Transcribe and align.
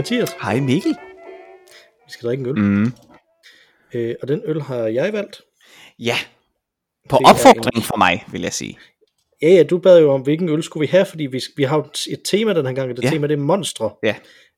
Mathias, 0.00 0.36
Hej 0.42 0.60
Mikkel. 0.60 0.90
vi 2.06 2.12
skal 2.12 2.26
drikke 2.28 2.40
en 2.42 2.46
øl. 2.48 2.58
Mm. 2.58 2.92
Øh, 3.94 4.14
og 4.22 4.28
den 4.28 4.42
øl 4.44 4.60
har 4.62 4.76
jeg 4.86 5.12
valgt. 5.12 5.40
Ja, 5.98 6.14
på 7.08 7.16
Det 7.20 7.26
opfordring 7.26 7.84
fra 7.84 7.96
mig, 7.98 8.24
vil 8.32 8.42
jeg 8.42 8.52
sige. 8.52 8.78
Ja, 9.42 9.48
ja, 9.48 9.62
du 9.62 9.78
bad 9.78 10.00
jo 10.00 10.10
om, 10.12 10.20
hvilken 10.20 10.48
øl 10.48 10.62
skulle 10.62 10.80
vi 10.80 10.90
have, 10.90 11.04
fordi 11.04 11.26
vi, 11.26 11.42
vi 11.56 11.62
har 11.62 11.90
et- 12.10 12.20
tema 12.24 12.52
den 12.54 12.66
her 12.66 12.72
gang, 12.72 12.90
og 12.90 12.96
det 12.96 13.04
Ja. 13.04 13.10
tema 13.10 13.26
det 13.26 13.32
er 13.34 13.38
monstre. 13.38 13.90
Ja. 14.02 14.14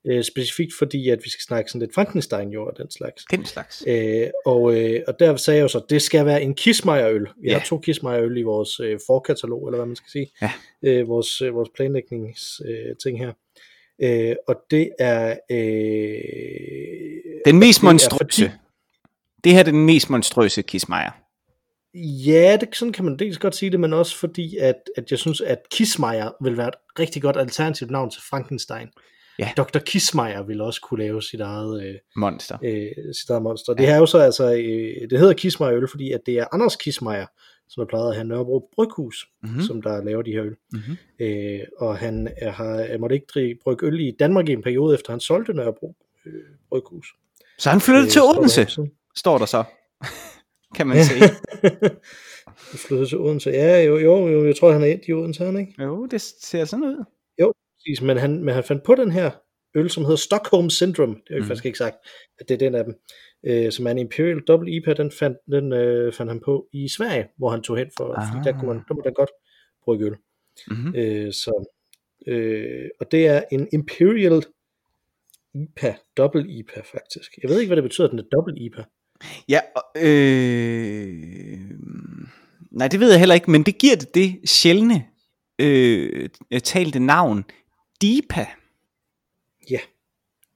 Øh, 0.07 0.23
specifikt 0.23 0.71
fordi, 0.77 1.09
at 1.09 1.19
vi 1.23 1.29
skal 1.29 1.41
snakke 1.47 1.69
sådan 1.71 1.81
lidt 1.81 1.93
Frankenstein 1.95 2.49
jo 2.49 2.65
og 2.65 2.73
den 2.77 2.91
slags. 2.91 3.25
Den 3.31 3.45
slags. 3.45 3.83
Øh, 3.87 4.27
og, 4.45 4.75
øh, 4.75 5.01
og 5.07 5.19
der 5.19 5.35
sagde 5.35 5.57
jeg 5.57 5.63
jo 5.63 5.67
så, 5.67 5.77
at 5.77 5.85
det 5.89 6.01
skal 6.01 6.25
være 6.25 6.41
en 6.41 6.55
Kismayer-øl. 6.55 7.27
Vi 7.41 7.49
Ja. 7.49 7.57
har 7.57 7.65
to 7.65 7.77
Kismayer-øl 7.77 8.37
i 8.37 8.41
vores 8.41 8.79
øh, 8.79 8.99
forkatalog, 9.07 9.67
eller 9.67 9.77
hvad 9.77 9.85
man 9.87 9.95
skal 9.95 10.09
sige. 10.11 10.31
Ja. 10.41 10.51
Øh, 10.83 11.07
vores, 11.07 11.41
øh, 11.41 11.53
vores 11.55 11.69
planlægningsting 11.75 12.69
øh, 12.69 12.95
ting 13.03 13.19
her. 13.19 13.31
Øh, 14.01 14.35
og 14.47 14.55
det 14.71 14.89
er... 14.99 15.37
Øh, 15.51 15.57
Den 17.45 17.59
mest 17.59 17.81
det 17.81 17.87
er 17.87 17.91
monstrøse. 17.91 18.51
Det 19.43 19.51
her 19.51 19.59
er 19.59 19.63
den 19.63 19.85
mest 19.85 20.09
monstrøse 20.09 20.61
Kismayer. 20.61 21.11
Ja, 22.25 22.57
det, 22.61 22.75
sådan 22.75 22.91
kan 22.93 23.05
man 23.05 23.19
dels 23.19 23.37
godt 23.37 23.55
sige 23.55 23.71
det, 23.71 23.79
men 23.79 23.93
også 23.93 24.17
fordi, 24.17 24.57
at, 24.57 24.75
at 24.97 25.11
jeg 25.11 25.19
synes, 25.19 25.41
at 25.41 25.59
Kismayer 25.71 26.31
vil 26.43 26.57
være 26.57 26.67
et 26.67 26.99
rigtig 26.99 27.21
godt 27.21 27.37
alternativt 27.37 27.91
navn 27.91 28.09
til 28.11 28.21
Frankenstein. 28.29 28.87
Ja. 29.39 29.51
Dr. 29.57 29.79
Kismayer 29.79 30.43
vil 30.43 30.61
også 30.61 30.81
kunne 30.81 31.03
lave 31.03 31.21
sit 31.21 31.39
eget, 31.41 31.83
øh, 31.83 31.95
Monster. 32.15 32.57
øh, 32.63 33.13
sit 33.21 33.29
eget 33.29 33.41
monster. 33.43 33.73
Det 33.73 33.85
her 33.85 33.93
er 33.93 33.97
jo 33.97 34.05
så 34.05 34.17
altså, 34.17 34.53
øh, 34.53 35.09
det 35.09 35.19
hedder 35.19 35.33
Kismayer 35.33 35.73
øl, 35.77 35.87
fordi 35.87 36.11
at 36.11 36.21
det 36.25 36.39
er 36.39 36.45
Anders 36.51 36.75
Kismayer, 36.75 37.25
som 37.73 37.81
er 37.81 37.85
plejet 37.87 38.09
at 38.09 38.15
have 38.15 38.27
Nørrebro 38.27 38.69
Bryghus, 38.75 39.27
Mhm. 39.41 39.49
mm-hmm. 39.49 39.63
som 39.63 39.81
der 39.81 40.03
laver 40.03 40.21
de 40.21 40.31
her 40.31 40.43
øl. 40.43 40.55
Mhm. 40.73 40.97
Øh, 41.19 41.59
og 41.77 41.97
han 41.97 42.27
er, 42.37 42.51
har, 42.51 42.75
jeg 42.79 42.99
måtte 42.99 43.15
ikke 43.15 43.27
drikke, 43.33 43.59
brygge 43.63 43.85
øl 43.87 43.99
i 43.99 44.11
Danmark 44.19 44.49
i 44.49 44.51
en 44.53 44.61
periode, 44.61 44.93
efter 44.95 45.11
han 45.13 45.19
solgte 45.19 45.53
Nørrebro 45.53 45.95
øh, 46.25 46.33
Bryghus. 46.69 47.07
Så 47.59 47.69
han 47.69 47.81
flyttede 47.81 48.05
Øh, 48.05 48.09
til 48.11 48.19
står 48.19 48.31
der 48.33 48.39
Odense, 48.39 48.67
står 49.15 49.37
der 49.37 49.45
så. 49.45 49.63
kan 50.75 50.87
man 50.87 51.03
sige. 51.03 51.29
Han 52.47 52.77
flyttede 52.87 53.09
til 53.09 53.17
Odense. 53.17 53.49
Ja, 53.49 53.83
jo, 53.83 53.97
jo, 53.97 54.27
jo, 54.27 54.45
jeg 54.45 54.55
tror, 54.55 54.71
han 54.71 54.81
er 54.81 54.85
endt 54.85 55.03
i 55.07 55.13
Odense, 55.13 55.45
han, 55.45 55.59
ikke? 55.59 55.83
Jo, 55.83 56.05
det 56.05 56.21
ser 56.21 56.65
sådan 56.65 56.85
ud. 56.85 57.03
Præcis, 57.77 58.01
men 58.01 58.17
han, 58.17 58.43
men 58.43 58.53
han 58.53 58.63
fandt 58.63 58.83
på 58.83 58.95
den 58.95 59.11
her 59.11 59.31
øl, 59.75 59.89
som 59.89 60.03
hedder 60.03 60.15
Stockholm 60.17 60.69
Syndrome, 60.69 61.13
det 61.13 61.21
har 61.27 61.35
jeg 61.35 61.39
Mhm. 61.41 61.47
faktisk 61.47 61.65
ikke 61.65 61.77
sagt, 61.77 61.95
at 62.39 62.49
det 62.49 62.53
er 62.53 62.57
den 62.57 62.75
af 62.75 62.83
dem, 62.83 62.93
øh, 63.43 63.71
som 63.71 63.87
er 63.87 63.91
en 63.91 63.97
Imperial 63.97 64.39
Double 64.39 64.71
IPA, 64.71 64.93
den 64.93 65.11
fandt, 65.11 65.37
den, 65.51 65.73
øh, 65.73 66.13
fandt 66.13 66.31
han 66.31 66.41
på 66.45 66.67
i 66.73 66.87
Sverige, 66.87 67.27
hvor 67.37 67.49
han 67.49 67.61
tog 67.61 67.77
hen 67.77 67.91
for, 67.97 68.13
ah. 68.13 68.27
fordi 68.27 68.49
der 68.49 68.59
kunne 68.59 68.73
man, 68.73 68.83
der 68.87 68.93
må 68.93 69.01
der 69.03 69.11
godt 69.11 69.29
brygge 69.83 70.05
øl. 70.05 70.15
Mm-hmm. 70.67 70.95
Øh, 70.95 71.33
så, 71.33 71.75
øh, 72.27 72.89
og 72.99 73.11
det 73.11 73.27
er 73.27 73.43
en 73.51 73.67
Imperial 73.73 74.43
IPA, 75.53 75.95
Double 76.17 76.49
IPA 76.49 76.81
faktisk. 76.81 77.37
Jeg 77.41 77.49
ved 77.49 77.59
ikke, 77.59 77.69
hvad 77.69 77.75
det 77.75 77.83
betyder, 77.83 78.07
at 78.07 78.11
den 78.11 78.19
er 78.19 78.23
Double 78.31 78.57
IPA. 78.57 78.83
Ja, 79.49 79.59
øh, 79.97 81.59
nej, 82.71 82.87
det 82.87 82.99
ved 82.99 83.09
jeg 83.09 83.19
heller 83.19 83.35
ikke, 83.35 83.51
men 83.51 83.63
det 83.63 83.77
giver 83.77 83.95
det 83.95 84.15
det 84.15 84.49
sjældne 84.49 85.05
øh, 85.59 86.29
talte 86.63 86.99
navn, 86.99 87.43
Deepa. 88.01 88.45
Ja, 89.69 89.79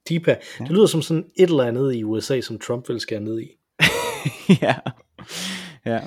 DIPA. 0.10 0.32
Ja. 0.60 0.64
Det 0.64 0.72
lyder 0.72 0.86
som 0.86 1.02
sådan 1.02 1.26
et 1.36 1.50
eller 1.50 1.64
andet 1.64 1.96
i 1.96 2.04
USA, 2.04 2.42
som 2.42 2.60
Trump 2.60 2.90
vil 2.90 3.00
skære 3.00 3.20
ned 3.20 3.40
i. 3.40 3.48
ja. 4.62 4.76
ja. 5.86 6.00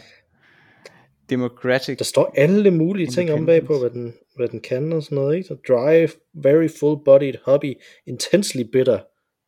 Democratic. 1.31 1.99
Der 1.99 2.05
står 2.05 2.33
alle 2.37 2.71
mulige 2.71 3.07
ting 3.07 3.33
om 3.33 3.47
bagpå, 3.47 3.79
hvad 3.79 3.91
den, 3.91 4.15
hvad 4.37 4.49
den 4.49 4.61
kan 4.61 4.93
og 4.93 5.03
sådan 5.03 5.17
noget, 5.17 5.37
ikke? 5.37 5.47
Så 5.49 5.55
dry, 5.69 6.07
very 6.43 6.69
full-bodied 6.69 7.39
hobby, 7.45 7.75
intensely 8.07 8.63
bitter. 8.73 8.99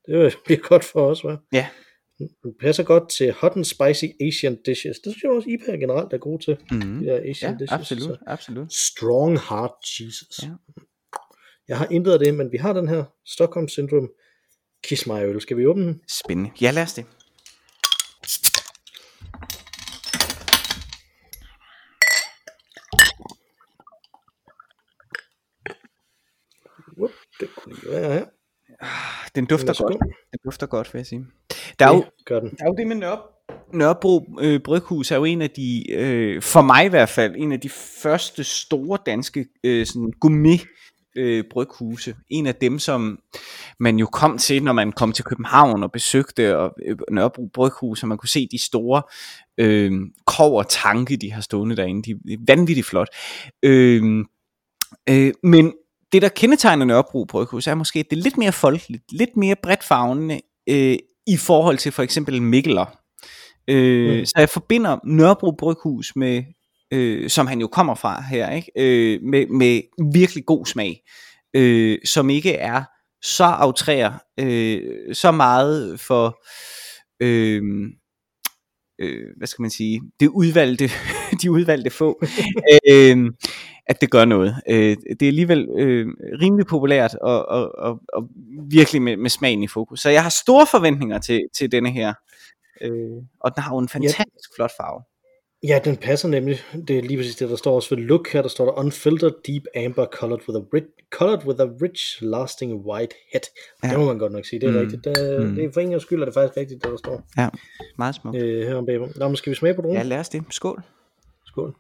Det 0.09 0.37
bliver 0.45 0.61
godt 0.61 0.85
for 0.85 1.07
os, 1.07 1.21
hva'? 1.21 1.49
Ja. 1.53 1.67
Den 2.19 2.55
passer 2.61 2.83
godt 2.83 3.11
til 3.11 3.33
hot 3.33 3.53
and 3.57 3.65
spicy 3.65 4.05
Asian 4.21 4.59
dishes. 4.67 4.99
Det 5.05 5.13
synes 5.13 5.23
jeg 5.23 5.31
også, 5.31 5.49
IPA 5.51 5.77
generelt 5.77 6.13
er 6.13 6.19
god 6.19 6.39
til. 6.39 6.57
Mm-hmm. 6.71 6.99
De 7.01 7.07
der 7.07 7.21
Asian 7.31 7.51
Ja, 7.53 7.57
dishes. 7.59 7.73
absolut, 7.73 8.03
Så 8.03 8.17
absolut. 8.27 8.73
strong 8.73 9.39
hard 9.39 9.75
cheeses. 9.87 10.39
Ja. 10.43 10.49
Jeg 11.69 11.79
har 11.79 11.87
intet 11.91 12.13
af 12.13 12.19
det, 12.19 12.35
men 12.35 12.53
vi 12.53 12.57
har 12.57 12.73
den 12.73 12.89
her 12.89 13.05
Stockholm 13.27 13.69
Syndrome 13.69 14.09
Kiss 14.85 15.07
mig 15.07 15.25
øl. 15.25 15.41
Skal 15.41 15.57
vi 15.57 15.67
åbne 15.67 15.85
den? 15.87 16.01
Spændende. 16.09 16.51
Ja, 16.61 16.71
lad 16.71 16.83
os 16.83 16.93
det. 16.95 17.07
Whoop, 26.99 27.11
det 27.41 27.49
kunne 27.57 27.75
lige 27.75 27.91
være 27.93 28.13
her. 28.13 28.25
Den 29.35 29.47
dufter 29.47 29.83
godt. 29.83 29.99
Den 30.33 30.39
dufter 30.45 30.67
godt, 30.67 30.95
vil 30.95 30.99
jeg 30.99 31.07
sige. 31.07 31.27
Der 31.79 31.87
er 31.87 31.95
jo, 31.95 31.97
Det 32.19 32.27
gør 32.27 32.41
den. 32.41 32.51
der 32.51 32.65
er 32.65 32.69
jo 32.69 32.75
det 32.79 32.87
med 32.87 32.97
Nørre, 32.97 33.21
Nørrebro 33.73 34.37
øh, 34.41 34.61
Bryghus 34.61 35.11
er 35.11 35.17
jo 35.17 35.25
en 35.25 35.43
af 35.43 35.51
de, 35.51 35.91
øh, 35.93 36.43
for 36.43 36.63
mig 36.63 36.85
i 36.85 36.89
hvert 36.89 37.09
fald, 37.09 37.35
en 37.37 37.53
af 37.53 37.61
de 37.61 37.69
første 38.03 38.45
store 38.45 38.99
danske 39.07 39.47
øh, 39.65 39.87
sådan 39.87 40.13
gourmet 40.21 40.61
øh, 41.17 41.45
bryghuse. 41.51 42.17
En 42.31 42.47
af 42.47 42.55
dem, 42.55 42.79
som 42.79 43.19
man 43.81 43.99
jo 43.99 44.07
kom 44.07 44.39
til, 44.39 44.63
når 44.63 44.73
man 44.73 44.93
kom 44.93 45.13
til 45.13 45.25
København 45.25 45.83
og 45.83 45.93
besøgte 45.93 46.59
og, 46.59 46.75
øh, 46.87 46.97
Nørrebro 47.11 47.51
Bryghus, 47.55 48.03
og 48.03 48.09
man 48.09 48.19
kunne 48.19 48.29
se 48.29 48.49
de 48.51 48.65
store 48.65 49.03
øh, 49.59 49.93
kov 50.27 50.59
og 50.59 50.69
tanke, 50.69 51.17
de 51.17 51.33
har 51.33 51.41
stående 51.41 51.77
derinde. 51.77 52.03
De 52.03 52.33
er 52.33 52.37
vanvittigt 52.47 52.87
flot. 52.87 53.09
Øh, 53.63 54.25
øh, 55.09 55.33
men 55.43 55.73
det, 56.13 56.23
der 56.23 56.29
kendetegner 56.29 56.85
Nørrebro 56.85 57.25
Bryghus, 57.25 57.67
er 57.67 57.75
måske, 57.75 57.99
at 57.99 58.07
det 58.11 58.19
er 58.19 58.23
lidt 58.23 58.39
mere 58.39 58.53
folkeligt, 58.53 59.05
lidt 59.13 59.37
mere 59.37 59.57
bredt 59.63 59.85
fagnende, 59.85 60.41
øh, 60.69 60.97
i 61.27 61.37
forhold 61.37 61.79
til 61.79 61.93
for 61.93 62.03
eksempel 62.03 62.43
Mikkeler. 62.43 62.99
Øh, 63.69 64.19
mm. 64.19 64.25
Så 64.25 64.33
jeg 64.37 64.49
forbinder 64.49 64.99
Nørrebro 65.05 65.51
Bryghus 65.59 66.17
med, 66.17 66.43
øh, 66.93 67.31
som 67.31 67.47
han 67.47 67.61
jo 67.61 67.67
kommer 67.67 67.95
fra 67.95 68.23
her, 68.23 68.51
ikke? 68.51 68.73
Øh, 68.77 69.23
med, 69.23 69.47
med 69.47 69.81
virkelig 70.13 70.47
god 70.47 70.67
smag, 70.67 71.03
øh, 71.55 71.99
som 72.05 72.31
ikke 72.31 72.53
er 72.53 72.85
så 73.23 73.45
aftræer, 73.45 74.13
øh, 74.41 75.15
så 75.15 75.31
meget 75.31 76.01
for, 76.01 76.43
øh, 77.21 77.63
øh, 78.99 79.27
hvad 79.37 79.47
skal 79.47 79.63
man 79.63 79.71
sige, 79.71 80.03
det 80.21 80.29
udvalgte, 80.29 80.91
de 81.43 81.51
udvalgte 81.51 81.91
få, 81.91 82.23
øh, 82.91 83.33
at 83.87 84.01
det 84.01 84.11
gør 84.11 84.25
noget. 84.25 84.57
Øh, 84.69 84.97
det 85.21 85.23
er 85.23 85.27
alligevel 85.27 85.69
øh, 85.79 86.07
rimelig 86.41 86.67
populært 86.67 87.15
og, 87.15 87.49
og, 87.49 87.79
og, 87.79 88.01
og 88.13 88.29
virkelig 88.71 89.03
med, 89.03 89.17
med 89.17 89.31
smagen 89.31 89.63
i 89.63 89.69
fokus. 89.69 90.01
Så 90.01 90.11
jeg 90.11 90.23
har 90.23 90.31
store 90.31 90.67
forventninger 90.67 91.19
til, 91.19 91.41
til 91.57 91.73
denne 91.73 91.91
her. 91.91 92.15
Øh, 92.81 93.23
og 93.41 93.57
den 93.57 93.63
har 93.63 93.75
jo 93.75 93.79
en 93.79 93.89
fantastisk 93.89 94.51
flot 94.57 94.71
farve. 94.81 95.03
Ja, 95.69 95.81
den 95.85 95.97
passer 95.97 96.29
nemlig. 96.29 96.59
Det 96.89 96.99
er 96.99 97.03
lige 97.03 97.17
præcis 97.17 97.37
det, 97.37 97.51
der 97.51 97.57
står 97.57 97.75
også 97.75 97.95
ved 97.95 98.03
look 98.03 98.29
her. 98.33 98.43
Der 98.43 98.49
står 98.49 98.65
der 98.65 98.73
unfiltered 98.73 99.33
deep 99.47 99.63
amber 99.77 100.07
colored 100.07 100.49
with 100.49 100.57
a 100.59 100.63
rich, 100.75 100.87
colored 101.11 101.45
with 101.47 101.61
a 101.61 101.65
rich 101.83 102.23
lasting 102.23 102.73
white 102.87 103.15
head. 103.33 103.41
Ja. 103.83 103.89
Ja. 103.89 103.93
Det 103.93 104.01
må 104.01 104.07
man 104.07 104.19
godt 104.19 104.33
nok 104.33 104.45
sige. 104.47 104.61
Det 104.61 104.69
er 104.69 104.73
mm. 104.73 104.79
Rigtigt. 104.79 105.05
Det, 105.05 105.41
Mm. 105.49 105.55
det 105.55 105.65
er 105.65 105.73
for 105.73 105.81
en 105.81 105.91
gang 105.91 106.03
skyld, 106.03 106.21
er 106.21 106.25
det 106.25 106.35
faktisk 106.35 106.57
rigtigt, 106.57 106.83
det 106.85 106.91
der 106.91 106.97
står 106.97 107.23
Ja, 107.37 107.49
meget 107.99 108.15
smukt. 108.15 108.37
øh, 108.37 108.67
her 108.69 108.75
om 108.75 108.87
bagpå. 108.87 109.09
Nå, 109.17 109.29
men 109.29 109.37
skal 109.37 109.51
vi 109.51 109.55
smage 109.57 109.75
på 109.75 109.83
dronen? 109.83 109.97
Ja, 109.97 110.03
lad 110.03 110.19
os 110.19 110.29
det. 110.29 110.45
Skål. 110.51 110.83
Skål. 111.47 111.75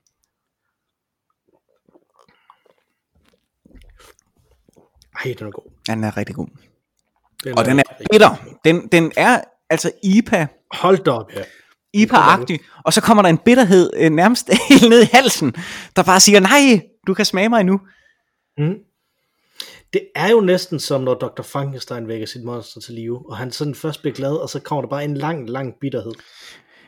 Ej, 5.25 5.35
den 5.39 5.47
er 5.47 5.51
god. 5.51 5.71
Den 5.87 6.05
er 6.05 6.17
rigtig 6.17 6.35
god. 6.37 6.47
Den 7.45 7.59
Og 7.59 7.65
den 7.65 7.79
er 7.79 7.83
bitter. 8.13 8.57
Den, 8.65 8.89
den 8.89 9.13
er 9.17 9.41
altså 9.71 9.93
IPA, 10.03 10.47
Hold 10.73 10.99
da 11.05 11.11
op, 11.11 11.33
ja. 11.35 11.43
IPA-agtig, 11.97 12.59
og 12.85 12.93
så 12.93 13.01
kommer 13.01 13.23
der 13.23 13.31
en 13.31 13.39
bitterhed 13.39 13.91
øh, 13.97 14.11
nærmest 14.11 14.51
helt 14.69 14.89
ned 14.89 15.03
i 15.03 15.09
halsen, 15.13 15.55
der 15.97 16.03
bare 16.03 16.21
siger, 16.21 16.41
nej, 16.41 16.81
du 17.07 17.15
kan 17.15 17.25
smage 17.25 17.49
mig 17.49 17.65
nu. 17.65 17.81
Mm. 18.59 18.75
Det 19.93 20.03
er 20.15 20.31
jo 20.31 20.41
næsten 20.41 20.81
som 20.81 21.01
når 21.01 21.15
Dr. 21.15 21.43
Frankenstein 21.43 22.09
vækker 22.09 22.27
sit 22.27 22.45
monster 22.45 22.81
til 22.81 22.95
live, 22.95 23.31
og 23.31 23.37
han 23.37 23.53
sådan 23.53 23.75
først 23.75 24.01
bliver 24.01 24.15
glad, 24.15 24.33
og 24.33 24.49
så 24.49 24.61
kommer 24.61 24.83
der 24.83 24.89
bare 24.89 25.05
en 25.05 25.17
lang, 25.17 25.51
lang 25.51 25.75
bitterhed, 25.81 26.13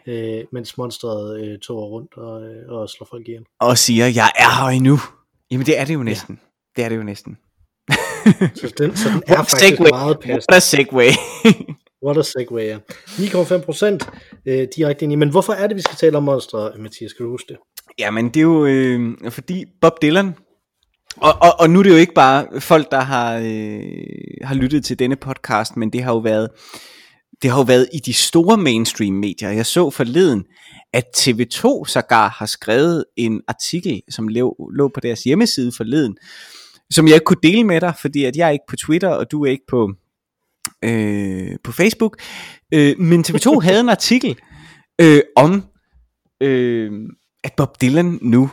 øh, 0.07 0.45
mens 0.53 0.79
monsteret 0.79 1.41
øh, 1.41 1.59
tog 1.59 1.91
rundt 1.91 2.17
og, 2.17 2.43
øh, 2.43 2.69
og 2.69 2.89
slår 2.89 3.07
folk 3.11 3.29
ihjel. 3.29 3.45
Og 3.61 3.79
siger, 3.79 4.07
jeg 4.07 4.31
er 4.37 4.63
her 4.63 4.69
endnu. 4.69 4.99
Jamen 5.51 5.67
det 5.67 5.79
er 5.79 5.85
det 5.85 5.95
jo 5.95 6.03
næsten. 6.03 6.35
Ja. 6.35 6.47
Det 6.77 6.85
er 6.85 6.89
det 6.89 6.97
jo 6.97 7.03
næsten. 7.03 7.39
Så 8.55 8.73
den, 8.79 8.97
så 8.97 9.09
den 9.09 9.23
er 9.27 9.37
faktisk 9.37 9.57
segue. 9.57 9.89
meget 9.89 10.19
passende. 10.21 10.53
What 10.53 10.57
a 10.57 10.61
segue. 10.61 11.03
What 12.05 12.19
a 12.19 12.23
segue, 12.23 12.63
ja. 12.63 12.79
9,5 13.07 13.65
procent 13.65 14.09
øh, 14.47 14.69
direkte 14.77 15.05
ind 15.05 15.13
i. 15.13 15.17
Men 15.17 15.31
hvorfor 15.31 15.53
er 15.53 15.67
det, 15.67 15.77
vi 15.77 15.81
skal 15.83 15.97
tale 15.97 16.17
om 16.17 16.23
monstre, 16.23 16.73
Mathias? 16.79 17.11
Skal 17.11 17.25
du 17.25 17.31
huske 17.31 17.47
det? 17.49 17.57
Jamen 17.99 18.29
det 18.29 18.37
er 18.37 18.43
jo 18.43 18.67
øh, 18.67 19.31
fordi 19.31 19.65
Bob 19.81 20.03
Dylan, 20.03 20.35
og, 21.17 21.33
og, 21.41 21.61
og 21.61 21.71
nu 21.71 21.79
er 21.79 21.83
det 21.83 21.91
jo 21.91 21.97
ikke 21.97 22.15
bare 22.15 22.61
folk, 22.61 22.91
der 22.91 23.01
har, 23.01 23.37
øh, 23.37 23.83
har 24.43 24.55
lyttet 24.55 24.85
til 24.85 24.99
denne 24.99 25.17
podcast, 25.17 25.77
men 25.77 25.93
det 25.93 26.03
har 26.03 26.13
jo 26.13 26.19
været 26.19 26.49
det 27.43 27.51
har 27.51 27.59
jo 27.59 27.65
været 27.65 27.89
i 27.93 27.99
de 27.99 28.13
store 28.13 28.57
mainstream 28.57 29.15
medier. 29.15 29.51
Jeg 29.51 29.67
så 29.67 29.91
forleden, 29.91 30.45
at 30.93 31.05
TV2 31.17 31.85
sågar 31.87 32.29
har 32.29 32.47
skrevet 32.47 33.05
en 33.17 33.41
artikel, 33.49 34.03
som 34.11 34.29
lå, 34.29 34.71
lå 34.75 34.91
på 34.95 35.01
deres 35.01 35.25
hjemmeside 35.25 35.73
forleden, 35.77 36.17
som 36.91 37.07
jeg 37.07 37.15
ikke 37.15 37.25
kunne 37.25 37.43
dele 37.43 37.65
med 37.65 37.81
dig, 37.81 37.95
fordi 38.01 38.25
at 38.25 38.37
jeg 38.37 38.47
er 38.47 38.51
ikke 38.51 38.65
på 38.69 38.77
Twitter, 38.77 39.09
og 39.09 39.31
du 39.31 39.45
er 39.45 39.51
ikke 39.51 39.67
på, 39.69 39.91
øh, 40.85 41.57
på 41.65 41.73
Facebook. 41.73 42.23
Øh, 42.75 42.99
men 42.99 43.25
TV2 43.29 43.61
havde 43.61 43.81
en 43.81 43.89
artikel 43.89 44.39
øh, 45.01 45.21
om, 45.37 45.65
øh, 46.41 46.93
at 47.45 47.53
Bob 47.57 47.81
Dylan 47.81 48.19
nu 48.23 48.51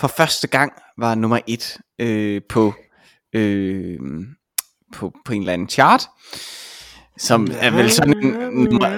for 0.00 0.08
første 0.08 0.46
gang 0.46 0.72
var 0.98 1.14
nummer 1.14 1.38
et 1.46 1.78
øh, 2.00 2.40
på, 2.48 2.74
øh, 3.34 3.98
på, 4.94 5.12
på 5.24 5.32
en 5.32 5.40
eller 5.40 5.52
anden 5.52 5.68
chart, 5.68 6.02
som 7.18 7.48
er 7.60 7.70
vel 7.70 7.90
sådan 7.90 8.24
en, 8.24 8.32
nummer, 8.52 8.88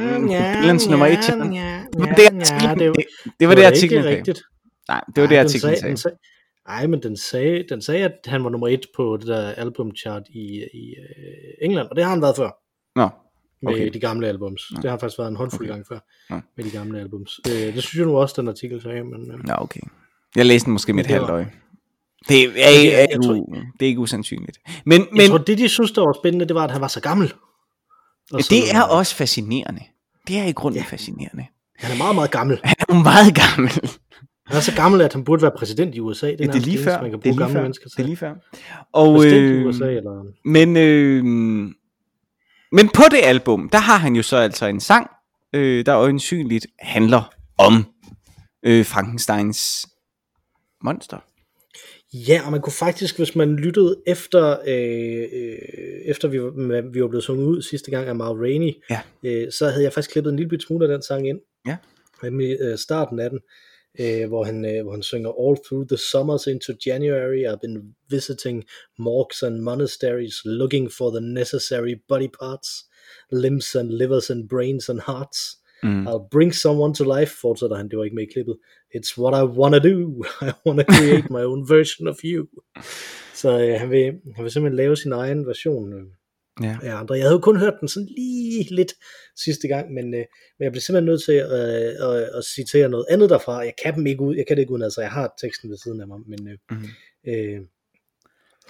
Dylans 0.62 0.88
nummer 0.88 1.06
et 1.06 1.24
chart. 1.24 1.48
Det 1.48 1.98
var 1.98 2.14
det, 2.14 2.26
artiklen, 2.26 2.78
det, 2.78 3.06
det 3.40 3.48
var 3.48 3.54
det, 3.54 3.64
artiklen 3.64 4.04
rigtigt. 4.04 4.40
Nej, 4.88 5.04
det 5.16 5.22
var 5.22 5.28
det, 5.28 5.36
artiklen 5.36 5.96
sagde. 5.96 6.16
Nej, 6.68 6.86
men 6.86 7.02
den 7.02 7.16
sagde, 7.16 7.64
den 7.68 7.82
sagde, 7.82 8.04
at 8.04 8.12
han 8.26 8.44
var 8.44 8.50
nummer 8.50 8.68
et 8.68 8.86
på 8.96 9.16
det 9.16 9.26
der 9.26 9.50
albumchart 9.50 10.22
i, 10.28 10.64
i 10.74 10.94
uh, 10.98 11.66
England, 11.66 11.88
og 11.88 11.96
det 11.96 12.04
har 12.04 12.10
han 12.10 12.22
været 12.22 12.36
før. 12.36 12.50
Nå, 12.96 13.08
okay. 13.66 13.82
Med 13.84 13.90
de 13.90 14.00
gamle 14.00 14.28
albums. 14.28 14.62
Nå. 14.74 14.80
Det 14.80 14.90
har 14.90 14.98
faktisk 14.98 15.18
været 15.18 15.28
en 15.28 15.36
håndfuld 15.36 15.66
okay. 15.66 15.74
gang 15.74 15.86
før, 15.88 15.98
Nå. 16.30 16.40
med 16.56 16.64
de 16.64 16.70
gamle 16.70 17.00
albums. 17.00 17.40
Uh, 17.46 17.52
det 17.52 17.82
synes 17.82 17.94
jeg 17.94 18.06
nu 18.06 18.18
også, 18.18 18.34
den 18.38 18.48
artikel 18.48 18.82
sagde. 18.82 19.04
Men, 19.04 19.34
uh, 19.34 19.46
Nå, 19.46 19.54
okay. 19.58 19.80
Jeg 20.36 20.46
læste 20.46 20.64
den 20.64 20.72
måske 20.72 20.92
med 20.92 21.04
et 21.04 21.10
halvt 21.10 21.30
øje. 21.30 21.50
Det 22.28 22.44
er, 22.44 22.48
er, 22.48 23.00
er, 23.00 23.06
er, 23.10 23.20
tror, 23.20 23.34
det 23.54 23.82
er 23.82 23.86
ikke 23.86 24.00
usandsynligt. 24.00 24.58
Men, 24.84 25.06
men, 25.10 25.20
jeg 25.20 25.28
tror, 25.28 25.38
det 25.38 25.58
de 25.58 25.68
synes, 25.68 25.92
der 25.92 26.02
var 26.02 26.20
spændende, 26.22 26.44
det 26.44 26.54
var, 26.54 26.64
at 26.64 26.70
han 26.70 26.80
var 26.80 26.88
så 26.88 27.00
gammel. 27.00 27.32
Og 28.32 28.42
så, 28.42 28.48
det 28.50 28.74
er 28.74 28.82
også 28.82 29.14
fascinerende. 29.14 29.80
Det 30.28 30.38
er 30.38 30.44
i 30.44 30.52
grunden 30.52 30.80
ja. 30.80 30.86
fascinerende. 30.88 31.46
Han 31.76 31.92
er 31.92 31.98
meget, 31.98 32.14
meget 32.14 32.30
gammel. 32.30 32.60
Han 32.64 32.76
er 32.88 33.02
meget 33.02 33.34
gammel. 33.34 33.90
Han 34.48 34.56
er 34.56 34.60
så 34.60 34.74
gammel, 34.74 35.00
at 35.00 35.12
han 35.12 35.24
burde 35.24 35.42
være 35.42 35.52
præsident 35.58 35.94
i 35.94 36.00
USA. 36.00 36.26
Det 36.26 36.40
er, 36.40 36.44
ja, 36.44 36.52
det 36.52 36.60
er 36.60 36.64
lige 36.64 36.78
før. 36.78 37.02
Man 37.02 37.10
kan 37.10 37.20
bruge 37.20 37.34
det 37.34 37.42
er 37.42 37.46
lige 37.46 37.54
før. 37.54 37.72
Det 37.72 37.98
er 37.98 38.02
lige 38.02 38.16
før. 38.16 38.34
Og, 38.92 39.16
præsident 39.16 39.42
øh, 39.42 39.62
i 39.62 39.64
USA, 39.64 39.90
eller... 39.90 40.24
Men, 40.44 40.76
øh, 40.76 41.24
men 42.72 42.88
på 42.88 43.02
det 43.10 43.20
album, 43.22 43.68
der 43.68 43.78
har 43.78 43.96
han 43.96 44.16
jo 44.16 44.22
så 44.22 44.36
altså 44.36 44.66
en 44.66 44.80
sang, 44.80 45.10
øh, 45.54 45.86
der 45.86 45.96
øjensynligt 45.96 46.66
handler 46.78 47.34
om 47.58 47.86
øh, 48.62 48.84
Frankensteins 48.84 49.86
monster. 50.84 51.18
Ja, 52.12 52.42
og 52.46 52.52
man 52.52 52.60
kunne 52.60 52.72
faktisk, 52.72 53.16
hvis 53.16 53.36
man 53.36 53.56
lyttede 53.56 53.96
efter, 54.06 54.56
øh, 54.66 55.26
øh, 55.32 55.58
efter 56.04 56.28
vi, 56.28 56.38
vi 56.92 57.02
var 57.02 57.08
blevet 57.08 57.24
sunget 57.24 57.46
ud 57.46 57.62
sidste 57.62 57.90
gang 57.90 58.08
af 58.08 58.14
Mal 58.14 58.26
Rainey, 58.26 58.72
ja. 58.90 59.00
øh, 59.22 59.52
så 59.52 59.68
havde 59.68 59.84
jeg 59.84 59.92
faktisk 59.92 60.12
klippet 60.12 60.30
en 60.30 60.36
lille 60.36 60.60
smule 60.60 60.84
af 60.84 60.88
den 60.88 61.02
sang 61.02 61.28
ind. 61.28 61.38
Ja. 61.66 61.76
Med 62.22 62.56
øh, 62.60 62.78
starten 62.78 63.18
af 63.20 63.30
den, 63.30 63.38
øh, 64.00 64.28
hvor, 64.28 64.44
han, 64.44 64.64
øh, 64.64 64.82
hvor 64.82 64.92
han 64.92 65.02
synger 65.02 65.30
All 65.30 65.56
through 65.66 65.86
the 65.88 65.96
summers 65.96 66.46
into 66.46 66.72
January, 66.86 67.42
I've 67.46 67.60
been 67.60 67.94
visiting 68.10 68.64
morgues 68.98 69.42
and 69.42 69.60
monasteries, 69.60 70.34
looking 70.44 70.92
for 70.92 71.10
the 71.10 71.20
necessary 71.20 71.94
body 72.08 72.28
parts, 72.40 72.68
limbs 73.30 73.74
and 73.74 73.90
livers 73.90 74.30
and 74.30 74.48
brains 74.48 74.88
and 74.88 75.00
hearts. 75.00 75.58
Mm. 75.82 76.08
I'll 76.08 76.28
bring 76.30 76.52
someone 76.52 76.94
to 76.94 77.04
life, 77.04 77.32
fortsætter 77.40 77.76
han, 77.76 77.88
det 77.88 77.98
var 77.98 78.04
ikke 78.04 78.16
med 78.16 78.26
i 78.28 78.32
klippet. 78.32 78.56
It's 78.96 79.18
what 79.18 79.34
I 79.42 79.44
wanna 79.60 79.78
do. 79.78 80.24
I 80.48 80.52
wanna 80.66 80.84
create 80.84 81.30
my 81.30 81.42
own 81.50 81.68
version 81.68 82.08
of 82.08 82.16
you. 82.24 82.46
Så 83.40 83.60
øh, 83.60 83.80
han, 83.80 83.90
vil, 83.90 84.04
han 84.36 84.44
vil 84.44 84.52
simpelthen 84.52 84.76
lave 84.76 84.96
sin 84.96 85.12
egen 85.12 85.46
version 85.46 85.92
øh, 85.92 86.06
ja. 86.62 86.76
af 86.82 86.94
andre. 86.94 87.14
Jeg 87.14 87.24
havde 87.24 87.34
jo 87.34 87.40
kun 87.40 87.56
hørt 87.56 87.74
den 87.80 87.88
sådan 87.88 88.08
lige 88.16 88.74
lidt 88.74 88.92
sidste 89.44 89.68
gang, 89.68 89.94
men, 89.94 90.04
øh, 90.14 90.24
men 90.58 90.64
jeg 90.64 90.72
blev 90.72 90.80
simpelthen 90.80 91.10
nødt 91.10 91.24
til 91.24 91.34
øh, 91.34 92.08
at, 92.08 92.22
at 92.38 92.44
citere 92.44 92.88
noget 92.88 93.06
andet 93.10 93.30
derfra. 93.30 93.58
Jeg 93.58 93.74
kan 93.84 93.94
dem 93.94 94.06
ikke 94.06 94.22
ud, 94.22 94.36
jeg 94.36 94.46
kan 94.46 94.56
det 94.56 94.62
ikke 94.62 94.72
uden, 94.72 94.82
altså 94.82 95.00
jeg 95.00 95.10
har 95.10 95.34
teksten 95.42 95.70
ved 95.70 95.76
siden 95.76 96.00
af 96.00 96.06
mig, 96.06 96.18
men 96.26 96.48
øh, 96.48 96.58
mm. 96.70 96.86
øh, 97.30 97.60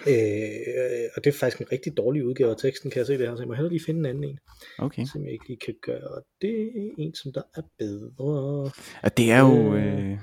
Øh, 0.06 1.08
og 1.16 1.24
det 1.24 1.34
er 1.34 1.38
faktisk 1.38 1.60
en 1.60 1.72
rigtig 1.72 1.96
dårlig 1.96 2.26
udgave 2.26 2.50
af 2.50 2.56
teksten, 2.56 2.90
kan 2.90 2.98
jeg 2.98 3.06
se 3.06 3.18
det 3.18 3.28
her, 3.28 3.36
så 3.36 3.42
jeg 3.42 3.48
må 3.48 3.54
hellere 3.54 3.72
lige 3.72 3.84
finde 3.86 4.00
en 4.00 4.06
anden 4.06 4.24
en. 4.24 4.38
Okay. 4.78 5.04
Som 5.12 5.24
jeg 5.24 5.32
ikke 5.32 5.48
lige 5.48 5.58
kan 5.64 5.74
gøre. 5.82 6.22
Det 6.42 6.50
er 6.50 6.90
en, 6.98 7.14
som 7.14 7.32
der 7.32 7.42
er 7.56 7.62
bedre. 7.78 8.70
Og 9.02 9.16
det 9.16 9.30
er 9.30 9.38
jo, 9.38 9.74
øh, 9.74 10.18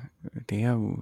det 0.49 0.57
er 0.61 0.71
jo, 0.71 0.97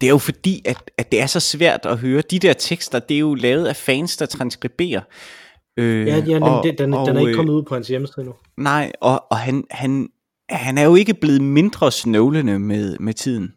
det 0.00 0.06
er 0.06 0.10
jo 0.10 0.18
fordi, 0.18 0.62
at, 0.64 0.90
at 0.98 1.12
det 1.12 1.20
er 1.20 1.26
så 1.26 1.40
svært 1.40 1.80
at 1.86 1.98
høre. 1.98 2.22
De 2.30 2.38
der 2.38 2.52
tekster, 2.52 2.98
det 2.98 3.14
er 3.14 3.18
jo 3.18 3.34
lavet 3.34 3.66
af 3.66 3.76
fans, 3.76 4.16
der 4.16 4.26
transkriberer. 4.26 5.00
Øh, 5.76 6.06
ja, 6.06 6.16
ja 6.26 6.44
og, 6.44 6.64
det, 6.64 6.78
den, 6.78 6.94
og, 6.94 7.06
den 7.06 7.16
er 7.16 7.20
ikke 7.20 7.30
øh, 7.30 7.36
kommet 7.36 7.52
ud 7.52 7.62
på 7.62 7.74
hans 7.74 7.88
hjemmeside 7.88 8.26
nu. 8.26 8.34
Nej, 8.56 8.92
og, 9.00 9.24
og 9.30 9.36
han, 9.36 9.64
han, 9.70 10.08
han 10.50 10.78
er 10.78 10.84
jo 10.84 10.94
ikke 10.94 11.14
blevet 11.14 11.40
mindre 11.40 11.92
snøvlende 11.92 12.58
med, 12.58 12.96
med 12.98 13.14
tiden. 13.14 13.52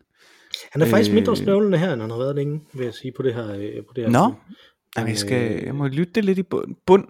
Han 0.72 0.82
er 0.82 0.86
faktisk 0.86 1.14
mindre 1.14 1.32
øh. 1.32 1.38
snøvlende 1.38 1.78
her, 1.78 1.94
end 1.94 2.02
han 2.02 2.10
har 2.10 2.18
været 2.18 2.36
længe, 2.36 2.62
vil 2.74 2.84
jeg 2.84 2.94
sige, 2.94 3.12
på 3.18 3.24
det 3.24 3.34
her. 3.34 3.56
Øh, 3.56 3.86
på 3.88 3.94
det 3.96 4.04
her 4.04 4.10
Nå, 4.12 4.34
Jamen, 4.98 5.10
jeg, 5.10 5.18
skal, 5.18 5.52
øh. 5.52 5.64
jeg 5.66 5.76
må 5.76 5.88
lytte 5.88 6.14
det 6.14 6.26
lidt 6.26 6.38
i 6.38 6.44
bund. 6.88 7.04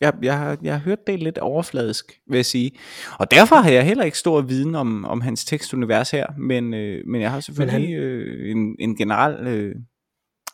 Jeg, 0.00 0.14
jeg, 0.22 0.38
har, 0.38 0.58
jeg 0.62 0.72
har 0.72 0.80
hørt 0.80 1.06
det 1.06 1.22
lidt 1.22 1.38
overfladisk, 1.38 2.12
vil 2.30 2.36
jeg 2.36 2.46
sige. 2.46 2.70
Og 3.18 3.30
derfor 3.30 3.56
har 3.56 3.70
jeg 3.70 3.86
heller 3.86 4.04
ikke 4.04 4.18
stor 4.18 4.40
viden 4.40 4.74
om, 4.74 5.04
om 5.04 5.20
hans 5.20 5.44
tekstunivers 5.44 6.10
her, 6.10 6.26
men, 6.38 6.74
øh, 6.74 7.02
men 7.06 7.20
jeg 7.20 7.30
har 7.30 7.40
selvfølgelig 7.40 7.88
han, 7.88 7.94
øh, 7.94 8.50
en, 8.50 8.76
en 8.78 8.96
generel 8.96 9.46
øh, 9.46 9.74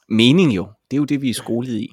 mening 0.08 0.56
jo. 0.56 0.68
Det 0.90 0.96
er 0.96 0.98
jo 0.98 1.04
det, 1.04 1.22
vi 1.22 1.30
er 1.30 1.34
skolet 1.34 1.74
i. 1.74 1.88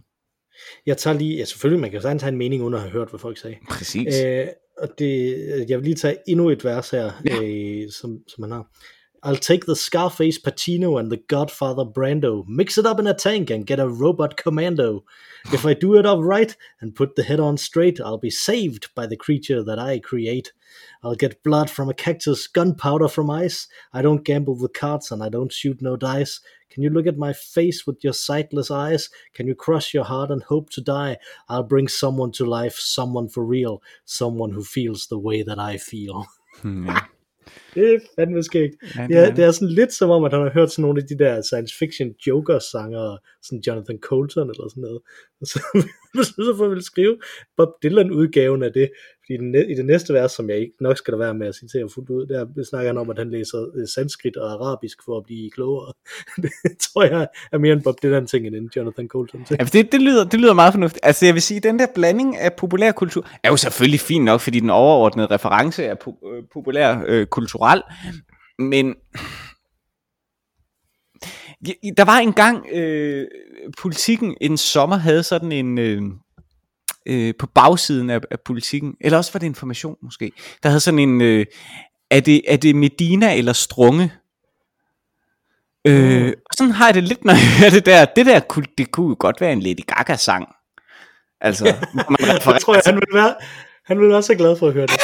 Jeg 0.86 0.98
tager 0.98 1.18
lige, 1.18 1.38
ja 1.38 1.46
selvfølgelig, 1.46 1.82
man 1.82 1.90
kan 1.90 1.98
jo 1.98 2.02
sagtens 2.02 2.22
have 2.22 2.32
en 2.32 2.38
mening, 2.38 2.64
uden 2.64 2.74
at 2.74 2.80
have 2.80 2.92
hørt, 2.92 3.10
hvad 3.10 3.20
folk 3.20 3.38
sagde. 3.38 3.56
Præcis. 3.70 4.16
Øh, 4.26 4.48
og 4.78 4.90
det, 5.00 5.36
jeg 5.70 5.78
vil 5.78 5.86
lige 5.86 5.96
tage 5.96 6.18
endnu 6.28 6.50
et 6.50 6.66
vers 6.66 6.90
her, 6.90 7.12
ja. 7.26 7.42
øh, 7.44 7.92
som, 7.92 8.20
som 8.28 8.44
han 8.44 8.52
har. 8.52 8.68
I'll 9.26 9.38
take 9.38 9.66
the 9.66 9.76
Scarface 9.76 10.38
Pacino 10.38 10.98
and 10.98 11.10
the 11.10 11.18
Godfather 11.18 11.84
Brando, 11.84 12.46
mix 12.48 12.78
it 12.78 12.86
up 12.86 13.00
in 13.00 13.08
a 13.08 13.14
tank 13.16 13.50
and 13.50 13.66
get 13.66 13.80
a 13.80 13.90
robot 13.90 14.38
commando. 14.38 15.04
If 15.52 15.66
I 15.66 15.74
do 15.74 15.96
it 15.96 16.06
up 16.06 16.20
right 16.20 16.56
and 16.80 16.94
put 16.94 17.16
the 17.16 17.24
head 17.24 17.40
on 17.40 17.58
straight, 17.58 18.00
I'll 18.00 18.20
be 18.20 18.30
saved 18.30 18.90
by 18.94 19.08
the 19.08 19.18
creature 19.18 19.64
that 19.64 19.80
I 19.80 19.98
create. 19.98 20.54
I'll 21.04 21.16
get 21.16 21.42
blood 21.44 21.72
from 21.72 21.90
a 21.90 21.94
cactus, 21.96 22.46
gunpowder 22.46 23.08
from 23.08 23.32
ice. 23.32 23.68
I 23.94 24.04
don't 24.04 24.24
gamble 24.24 24.60
with 24.60 24.74
cards 24.74 25.12
and 25.12 25.24
I 25.24 25.30
don't 25.30 25.52
shoot 25.52 25.82
no 25.82 25.96
dice. 25.96 26.40
Can 26.70 26.84
you 26.84 26.90
look 26.90 27.08
at 27.08 27.18
my 27.18 27.34
face 27.34 27.88
with 27.88 28.04
your 28.04 28.14
sightless 28.14 28.72
eyes? 28.72 29.10
Can 29.36 29.48
you 29.48 29.56
cross 29.56 29.94
your 29.94 30.06
heart 30.06 30.32
and 30.32 30.44
hope 30.44 30.70
to 30.72 30.82
die? 30.82 31.18
I'll 31.50 31.68
bring 31.68 31.88
someone 31.88 32.32
to 32.34 32.46
life, 32.46 32.76
someone 32.76 33.30
for 33.30 33.46
real, 33.46 33.82
someone 34.06 34.52
who 34.52 34.64
feels 34.64 35.08
the 35.08 35.20
way 35.20 35.44
that 35.44 35.60
I 35.60 35.78
feel. 35.78 36.26
Hmm. 36.62 36.88
Det 37.74 37.94
er 37.94 38.00
fandme 38.16 38.44
skægt. 38.44 38.76
Ja, 38.96 39.08
det, 39.08 39.18
er, 39.18 39.36
det 39.36 39.44
er 39.46 39.52
sådan 39.52 39.68
lidt 39.68 39.94
som 39.94 40.10
om, 40.10 40.24
at 40.24 40.34
han 40.34 40.42
har 40.42 40.50
hørt 40.54 40.72
sådan 40.72 40.82
nogle 40.82 41.02
af 41.02 41.08
de 41.08 41.18
der 41.18 41.42
science 41.42 41.78
fiction 41.78 42.10
joker-sanger, 42.28 43.18
sådan 43.42 43.62
Jonathan 43.68 44.00
Colton 44.00 44.50
eller 44.50 44.70
sådan 44.70 44.82
noget. 44.82 45.02
Så 45.52 45.60
beslutter 46.16 46.56
for 46.58 46.72
at 46.72 46.84
skrive 46.84 47.18
Bob 47.58 47.70
Dylan-udgaven 47.84 48.64
af 48.64 48.72
det, 48.74 48.90
fordi 49.26 49.72
i 49.72 49.76
det 49.76 49.86
næste 49.86 50.14
vers, 50.14 50.32
som 50.32 50.50
jeg 50.50 50.58
ikke 50.58 50.74
nok 50.82 50.98
skal 50.98 51.12
der 51.12 51.18
være 51.18 51.34
med 51.34 51.48
at 51.48 51.56
citere 51.56 51.90
fuldt 51.94 52.10
ud, 52.10 52.26
der 52.26 52.64
snakker 52.70 52.90
han 52.90 52.98
om, 52.98 53.10
at 53.10 53.18
han 53.18 53.32
læser 53.32 53.58
øh, 53.76 53.88
sanskrit 53.88 54.38
og 54.38 54.52
arabisk 54.52 54.98
for 55.06 55.18
at 55.18 55.24
blive 55.24 55.52
klogere. 55.52 55.94
det 56.44 56.78
tror 56.80 57.04
jeg 57.04 57.28
er 57.52 57.58
mere 57.58 57.74
en 57.74 57.82
Bob 57.84 57.96
Dylan 58.04 58.28
ting 58.28 58.48
end 58.48 58.56
en 58.56 58.70
Jonathan 58.76 59.08
Colton 59.08 59.46
ting. 59.46 59.60
Ja, 59.60 59.66
det, 59.66 59.92
det, 59.92 60.02
lyder, 60.02 60.24
det 60.24 60.40
lyder 60.40 60.54
meget 60.54 60.74
fornuftigt. 60.74 61.06
Altså 61.06 61.26
jeg 61.26 61.34
vil 61.34 61.42
sige, 61.42 61.60
den 61.60 61.80
der 61.80 61.88
blanding 61.96 62.38
af 62.38 62.54
populærkultur 62.54 63.28
er 63.44 63.50
jo 63.50 63.58
selvfølgelig 63.58 64.00
fin 64.00 64.26
nok, 64.26 64.42
fordi 64.42 64.60
den 64.60 64.70
overordnede 64.70 65.28
reference 65.28 65.84
er 65.84 65.96
po- 65.96 66.48
populær 66.54 67.04
øh, 67.08 67.26
kulturel, 67.26 67.82
men 68.60 68.96
der 71.98 72.06
var 72.06 72.18
engang 72.18 72.68
øh, 72.72 73.28
politikken 73.82 74.38
en 74.42 74.58
sommer 74.58 74.96
havde 74.96 75.24
sådan 75.24 75.52
en 75.52 75.78
øh, 75.78 76.02
øh, 77.06 77.34
på 77.40 77.48
bagsiden 77.48 78.10
af, 78.10 78.20
af 78.32 78.40
politikken, 78.40 78.96
eller 79.02 79.18
også 79.18 79.34
var 79.34 79.40
det 79.40 79.48
information 79.48 79.98
måske, 80.02 80.32
der 80.64 80.70
havde 80.70 80.80
sådan 80.80 81.00
en, 81.00 81.22
øh, 81.22 81.46
er, 82.12 82.20
det, 82.20 82.42
er 82.48 82.58
det 82.58 82.76
Medina 82.76 83.38
eller 83.38 83.54
Strunge? 83.54 84.14
Øh, 85.88 86.34
og 86.46 86.52
sådan 86.58 86.72
har 86.72 86.86
jeg 86.86 86.94
det 86.94 87.04
lidt, 87.04 87.26
når 87.26 87.34
jeg 87.34 87.58
hører 87.60 87.70
det 87.70 87.86
der, 87.86 88.06
det 88.06 88.26
der, 88.26 88.40
kunne, 88.40 88.66
det 88.78 88.92
kunne 88.92 89.16
godt 89.16 89.42
være 89.42 89.54
en 89.54 89.60
Lady 89.60 89.86
Gaga 89.88 90.16
sang. 90.16 90.48
Altså, 91.42 91.76
man 91.94 92.18
jeg 92.48 92.62
tror 92.62 92.74
jeg, 92.74 92.82
han 92.86 92.96
vil 92.96 93.08
være, 93.14 93.36
han 93.86 94.00
vil 94.00 94.10
være 94.10 94.24
så 94.24 94.36
glad 94.36 94.58
for 94.60 94.68
at 94.68 94.74
høre 94.74 94.88
det. 94.88 95.00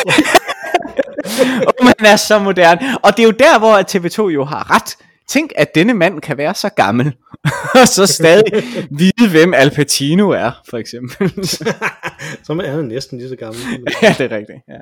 og 1.67 1.73
man 1.81 1.93
er 1.99 2.15
så 2.15 2.39
moderne. 2.39 2.97
Og 3.03 3.17
det 3.17 3.23
er 3.23 3.27
jo 3.27 3.31
der, 3.31 3.59
hvor 3.59 3.77
TV2 3.77 4.33
jo 4.33 4.43
har 4.45 4.75
ret. 4.75 4.97
Tænk, 5.27 5.51
at 5.55 5.75
denne 5.75 5.93
mand 5.93 6.21
kan 6.21 6.37
være 6.37 6.55
så 6.55 6.69
gammel, 6.69 7.15
og 7.81 7.87
så 7.87 8.05
stadig 8.05 8.63
vide, 8.91 9.29
hvem 9.31 9.53
Al 9.53 9.71
Pacino 9.75 10.29
er, 10.29 10.51
for 10.69 10.77
eksempel. 10.77 11.47
så 12.45 12.53
er 12.53 12.71
han 12.71 12.85
næsten 12.85 13.17
lige 13.17 13.29
så 13.29 13.35
gammel. 13.35 13.61
ja, 14.03 14.15
det 14.17 14.31
er 14.31 14.37
rigtigt. 14.37 14.59
Ja. 14.67 14.77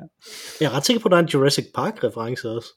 Jeg 0.60 0.66
er 0.66 0.76
ret 0.76 0.86
sikker 0.86 1.00
på, 1.00 1.08
at 1.08 1.10
der 1.10 1.16
er 1.16 1.22
en 1.22 1.28
Jurassic 1.28 1.66
Park-reference 1.74 2.48
også. 2.48 2.68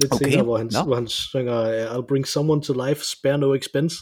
Lidt 0.00 0.12
okay. 0.12 0.24
senere, 0.24 0.42
hvor 0.42 0.56
han, 0.56 0.70
no. 0.72 0.82
hvor 0.82 0.94
han 0.94 1.08
synger, 1.08 1.86
I'll 1.86 2.06
bring 2.08 2.28
someone 2.28 2.62
to 2.62 2.86
life, 2.86 3.00
spare 3.04 3.38
no 3.38 3.54
expense. 3.54 3.96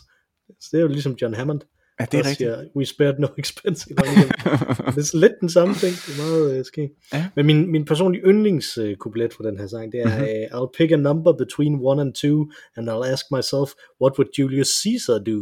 Så 0.61 0.69
det 0.73 0.79
er 0.79 0.83
jo 0.83 0.89
ligesom 0.89 1.17
John 1.23 1.35
Hammond. 1.35 1.61
Ja, 2.01 2.07
det 2.13 2.15
er 2.15 2.29
rigtigt. 2.31 2.37
Siger, 2.37 2.65
We 2.77 2.85
spared 2.85 3.19
no 3.19 3.27
expense. 3.39 3.89
det 3.95 3.99
er 3.99 5.17
lidt 5.19 5.33
den 5.41 5.49
samme 5.49 5.75
ting. 5.75 5.93
Det 6.07 6.15
er 6.15 6.23
meget 6.27 6.59
uh, 6.59 6.65
skægt. 6.65 6.93
Ja. 7.13 7.27
Men 7.37 7.47
min, 7.47 7.73
min 7.73 7.85
personlige 7.85 8.23
yndlingskublet 8.23 9.33
uh, 9.33 9.37
for 9.37 9.43
den 9.43 9.59
her 9.59 9.67
sang, 9.67 9.93
det 9.93 10.01
er, 10.01 10.19
mm-hmm. 10.19 10.59
I'll 10.59 10.71
pick 10.79 10.93
a 10.93 10.97
number 10.97 11.33
between 11.33 11.79
one 11.83 12.01
and 12.01 12.15
two, 12.15 12.51
and 12.77 12.91
I'll 12.91 13.13
ask 13.13 13.25
myself, 13.37 13.69
what 14.03 14.13
would 14.19 14.31
Julius 14.39 14.69
Caesar 14.83 15.19
do? 15.19 15.39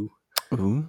Uh. 0.53 0.83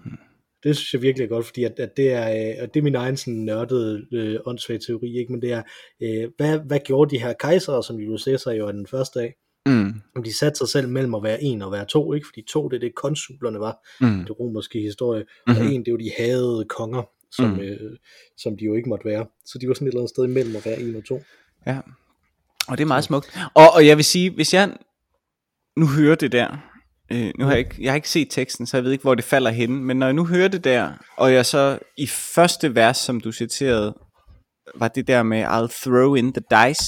Det 0.64 0.76
synes 0.78 0.94
jeg 0.94 1.02
virkelig 1.02 1.26
er 1.26 1.30
godt, 1.30 1.46
fordi 1.46 1.64
at, 1.64 1.80
at 1.80 1.98
det, 1.98 2.14
er, 2.14 2.30
øh, 2.30 2.64
og 2.64 2.74
det 2.74 2.80
er 2.80 2.84
min 2.84 2.96
egen 2.96 3.18
sådan 3.18 3.34
nørdede 3.34 4.06
øh, 4.14 4.40
åndssvage 4.46 4.80
teori, 4.80 5.18
ikke? 5.18 5.32
men 5.32 5.42
det 5.42 5.52
er, 5.54 5.64
øh, 6.02 6.30
hvad, 6.38 6.60
hvad 6.68 6.80
gjorde 6.80 7.16
de 7.16 7.22
her 7.22 7.34
kejsere, 7.34 7.84
som 7.84 7.96
Julius 7.96 8.24
Caesar 8.24 8.52
jo 8.52 8.68
er 8.68 8.72
den 8.72 8.88
første 8.88 9.22
af? 9.22 9.36
Mm. 9.70 9.94
Om 10.16 10.24
de 10.24 10.34
satte 10.38 10.58
sig 10.58 10.68
selv 10.68 10.90
mellem 10.90 11.16
at 11.16 11.24
være 11.24 11.44
en 11.44 11.62
og 11.62 11.72
være 11.72 11.86
to, 11.86 12.14
ikke? 12.14 12.28
fordi 12.28 12.42
to 12.52 12.68
det 12.70 12.76
er 12.76 12.80
det 12.80 12.96
konsulerne 12.96 13.60
var, 13.60 13.78
Mm. 14.02 14.20
det 14.28 14.40
romerske 14.40 14.80
historie, 14.80 15.26
Mhm. 15.48 15.58
og 15.58 15.66
en 15.66 15.80
det 15.82 15.88
er 15.88 15.92
jo 15.92 15.98
de 15.98 16.12
havde 16.18 16.66
konger, 16.70 17.04
som, 17.32 17.50
Mm. 17.50 17.60
øh, 17.60 17.98
som 18.38 18.58
de 18.58 18.66
jo 18.66 18.74
ikke 18.76 18.90
måtte 18.90 19.06
være. 19.06 19.26
Så 19.46 19.58
de 19.62 19.68
var 19.68 19.74
sådan 19.74 19.88
et 19.88 19.92
eller 19.92 20.00
andet 20.02 20.10
sted 20.10 20.24
imellem 20.26 20.56
at 20.56 20.66
være 20.66 20.80
en 20.80 20.96
og 20.96 21.06
to. 21.06 21.22
Ja. 21.68 21.80
Og 22.68 22.78
det 22.78 22.84
er 22.84 22.88
meget 22.88 23.04
smukt. 23.04 23.40
Og, 23.56 23.68
og 23.76 23.88
jeg 23.88 23.98
vil 23.98 24.06
sige, 24.06 24.30
hvis 24.30 24.54
jeg 24.54 24.78
nu 25.78 25.88
hører 25.88 26.16
det 26.16 26.32
der, 26.32 26.58
øh, 27.12 27.32
nu 27.40 27.46
har 27.46 27.52
jeg, 27.52 27.60
ikke, 27.60 27.76
jeg 27.80 27.92
har 27.92 27.96
ikke 27.96 28.10
set 28.10 28.28
teksten, 28.32 28.66
så 28.66 28.78
jeg 28.78 28.84
ved 28.84 28.92
ikke, 28.92 29.02
hvor 29.02 29.16
det 29.16 29.24
falder 29.26 29.52
hen, 29.52 29.84
men 29.86 29.98
når 29.98 30.06
jeg 30.08 30.14
nu 30.14 30.26
hører 30.26 30.48
det 30.48 30.64
der, 30.64 30.92
og 31.18 31.34
jeg 31.34 31.46
så 31.46 31.80
i 31.98 32.08
første 32.08 32.76
vers, 32.76 32.98
som 32.98 33.22
du 33.22 33.32
citerede, 33.32 33.96
var 34.76 34.88
det 34.88 35.08
der 35.08 35.24
med, 35.24 35.44
I'll 35.46 35.84
throw 35.90 36.14
in 36.16 36.34
the 36.34 36.42
dice, 36.52 36.84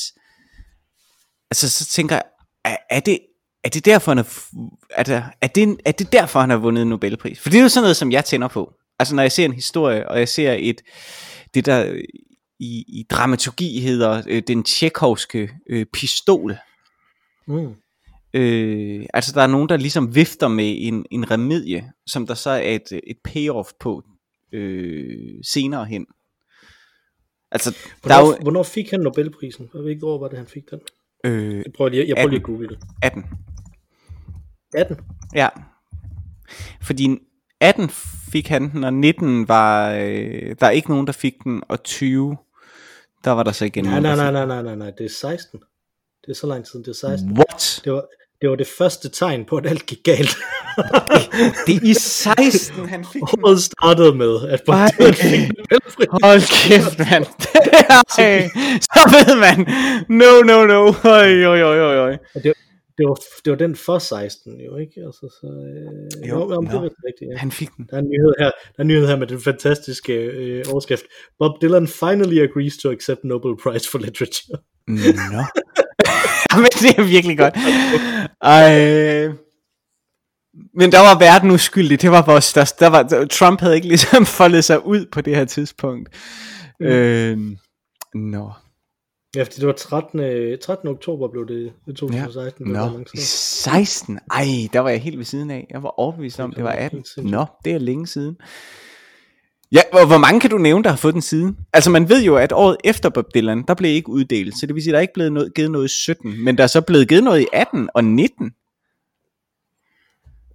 altså 1.51 1.69
så 1.69 1.85
tænker 1.87 2.15
jeg, 2.15 2.23
er, 2.65 2.77
er 2.89 2.99
det, 2.99 3.19
er 3.63 3.69
det 3.69 3.85
derfor, 3.85 4.11
han 4.11 4.17
har, 4.17 4.45
er, 4.89 5.03
der, 5.03 5.23
er, 5.41 5.47
det, 5.47 5.77
er 5.85 5.91
det 5.91 6.11
derfor, 6.11 6.39
han 6.39 6.49
har 6.49 6.57
vundet 6.57 6.81
en 6.81 6.87
Nobelpris? 6.87 7.39
For 7.39 7.49
det 7.49 7.57
er 7.57 7.61
jo 7.61 7.69
sådan 7.69 7.83
noget, 7.83 7.97
som 7.97 8.11
jeg 8.11 8.25
tænder 8.25 8.47
på. 8.47 8.73
Altså 8.99 9.15
når 9.15 9.23
jeg 9.23 9.31
ser 9.31 9.45
en 9.45 9.53
historie, 9.53 10.09
og 10.09 10.19
jeg 10.19 10.29
ser 10.29 10.55
et, 10.59 10.81
det 11.53 11.65
der 11.65 12.01
i, 12.59 12.85
i 12.87 13.05
dramaturgi 13.09 13.79
hedder 13.79 14.23
øh, 14.27 14.43
den 14.47 14.63
tjekhovske 14.63 15.49
øh, 15.69 15.85
pistol. 15.93 16.57
Mm. 17.47 17.75
Øh, 18.33 19.05
altså 19.13 19.31
der 19.35 19.41
er 19.41 19.47
nogen, 19.47 19.69
der 19.69 19.77
ligesom 19.77 20.15
vifter 20.15 20.47
med 20.47 20.75
en, 20.79 21.05
en 21.11 21.31
remedie, 21.31 21.91
som 22.05 22.27
der 22.27 22.33
så 22.33 22.49
er 22.49 22.75
et, 22.75 23.01
et 23.07 23.17
payoff 23.23 23.69
på 23.79 24.03
øh, 24.51 25.33
senere 25.43 25.85
hen. 25.85 26.05
Altså, 27.51 27.69
der 28.03 28.15
er 28.15 28.21
Hvornår, 28.21 28.37
jo 28.37 28.41
hvornår 28.41 28.63
fik 28.63 28.91
han 28.91 28.99
Nobelprisen? 28.99 29.69
Jeg 29.73 29.81
ved 29.83 29.89
ikke, 29.89 29.99
hvor 29.99 30.19
var 30.19 30.27
det, 30.27 30.37
han 30.37 30.47
fik 30.47 30.71
den. 30.71 30.79
Øh, 31.23 31.55
Jeg 31.57 31.63
prøver 31.77 31.89
lige, 31.89 32.07
jeg 32.07 32.15
prøver 32.15 32.29
lige 32.29 32.39
at 32.39 32.43
google 32.45 32.67
det. 32.67 32.79
18. 33.01 33.25
18. 34.73 34.97
Ja. 35.35 35.47
Fordi 36.81 37.17
18 37.59 37.89
fik 38.31 38.47
han 38.47 38.71
den, 38.71 38.83
og 38.83 38.93
19 38.93 39.47
var 39.47 39.91
øh, 39.91 40.55
der 40.59 40.65
er 40.65 40.69
ikke 40.69 40.89
nogen, 40.89 41.07
der 41.07 41.13
fik 41.13 41.43
den, 41.43 41.63
og 41.69 41.83
20, 41.83 42.37
der 43.23 43.31
var 43.31 43.43
der 43.43 43.51
så 43.51 43.65
igen 43.65 43.83
Nej, 43.85 43.99
nogen, 43.99 44.17
nej, 44.17 44.31
nej, 44.31 44.45
nej, 44.45 44.45
nej, 44.45 44.61
nej, 44.63 44.75
nej, 44.75 44.91
det 44.97 45.05
er 45.05 45.09
16. 45.09 45.59
Det 46.25 46.31
er 46.31 46.35
så 46.35 46.47
lang 46.47 46.65
tid, 46.65 46.79
det 46.79 46.87
er 46.87 46.93
16. 46.93 47.29
fik- 47.29 47.37
What? 47.37 47.81
Det 47.83 47.93
var, 47.93 48.05
det 48.41 48.49
var 48.49 48.55
det 48.55 48.67
første 48.77 49.09
tegn 49.09 49.45
på, 49.45 49.57
at 49.57 49.65
alt 49.67 49.85
gik 49.85 50.03
galt. 50.03 50.37
Det 51.67 51.75
er 51.75 51.79
i 51.83 51.93
16, 51.93 52.89
han 52.89 53.05
fik. 53.13 53.21
Året 53.21 53.61
startede 53.61 54.15
med, 54.15 54.49
at. 54.49 54.61
Dylan 54.67 55.13
fik 55.13 55.49
Nobelprisen. 55.71 56.19
Hold 56.23 56.43
kæft, 56.67 56.99
mand. 56.99 57.25
Så 58.87 59.01
ved 59.13 59.35
man. 59.45 59.57
No, 60.09 60.31
no, 60.49 60.65
no. 60.65 60.93
Oj, 61.03 61.45
oj, 61.45 61.61
oj, 61.63 61.79
oj, 61.79 61.97
oj. 61.97 62.17
Det 62.97 63.07
var, 63.09 63.17
det 63.45 63.51
var 63.51 63.57
den 63.57 63.75
for 63.75 63.99
16, 63.99 64.61
jo 64.61 64.77
ikke? 64.77 65.01
Altså, 65.05 65.25
så, 65.39 65.47
øh, 65.47 66.29
Jo, 66.29 66.39
jo, 66.39 66.53
jo, 66.53 66.61
det 66.61 66.73
er 66.73 66.81
vist 66.81 66.95
rigtigt, 67.07 67.31
ja. 67.31 67.37
Han 67.37 67.51
fik 67.51 67.69
den. 67.77 67.87
Der 67.89 67.95
er 67.95 68.01
en 68.01 68.09
nyhed 68.09 68.33
her, 68.39 68.45
der 68.45 68.77
er 68.77 68.81
en 68.81 68.87
nyhed 68.87 69.07
her 69.07 69.15
med 69.15 69.27
den 69.27 69.41
fantastiske 69.41 70.13
øh, 70.13 70.65
overskrift. 70.71 71.03
Bob 71.39 71.61
Dylan 71.61 71.87
finally 71.87 72.39
agrees 72.39 72.77
to 72.77 72.91
accept 72.91 73.23
Nobel 73.23 73.55
Prize 73.63 73.89
for 73.91 73.97
Literature. 73.97 74.57
Nå. 74.87 75.43
Men 76.63 76.71
det 76.83 76.91
er 76.97 77.03
virkelig 77.15 77.37
godt. 77.37 77.55
Ej. 78.41 79.27
Men 80.73 80.91
der 80.91 80.99
var 80.99 81.19
verden 81.19 81.51
uskyldig. 81.51 82.01
Det 82.01 82.11
var 82.11 82.25
vores 82.25 82.43
største. 82.43 82.85
Der 82.85 82.89
var, 82.89 83.27
Trump 83.31 83.59
havde 83.59 83.75
ikke 83.75 83.87
ligesom 83.87 84.25
foldet 84.39 84.63
sig 84.65 84.85
ud 84.85 85.05
på 85.11 85.21
det 85.21 85.35
her 85.35 85.45
tidspunkt. 85.45 86.09
Mm. 86.79 86.85
Øh, 86.85 87.37
nå. 88.15 88.51
Ja, 89.35 89.43
fordi 89.43 89.55
det 89.59 89.67
var 89.67 89.73
13. 89.73 90.19
øh, 90.19 90.57
13. 90.59 90.87
oktober 90.89 91.27
blev 91.27 91.47
det 91.47 91.73
i 91.87 91.93
2016. 91.93 92.65
det 92.65 92.73
var 92.73 92.85
Nå. 92.85 92.93
lang 92.93 93.07
tid. 93.07 93.13
I 93.19 93.21
16? 93.21 94.19
Ej, 94.31 94.45
der 94.73 94.79
var 94.79 94.89
jeg 94.89 95.01
helt 95.01 95.17
ved 95.17 95.25
siden 95.25 95.51
af. 95.51 95.67
Jeg 95.69 95.83
var 95.83 95.99
overbevist 95.99 96.39
om, 96.39 96.51
Det 96.53 96.63
var 96.63 96.69
var 96.69 96.77
18. 96.77 96.97
helt 96.97 97.07
sindssygt. 97.07 97.31
Nå, 97.31 97.45
det 97.65 97.73
er 97.73 97.77
længe 97.77 98.07
siden. 98.07 98.37
Ja, 99.71 99.81
hvor, 99.91 100.05
hvor 100.07 100.17
mange 100.17 100.39
kan 100.39 100.49
du 100.49 100.57
nævne, 100.57 100.83
der 100.83 100.89
har 100.89 100.97
fået 100.97 101.13
den 101.13 101.21
siden? 101.21 101.57
Altså 101.73 101.89
man 101.89 102.09
ved 102.09 102.23
jo, 102.23 102.35
at 102.35 102.51
året 102.51 102.77
efter 102.83 103.09
Bob 103.09 103.25
Dylan, 103.35 103.63
der 103.67 103.73
blev 103.73 103.91
ikke 103.91 104.09
uddelt. 104.09 104.59
Så 104.59 104.65
det 104.65 104.75
vil 104.75 104.83
sige, 104.83 104.91
der 104.91 104.97
er 104.97 105.01
ikke 105.01 105.13
blevet 105.13 105.31
noget, 105.33 105.53
givet 105.53 105.71
noget 105.71 105.85
i 105.85 105.93
17. 106.01 106.43
Men 106.43 106.57
der 106.57 106.63
er 106.63 106.67
så 106.67 106.81
blevet 106.81 107.07
givet 107.09 107.23
noget 107.23 107.41
i 107.41 107.47
18 107.53 107.89
og 107.93 108.03
19. 108.03 108.51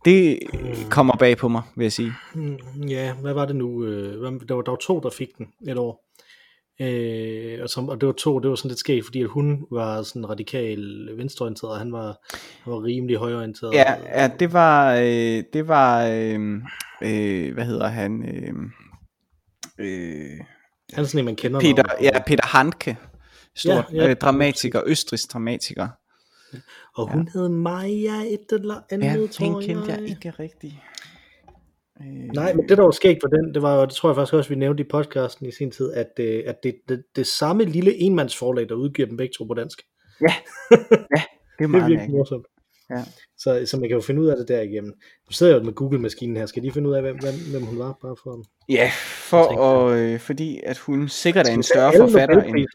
Det 0.05 0.39
kommer 0.91 1.17
bag 1.17 1.37
på 1.37 1.49
mig, 1.49 1.63
vil 1.77 1.85
jeg 1.85 1.93
sige. 1.93 2.13
Mm, 2.35 2.57
Ja, 2.89 3.13
hvad 3.15 3.33
var 3.33 3.45
det 3.47 3.57
nu? 3.57 3.85
øh, 3.85 4.13
Der 4.49 4.55
var, 4.55 4.63
der 4.63 4.71
var 4.71 4.77
to, 4.77 5.01
der 5.01 5.11
fik 5.11 5.29
den 5.39 5.47
et 5.69 5.77
år. 5.79 6.03
Øh, 6.81 7.59
og, 7.63 7.69
som, 7.71 7.89
og 7.89 8.01
det 8.01 8.07
var 8.07 8.13
to, 8.13 8.39
det 8.39 8.51
var 8.51 8.57
sådan 8.57 8.69
lidt 8.69 8.79
skægt, 8.79 9.05
fordi 9.05 9.23
at 9.23 9.29
hun 9.29 9.67
var 9.71 10.03
sådan 10.03 10.29
radikal 10.31 11.09
venstreorienteret, 11.17 11.73
og 11.73 11.79
han 11.79 11.93
var, 11.93 12.07
han 12.65 12.73
var 12.73 12.85
rimelig 12.85 13.17
højreorienteret. 13.17 13.75
Ja, 13.75 13.95
ja 14.23 14.31
det 14.41 14.53
var, 14.53 14.95
øh, 14.95 15.43
det 15.53 15.69
var, 15.69 16.07
øh, 16.07 16.55
øh, 17.03 17.55
hvad 17.55 17.65
hedder 17.65 17.87
han? 17.89 18.23
Øh, 18.23 18.55
øh, 19.79 20.31
Han 20.93 21.05
er 21.05 21.09
sådan 21.09 21.19
en, 21.19 21.25
man 21.25 21.37
kender. 21.37 21.61
Peter, 21.61 21.83
ja, 22.01 22.23
Peter 22.27 22.47
Handke, 22.47 22.97
stor 23.57 23.71
Ja, 23.73 23.77
ja, 23.77 23.83
ja. 23.97 24.03
ja, 24.05 24.11
øh, 24.11 24.17
dramatiker, 24.17 24.83
østrisk 24.87 25.33
dramatiker. 25.33 25.89
Og 26.97 27.13
hun 27.13 27.29
hed 27.29 27.49
Maja 27.49 28.23
et 28.27 28.53
eller 28.53 28.81
andet, 28.91 29.07
Ja, 29.07 29.27
tror 29.27 29.45
hende 29.45 29.67
kendte 29.67 29.91
jeg 29.93 30.01
jeg. 30.01 30.09
ikke 30.09 30.31
rigtigt. 30.31 30.75
Øh, 32.01 32.07
Nej, 32.07 32.53
men 32.55 32.69
det 32.69 32.79
der 32.79 32.85
var 32.85 32.91
skægt 32.91 33.19
for 33.23 33.29
den, 33.29 33.55
det 33.55 33.63
var 33.63 33.75
jo, 33.75 33.85
det 33.85 33.95
tror 33.95 34.09
jeg 34.09 34.17
faktisk 34.17 34.35
også, 34.35 34.49
vi 34.49 34.55
nævnte 34.55 34.83
i 34.83 34.87
podcasten 34.91 35.47
i 35.47 35.53
sin 35.53 35.71
tid, 35.71 35.93
at, 35.93 36.11
øh, 36.21 36.43
at 36.47 36.57
det, 36.63 36.75
det, 36.89 37.05
det 37.17 37.27
samme 37.27 37.65
lille 37.65 37.95
enmandsforlag, 37.97 38.69
der 38.69 38.75
udgiver 38.75 39.09
dem 39.09 39.17
begge 39.17 39.33
to 39.39 39.45
på 39.45 39.55
dansk. 39.55 39.83
Ja, 40.21 40.27
ja 40.71 40.77
det 40.77 40.87
er 41.11 41.23
Det 41.59 41.65
er 41.65 41.67
meget 41.67 41.91
virkelig 41.91 42.11
morsomt. 42.11 42.47
Ja. 42.91 43.05
Så, 43.39 43.67
så 43.67 43.77
man 43.77 43.89
kan 43.89 43.97
jo 43.97 44.01
finde 44.01 44.23
ud 44.23 44.27
af 44.27 44.37
det 44.37 44.49
derigennem. 44.49 44.95
Nu 45.27 45.33
sidder 45.33 45.53
jeg 45.53 45.61
jo 45.61 45.65
med 45.65 45.73
Google-maskinen 45.73 46.37
her. 46.37 46.47
Skal 46.47 46.63
de 46.63 46.73
finde 46.73 46.89
ud 46.89 46.95
af, 46.95 47.03
hvem, 47.03 47.17
hvem, 47.19 47.35
hvem 47.51 47.63
hun 47.63 47.79
var? 47.79 47.99
Bare 48.03 48.17
for 48.23 48.45
Ja, 48.69 48.91
for, 49.29 49.43
og, 49.43 49.99
øh, 49.99 50.21
fordi 50.21 50.61
at 50.65 50.79
hun 50.79 51.09
sikkert 51.09 51.49
er 51.49 51.53
en 51.53 51.63
større 51.63 51.93
forfatter 51.97 52.43
end... 52.43 52.67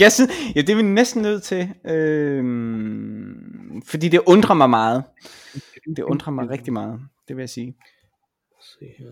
Jeg 0.00 0.12
synes, 0.12 0.30
ja, 0.56 0.60
det 0.60 0.70
er 0.70 0.76
vi 0.76 0.82
næsten 0.82 1.22
nødt 1.22 1.42
til, 1.42 1.68
øh, 1.84 2.44
fordi 3.84 4.08
det 4.08 4.20
undrer 4.26 4.54
mig 4.54 4.70
meget. 4.70 5.04
Det 5.96 6.02
undrer 6.02 6.32
mig 6.32 6.50
rigtig 6.50 6.72
meget, 6.72 7.00
det 7.28 7.36
vil 7.36 7.42
jeg 7.42 7.50
sige. 7.50 7.76
Se 8.60 8.86
her. 8.98 9.06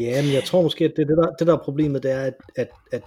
Ja, 0.00 0.22
men 0.22 0.32
jeg 0.32 0.44
tror 0.44 0.62
måske, 0.62 0.84
at 0.84 0.92
det, 0.96 1.08
det, 1.08 1.16
der, 1.16 1.30
det 1.38 1.46
der 1.46 1.52
er 1.52 1.62
problemet, 1.64 2.02
det 2.02 2.10
er, 2.10 2.22
at, 2.22 2.34
at, 2.56 2.70
at 2.92 3.02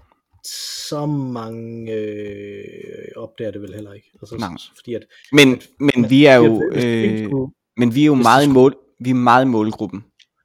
så 0.87 1.05
mange 1.05 1.91
øh, 1.93 3.07
opdager 3.15 3.51
det 3.51 3.61
vel 3.61 3.73
heller 3.73 3.93
ikke. 3.93 4.11
Altså, 4.21 4.35
Nej. 4.39 4.49
Fordi 4.77 4.93
at, 4.93 5.05
Men, 5.31 5.61
men 5.79 6.09
vi 6.09 6.25
er 6.25 6.35
jo, 6.35 6.61
ikke 6.75 7.23
øh, 7.25 7.29
men 7.77 7.95
vi 7.95 8.01
er 8.01 8.05
jo 8.05 8.13
meget 8.15 8.47
i 8.47 8.49
mål, 8.49 8.75
vi 8.99 9.09
er 9.09 9.13
meget 9.13 9.45
i 9.45 9.47
målgruppen. 9.47 10.03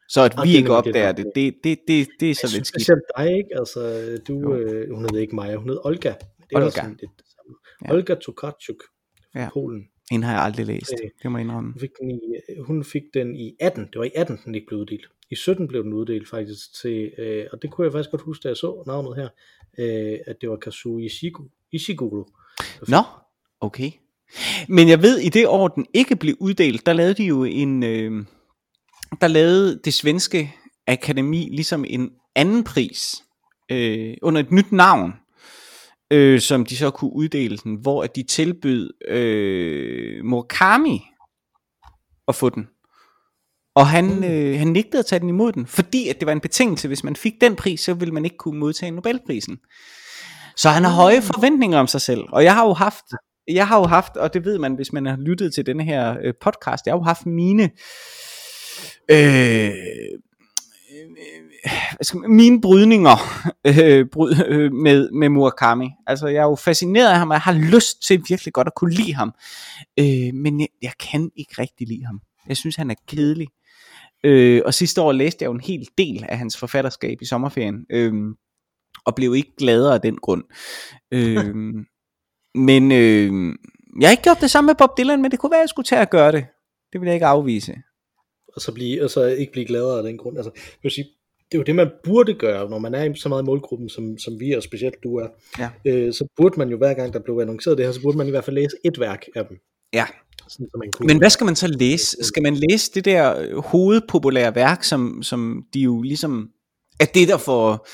Så 0.09 0.21
at 0.23 0.39
Og 0.39 0.45
vi 0.47 0.53
det 0.53 0.57
ikke 0.59 0.73
opdager 0.73 1.13
det, 1.13 1.27
det, 1.35 1.55
det, 1.65 1.79
det, 1.89 2.09
det 2.21 2.31
er 2.31 2.35
så 2.35 2.41
jeg 2.47 2.53
lidt 2.53 2.67
skidt. 2.67 2.67
specielt 2.83 3.03
dig, 3.17 3.27
ikke? 3.27 3.49
Altså, 3.59 3.81
du, 4.29 4.35
Jo. 4.41 4.55
øh, 4.57 4.95
hun 4.95 5.07
hed 5.11 5.21
ikke 5.21 5.37
Maja, 5.37 5.57
hun 5.57 5.69
hed 5.69 5.79
Olga. 5.85 6.09
Det 6.09 6.17
er 6.53 6.57
Olga. 6.57 6.71
sådan 6.71 6.97
lidt. 7.01 7.11
Ja. 7.85 7.93
Olga 7.95 8.15
Tokarczuk 8.15 8.77
fra 9.33 9.41
Ja. 9.41 9.49
Polen. 9.53 9.83
Hende 10.11 10.27
har 10.27 10.35
jeg 10.35 10.43
aldrig 10.43 10.67
læst, 10.67 10.93
Øh, 11.05 11.11
det 11.23 11.31
må 11.31 11.39
jeg 11.39 11.45
indrømme. 11.45 11.73
Hun 11.73 11.81
fik, 11.81 11.91
den 12.01 12.11
i, 12.11 12.19
hun 12.61 12.85
fik 12.85 13.03
den 13.15 13.37
i 13.37 13.57
18. 13.61 13.85
Det 13.85 13.99
var 13.99 14.05
i 14.05 14.11
18, 14.15 14.39
den 14.45 14.55
ikke 14.55 14.67
blev 14.67 14.81
uddelt. 14.81 15.07
I 15.31 15.35
17 15.35 15.69
blev 15.69 15.85
den 15.85 15.93
uddelt 15.93 16.29
faktisk 16.29 16.75
til, 16.81 17.13
øh, 17.19 17.47
og 17.53 17.63
det 17.63 17.71
kunne 17.71 17.85
jeg 17.85 17.93
faktisk 17.93 18.11
godt 18.11 18.23
huske, 18.23 18.43
da 18.43 18.49
jeg 18.49 18.57
så 18.57 18.83
navnet 18.87 19.17
her, 19.17 19.29
øh, 19.79 20.19
at 20.27 20.37
det 20.41 20.51
var 20.51 20.57
Kazuo 20.57 20.99
Ishigu, 20.99 21.45
Ishiguro. 21.73 22.27
Nå, 22.89 23.03
okay. 23.61 23.91
Men 24.69 24.89
jeg 24.89 25.03
ved, 25.03 25.19
i 25.19 25.29
det 25.29 25.47
år, 25.47 25.69
den 25.69 25.87
ikke 25.95 26.17
blev 26.17 26.37
uddelt, 26.41 26.87
der 26.87 26.93
lavede 26.93 27.15
de 27.15 27.25
jo 27.25 27.45
en, 27.45 27.83
øh, 27.83 28.25
der 29.21 29.29
lavede 29.29 29.81
det 29.85 29.95
svenske 29.95 30.55
akademi 30.87 31.49
ligesom 31.53 31.85
en 31.89 32.11
anden 32.35 32.65
pris, 32.65 33.25
øh, 33.73 34.17
under 34.23 34.41
et 34.41 34.51
nyt 34.51 34.73
navn, 34.73 35.13
øh, 36.11 36.41
som 36.41 36.65
de 36.65 36.77
så 36.77 36.91
kunne 36.91 37.13
uddele 37.13 37.57
den, 37.57 37.75
hvor 37.75 38.03
at 38.03 38.17
de 38.17 38.23
tilbød 38.23 39.09
øh, 39.09 40.25
Murakami 40.25 41.03
at 42.29 42.35
få 42.35 42.49
den. 42.49 42.67
Og 43.75 43.87
han, 43.87 44.25
øh, 44.25 44.59
han 44.59 44.69
nægtede 44.69 44.99
at 44.99 45.07
tage 45.07 45.21
den 45.21 45.29
imod 45.29 45.53
den, 45.53 45.67
fordi 45.67 46.09
at 46.09 46.21
det 46.21 46.27
var 46.27 46.33
en 46.33 46.41
betingelse, 46.41 46.89
hvis 46.89 47.05
man 47.05 47.17
fik 47.17 47.35
den 47.41 47.57
pris, 47.57 47.81
så 47.81 47.95
ville 47.95 48.15
man 48.15 48.25
ikke 48.25 48.37
kunne 48.37 48.59
modtage 48.59 48.91
Nobelprisen. 48.91 49.59
Så 50.57 50.69
han 50.69 50.85
har 50.85 50.91
høje 50.91 51.23
forventninger 51.23 51.79
om 51.79 51.87
sig 51.87 52.01
selv. 52.01 52.25
Og 52.33 52.45
jeg 52.45 52.55
har 52.55 52.67
jo 52.67 52.73
haft, 52.73 53.05
jeg 53.49 53.69
har 53.69 53.79
jo 53.79 53.87
haft, 53.87 54.17
og 54.17 54.35
det 54.35 54.45
ved 54.45 54.59
man, 54.59 54.75
hvis 54.75 54.93
man 54.93 55.07
har 55.07 55.17
lyttet 55.17 55.55
til 55.55 55.67
denne 55.67 55.85
her 55.85 56.17
øh, 56.23 56.35
podcast, 56.41 56.87
jeg 56.87 56.93
har 56.93 56.99
jo 56.99 57.03
haft 57.03 57.27
mine, 57.27 57.71
øh, 59.11 59.73
skal 62.03 62.21
mine 62.21 62.61
brydninger 62.61 63.17
øh, 63.67 64.07
bryd, 64.13 64.35
øh, 64.47 64.73
med, 64.73 65.11
med 65.11 65.29
Murakami. 65.29 65.89
Altså 66.07 66.27
jeg 66.27 66.41
er 66.41 66.47
jo 66.47 66.55
fascineret 66.55 67.11
af 67.11 67.19
ham, 67.19 67.31
og 67.31 67.35
jeg 67.35 67.41
har 67.41 67.53
lyst 67.53 68.07
til 68.07 68.23
virkelig 68.29 68.53
godt 68.53 68.67
at 68.67 68.75
kunne 68.77 68.95
lide 68.95 69.15
ham. 69.15 69.33
Øh, 69.99 70.35
men 70.35 70.61
jeg, 70.61 70.69
jeg 70.83 70.93
kan 71.11 71.31
ikke 71.37 71.55
rigtig 71.59 71.89
lide 71.89 72.07
ham. 72.07 72.21
Jeg 72.49 72.57
synes, 72.57 72.77
han 72.77 72.91
er 72.91 72.95
kedelig. 73.09 73.49
Øh, 74.25 74.63
og 74.65 74.75
sidste 74.75 75.03
år 75.03 75.13
læste 75.13 75.43
jeg 75.43 75.49
jo 75.49 75.55
en 75.55 75.61
hel 75.61 75.89
del 75.99 76.25
af 76.29 76.39
hans 76.39 76.57
forfatterskab 76.57 77.19
i 77.23 77.25
sommerferien, 77.25 77.87
øh, 77.91 78.13
og 79.05 79.15
blev 79.15 79.35
ikke 79.35 79.57
gladere 79.59 79.95
af 79.95 80.01
den 80.01 80.17
grund. 80.17 80.45
Øh, 81.11 81.55
men 82.69 82.93
øh, 82.93 83.55
jeg 84.01 84.09
har 84.09 84.11
ikke 84.11 84.23
gjort 84.23 84.41
det 84.41 84.51
samme 84.51 84.67
med 84.67 84.75
Bob 84.75 84.99
Dylan, 84.99 85.23
men 85.23 85.31
det 85.31 85.39
kunne 85.39 85.51
være, 85.51 85.61
at 85.61 85.65
jeg 85.65 85.69
skulle 85.69 85.87
tage 85.87 86.03
at 86.03 86.11
gøre 86.11 86.33
det. 86.33 86.47
Det 86.93 87.01
vil 87.01 87.07
jeg 87.07 87.15
ikke 87.15 87.27
afvise. 87.27 87.75
Og 88.55 88.61
så, 88.61 88.73
blive, 88.73 89.05
og 89.05 89.11
så 89.11 89.25
ikke 89.25 89.53
blive 89.53 89.67
gladere 89.67 89.99
af 89.99 90.03
den 90.03 90.19
grund. 90.19 90.37
Altså, 90.37 90.51
jeg 90.55 90.83
vil 90.83 90.93
sige, 90.93 91.07
det 91.53 91.59
er 91.59 91.59
jo 91.59 91.65
det, 91.65 91.75
man 91.75 91.91
burde 92.05 92.35
gøre, 92.35 92.71
når 92.71 92.79
man 92.79 92.95
er 92.95 93.05
i 93.05 93.17
så 93.17 93.29
meget 93.29 93.43
i 93.43 93.45
målgruppen, 93.45 93.89
som, 93.89 94.19
som 94.19 94.41
vi 94.41 94.53
og 94.53 94.63
specielt 94.63 94.95
du 95.05 95.17
er. 95.17 95.27
Ja. 95.59 95.71
Øh, 95.85 96.13
så 96.13 96.27
burde 96.37 96.59
man 96.59 96.69
jo 96.69 96.77
hver 96.77 96.95
gang, 96.95 97.13
der 97.13 97.19
blev 97.19 97.39
annonceret 97.39 97.79
det 97.79 97.87
her, 97.87 97.93
så 97.93 98.03
burde 98.03 98.19
man 98.19 98.27
i 98.27 98.31
hvert 98.31 98.45
fald 98.45 98.57
læse 98.57 98.77
et 98.85 99.01
værk 99.01 99.27
af 99.35 99.47
dem. 99.47 99.57
Ja. 99.93 100.07
Sådan, 100.49 100.67
så 100.71 100.79
man 100.79 100.93
kunne, 100.93 101.07
Men 101.07 101.19
hvad 101.19 101.31
skal 101.31 101.45
man 101.45 101.57
så 101.57 101.67
læse? 101.67 102.17
Skal 102.23 102.43
man 102.43 102.55
læse 102.55 102.93
det 102.93 103.05
der 103.05 103.41
øh, 103.41 103.59
hovedpopulære 103.59 104.55
værk, 104.55 104.85
som, 104.85 105.23
som 105.23 105.65
de 105.75 105.81
jo 105.81 106.03
ligesom 106.03 106.51
er 107.01 107.05
det, 107.05 107.29
der 107.29 107.37
får 107.37 107.89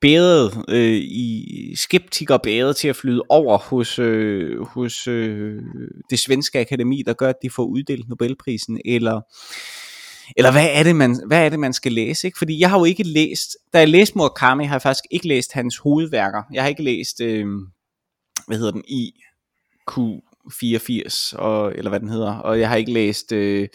bæret 0.00 0.64
øh, 0.68 1.00
i 1.02 1.72
skeptikerbæret 1.76 2.76
til 2.76 2.88
at 2.88 2.96
flyde 2.96 3.22
over 3.28 3.58
hos, 3.58 3.98
øh, 3.98 4.60
hos 4.60 5.08
øh, 5.08 5.62
det 6.10 6.18
svenske 6.18 6.60
akademi, 6.60 7.02
der 7.06 7.12
gør, 7.12 7.28
at 7.28 7.42
de 7.42 7.50
får 7.50 7.64
uddelt 7.64 8.08
Nobelprisen, 8.08 8.80
eller 8.84 9.20
eller 10.36 10.52
hvad 10.52 10.68
er 10.72 10.82
det 10.82 10.96
man, 10.96 11.20
hvad 11.26 11.44
er 11.44 11.48
det 11.48 11.58
man 11.58 11.72
skal 11.72 11.92
læse, 11.92 12.26
ikke? 12.26 12.38
Fordi 12.38 12.60
jeg 12.60 12.70
har 12.70 12.78
jo 12.78 12.84
ikke 12.84 13.02
læst, 13.02 13.56
da 13.72 13.78
jeg 13.78 13.88
læste 13.88 14.18
Murakami, 14.18 14.64
har 14.64 14.74
jeg 14.74 14.82
faktisk 14.82 15.04
ikke 15.10 15.28
læst 15.28 15.52
hans 15.52 15.76
hovedværker. 15.76 16.42
Jeg 16.52 16.62
har 16.62 16.68
ikke 16.68 16.82
læst, 16.82 17.20
øh, 17.20 17.46
hvad 18.46 18.58
hedder 18.58 18.72
den, 18.72 18.84
IQ84, 18.90 21.38
og, 21.38 21.74
eller 21.74 21.88
hvad 21.88 22.00
den 22.00 22.08
hedder, 22.08 22.34
og 22.34 22.60
jeg 22.60 22.68
har 22.68 22.76
ikke 22.76 22.92
læst 22.92 23.32
øh, 23.32 23.68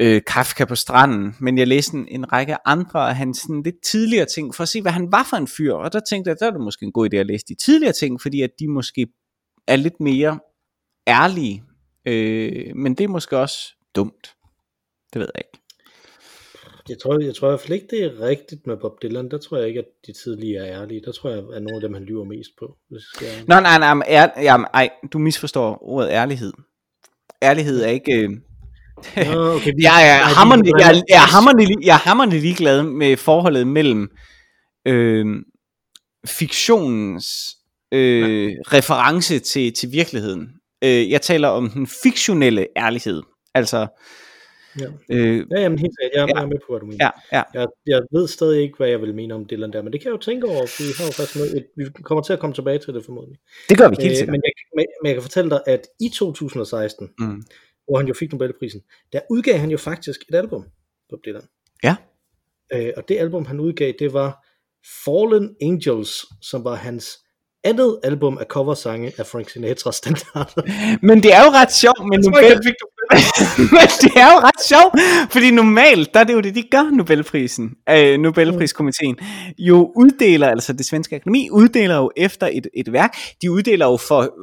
øh, 0.00 0.22
Kafka 0.26 0.64
på 0.64 0.74
stranden, 0.74 1.36
men 1.40 1.58
jeg 1.58 1.68
læste 1.68 1.96
en, 1.96 2.08
en 2.08 2.32
række 2.32 2.68
andre 2.68 3.08
af 3.08 3.16
hans 3.16 3.38
sådan, 3.38 3.62
lidt 3.62 3.82
tidligere 3.84 4.26
ting, 4.34 4.54
for 4.54 4.62
at 4.62 4.68
se, 4.68 4.82
hvad 4.82 4.92
han 4.92 5.12
var 5.12 5.26
for 5.30 5.36
en 5.36 5.48
fyr, 5.48 5.74
og 5.74 5.92
der 5.92 6.00
tænkte 6.10 6.28
jeg, 6.28 6.36
der 6.40 6.46
er 6.46 6.50
det 6.50 6.60
måske 6.60 6.84
en 6.84 6.92
god 6.92 7.14
idé 7.14 7.16
at 7.16 7.26
læse 7.26 7.44
de 7.48 7.54
tidligere 7.54 7.92
ting, 7.92 8.20
fordi 8.20 8.42
at 8.42 8.50
de 8.58 8.68
måske 8.68 9.06
er 9.66 9.76
lidt 9.76 10.00
mere 10.00 10.38
ærlige, 11.08 11.62
øh, 12.06 12.76
men 12.76 12.94
det 12.94 13.04
er 13.04 13.08
måske 13.08 13.38
også 13.38 13.58
dumt. 13.94 14.34
Det 15.12 15.20
ved 15.20 15.28
jeg 15.34 15.42
ikke. 15.44 15.58
Jeg 16.88 16.98
tror, 17.02 17.22
jeg 17.22 17.34
tror 17.34 17.48
i 17.48 17.50
hvert 17.50 17.60
fald 17.60 17.72
ikke, 17.72 17.86
det 17.90 18.04
er 18.04 18.20
rigtigt 18.20 18.66
med 18.66 18.76
Bob 18.76 19.02
Dylan. 19.02 19.30
Der 19.30 19.38
tror 19.38 19.56
jeg 19.56 19.68
ikke, 19.68 19.80
at 19.80 19.86
de 20.06 20.12
tidligere 20.12 20.66
er 20.66 20.82
ærlige. 20.82 21.02
Der 21.04 21.12
tror 21.12 21.30
jeg, 21.30 21.38
at 21.38 21.62
nogle 21.62 21.74
af 21.74 21.80
dem, 21.80 21.94
han 21.94 22.02
lyver 22.02 22.24
mest 22.24 22.50
på. 22.58 22.76
Hvis 22.90 23.02
jeg 23.20 23.30
skal... 23.30 23.48
Nej, 23.48 23.60
nej, 23.60 23.78
nej, 23.78 24.06
ær, 24.08 24.42
jamen, 24.42 24.66
ej, 24.74 24.90
du 25.12 25.18
misforstår 25.18 25.78
ordet 25.82 26.10
ærlighed. 26.10 26.52
Ærlighed 27.42 27.82
er 27.82 27.88
ikke... 27.88 28.12
Øh... 28.22 28.30
Nå, 29.16 29.54
okay, 29.54 29.72
jeg, 29.88 30.08
er 30.08 30.22
hammerende, 30.38 30.70
jeg, 30.78 31.02
jeg, 31.08 31.16
er 31.16 31.32
hammerende, 31.34 31.64
li- 31.64 31.86
jeg 31.86 31.94
er 31.94 32.08
hammerende 32.08 32.38
ligeglad 32.38 32.82
med 32.82 33.16
forholdet 33.16 33.66
mellem 33.66 34.10
øh, 34.86 35.26
fiktionens 36.26 37.56
øh, 37.92 38.52
reference 38.72 39.38
til, 39.38 39.72
til 39.72 39.92
virkeligheden. 39.92 40.48
Øh, 40.84 41.10
jeg 41.10 41.22
taler 41.22 41.48
om 41.48 41.70
den 41.70 41.86
fiktionelle 42.02 42.66
ærlighed. 42.76 43.22
Altså, 43.54 43.86
Ja. 44.80 44.86
øh, 45.10 45.46
Ja, 45.50 45.60
jamen 45.60 45.78
helt 45.78 45.94
sikkert. 46.00 46.12
Jeg, 46.18 46.28
Ja. 46.28 46.34
jeg 46.38 46.42
er 46.44 46.46
med 46.46 46.58
på, 46.66 46.72
hvad 46.72 46.80
du 46.80 46.86
mener. 46.86 47.04
ja, 47.04 47.10
ja. 47.38 47.42
Jeg, 47.54 47.66
jeg 47.86 48.00
ved 48.12 48.28
stadig 48.28 48.62
ikke, 48.62 48.76
hvad 48.76 48.88
jeg 48.88 49.00
vil 49.02 49.14
mene 49.14 49.34
om 49.34 49.46
Dylan 49.50 49.72
der, 49.72 49.82
men 49.82 49.92
det 49.92 50.00
kan 50.00 50.08
jeg 50.08 50.12
jo 50.12 50.22
tænke 50.30 50.46
over, 50.46 50.66
for 50.66 50.82
vi 50.82 50.92
har 50.98 51.04
jo 51.06 51.12
faktisk 51.12 51.36
noget, 51.36 51.56
et, 51.56 51.66
vi 51.76 51.84
kommer 52.02 52.22
til 52.22 52.32
at 52.32 52.38
komme 52.38 52.54
tilbage 52.54 52.78
til 52.78 52.94
det 52.94 53.04
formodentlig. 53.04 53.38
Det 53.68 53.78
gør 53.78 53.88
vi 53.88 53.96
helt 54.00 54.10
Øh, 54.10 54.16
sikkert. 54.16 54.32
men, 54.32 54.42
jeg, 54.44 54.52
men, 54.76 54.86
men 55.02 55.06
jeg 55.08 55.14
kan 55.14 55.22
fortælle 55.22 55.50
dig, 55.50 55.60
at 55.66 55.82
i 56.00 56.08
2016, 56.08 57.08
Mm. 57.18 57.42
hvor 57.86 57.96
han 57.96 58.06
jo 58.06 58.14
fik 58.14 58.32
Nobelprisen, 58.32 58.80
der 59.12 59.20
udgav 59.30 59.58
han 59.58 59.70
jo 59.70 59.78
faktisk 59.78 60.20
et 60.28 60.34
album, 60.34 60.64
Bob 61.10 61.18
Dylan. 61.24 61.42
Ja. 61.84 61.96
Øh, 62.74 62.92
og 62.96 63.08
det 63.08 63.18
album, 63.18 63.44
han 63.46 63.60
udgav, 63.60 63.92
det 63.98 64.12
var 64.12 64.44
Fallen 65.04 65.56
Angels, 65.62 66.24
som 66.42 66.64
var 66.64 66.74
hans 66.74 67.18
andet 67.64 68.00
album 68.04 68.38
af 68.38 68.46
coversange 68.46 69.12
af 69.18 69.26
Frank 69.26 69.48
Sinatra 69.50 69.92
standarder. 69.92 70.62
Men 71.06 71.22
det 71.22 71.30
er 71.34 71.40
jo 71.44 71.50
ret 71.60 71.72
sjovt, 71.72 72.00
men, 72.10 72.22
tror 72.22 72.38
ikke, 72.38 72.54
Nobel... 72.54 72.74
men 73.74 73.88
det 74.02 74.12
er 74.16 74.32
jo 74.32 74.38
ret 74.38 74.62
sjovt, 74.68 75.00
fordi 75.32 75.50
normalt, 75.50 76.14
der 76.14 76.20
er 76.20 76.24
det 76.24 76.32
jo 76.32 76.40
det, 76.40 76.54
de 76.54 76.62
gør 76.62 76.90
Nobelprisen, 76.96 77.70
øh, 77.90 78.18
Nobelpriskomiteen, 78.18 79.16
jo 79.58 79.92
uddeler, 79.96 80.48
altså 80.48 80.72
det 80.72 80.86
svenske 80.86 81.16
akademi, 81.16 81.50
uddeler 81.50 81.96
jo 81.96 82.10
efter 82.16 82.46
et, 82.52 82.66
et 82.74 82.92
værk, 82.92 83.16
de 83.42 83.50
uddeler 83.50 83.86
jo 83.86 83.96
for, 83.96 84.34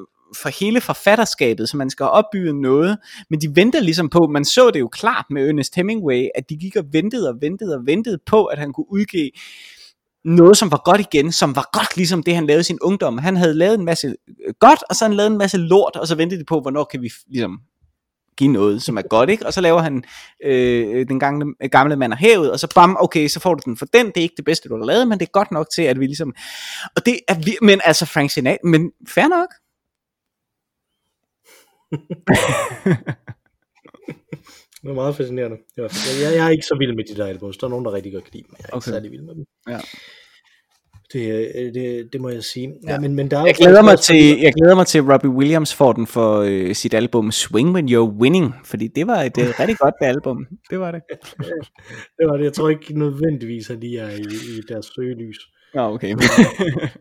for 0.42 0.50
hele 0.60 0.82
forfatterskabet, 0.82 1.70
så 1.70 1.78
man 1.78 1.90
skal 1.90 2.06
opbygge 2.06 2.62
noget, 2.62 2.98
men 3.30 3.42
de 3.42 3.56
venter 3.56 3.80
ligesom 3.80 4.10
på, 4.10 4.28
man 4.34 4.46
så 4.46 4.72
det 4.72 4.80
jo 4.80 4.88
klart 4.88 5.26
med 5.30 5.50
Ernest 5.50 5.76
Hemingway, 5.76 6.28
at 6.36 6.50
de 6.50 6.58
gik 6.58 6.76
og 6.76 6.84
ventede 6.92 7.30
og 7.30 7.36
ventede 7.42 7.76
og 7.76 7.82
ventede 7.86 8.20
på, 8.26 8.46
at 8.46 8.58
han 8.58 8.74
kunne 8.74 8.92
udgive 8.92 9.32
noget, 10.26 10.58
som 10.58 10.72
var 10.72 10.82
godt 10.86 11.02
igen, 11.02 11.32
som 11.32 11.56
var 11.56 11.70
godt 11.74 11.98
ligesom 11.98 12.24
det, 12.24 12.36
han 12.36 12.48
lavede 12.48 12.62
i 12.62 12.64
sin 12.64 12.80
ungdom. 12.82 13.18
Han 13.18 13.38
havde 13.38 13.54
lavet 13.54 13.80
en 13.80 13.86
masse 13.86 14.16
godt, 14.60 14.84
og 14.90 14.96
så 14.96 15.06
han 15.06 15.14
lavet 15.14 15.32
en 15.32 15.38
masse 15.38 15.58
lort, 15.58 15.96
og 15.96 16.08
så 16.08 16.16
ventede 16.16 16.40
de 16.40 16.46
på, 16.46 16.60
hvornår 16.60 16.84
kan 16.84 17.02
vi 17.02 17.12
ligesom 17.28 17.60
give 18.38 18.52
noget, 18.52 18.82
som 18.82 18.98
er 18.98 19.02
godt, 19.02 19.30
ikke? 19.30 19.46
Og 19.46 19.54
så 19.54 19.62
laver 19.62 19.82
han 19.82 20.04
øh, 20.44 21.08
den 21.08 21.20
gamle, 21.20 21.46
gamle 21.72 21.96
mand 21.96 22.14
af 22.14 22.20
havet, 22.20 22.52
og 22.52 22.60
så 22.60 22.68
bam, 22.76 22.98
okay, 23.00 23.28
så 23.28 23.40
får 23.40 23.54
du 23.54 23.62
den 23.66 23.78
for 23.78 23.86
den, 23.86 24.06
det 24.06 24.18
er 24.18 24.22
ikke 24.22 24.38
det 24.38 24.46
bedste, 24.46 24.70
du 24.70 24.78
har 24.78 24.86
lavet, 24.86 25.08
men 25.08 25.20
det 25.20 25.26
er 25.26 25.32
godt 25.32 25.52
nok 25.52 25.68
til, 25.76 25.82
at 25.82 26.00
vi 26.00 26.06
ligesom, 26.06 26.34
og 26.96 27.06
det 27.06 27.20
er, 27.28 27.36
vi, 27.46 27.58
men 27.62 27.82
altså 27.84 28.06
Frank 28.06 28.32
Sinatra, 28.32 28.58
men 28.64 28.92
fair 29.08 29.28
nok. 29.28 29.50
Det 34.86 34.90
var 34.90 34.94
meget 34.94 35.16
fascinerende. 35.16 35.58
Var, 35.78 35.84
jeg, 36.24 36.36
jeg 36.36 36.46
er 36.46 36.50
ikke 36.50 36.66
så 36.66 36.76
vild 36.80 36.96
med 36.96 37.04
de 37.04 37.16
der 37.16 37.26
albums. 37.26 37.58
Der 37.58 37.68
er 37.68 37.70
nogen, 37.70 37.86
der 37.86 37.94
rigtig 37.94 38.14
godt 38.14 38.24
kan 38.24 38.32
lide 38.34 38.44
dem, 38.44 38.52
men 38.52 38.58
jeg 38.60 38.66
er 38.66 38.76
Okay. 38.76 38.78
ikke 38.78 38.94
særlig 38.96 39.12
vild 39.12 39.22
med 39.22 39.36
dem. 39.36 39.46
Ja. 39.70 39.80
Det, 41.14 41.48
øh, 41.56 41.74
det, 41.74 42.10
det 42.14 42.22
må 42.22 42.30
jeg 42.30 42.44
sige. 42.44 42.68
Ja. 42.68 42.74
Ja. 42.88 42.94
Ja, 42.94 43.00
men, 43.00 43.16
men 43.16 43.32
der 43.32 43.38
er 43.38 43.46
Jeg 43.46 43.56
glæder, 43.56 43.82
mig 43.82 44.00
til, 44.00 44.40
jeg 44.40 44.54
glæder 44.54 44.76
mig 44.76 44.88
til, 44.88 44.98
at 44.98 45.06
Robbie 45.14 45.30
Williams 45.30 45.74
får 45.74 45.94
den 45.94 46.08
for 46.08 46.40
øh, 46.40 46.76
sit 46.76 46.94
album 46.94 47.32
Swing 47.32 47.74
When 47.74 47.90
You're 47.90 48.20
Winning, 48.22 48.54
fordi 48.64 48.88
det 48.88 49.08
var 49.08 49.22
et 49.22 49.38
øh, 49.38 49.48
rigtig 49.60 49.78
godt 49.78 49.96
album. 50.02 50.46
Det 50.70 50.80
var 50.80 50.92
det. 50.92 51.02
Det 52.18 52.28
var 52.28 52.38
det. 52.38 52.44
Jeg 52.44 52.54
tror 52.54 52.70
ikke 52.70 53.00
nødvendigvis, 53.00 53.70
at 53.70 53.82
de 53.82 53.98
er 53.98 54.10
i, 54.10 54.22
i 54.22 54.62
deres 54.70 54.86
søgelys. 54.96 55.38
Nå, 55.74 55.82
okay. 55.82 56.16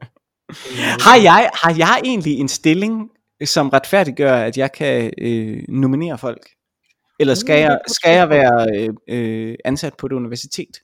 har, 1.07 1.17
jeg, 1.23 1.51
har 1.63 1.75
jeg 1.79 2.01
egentlig 2.05 2.39
en 2.39 2.49
stilling, 2.49 3.11
som 3.45 3.69
retfærdiggør, 3.69 4.35
at 4.35 4.59
jeg 4.59 4.73
kan 4.73 5.13
øh, 5.19 5.63
nominere 5.69 6.19
folk? 6.19 6.47
Eller 7.21 7.35
skal 7.35 7.57
Mm, 7.57 7.61
jeg, 7.61 7.79
skal 7.87 8.11
jeg 8.11 8.29
være 8.31 8.67
øh, 8.77 8.89
øh, 9.09 9.55
ansat 9.65 9.95
på 9.99 10.07
et 10.07 10.13
universitet? 10.13 10.77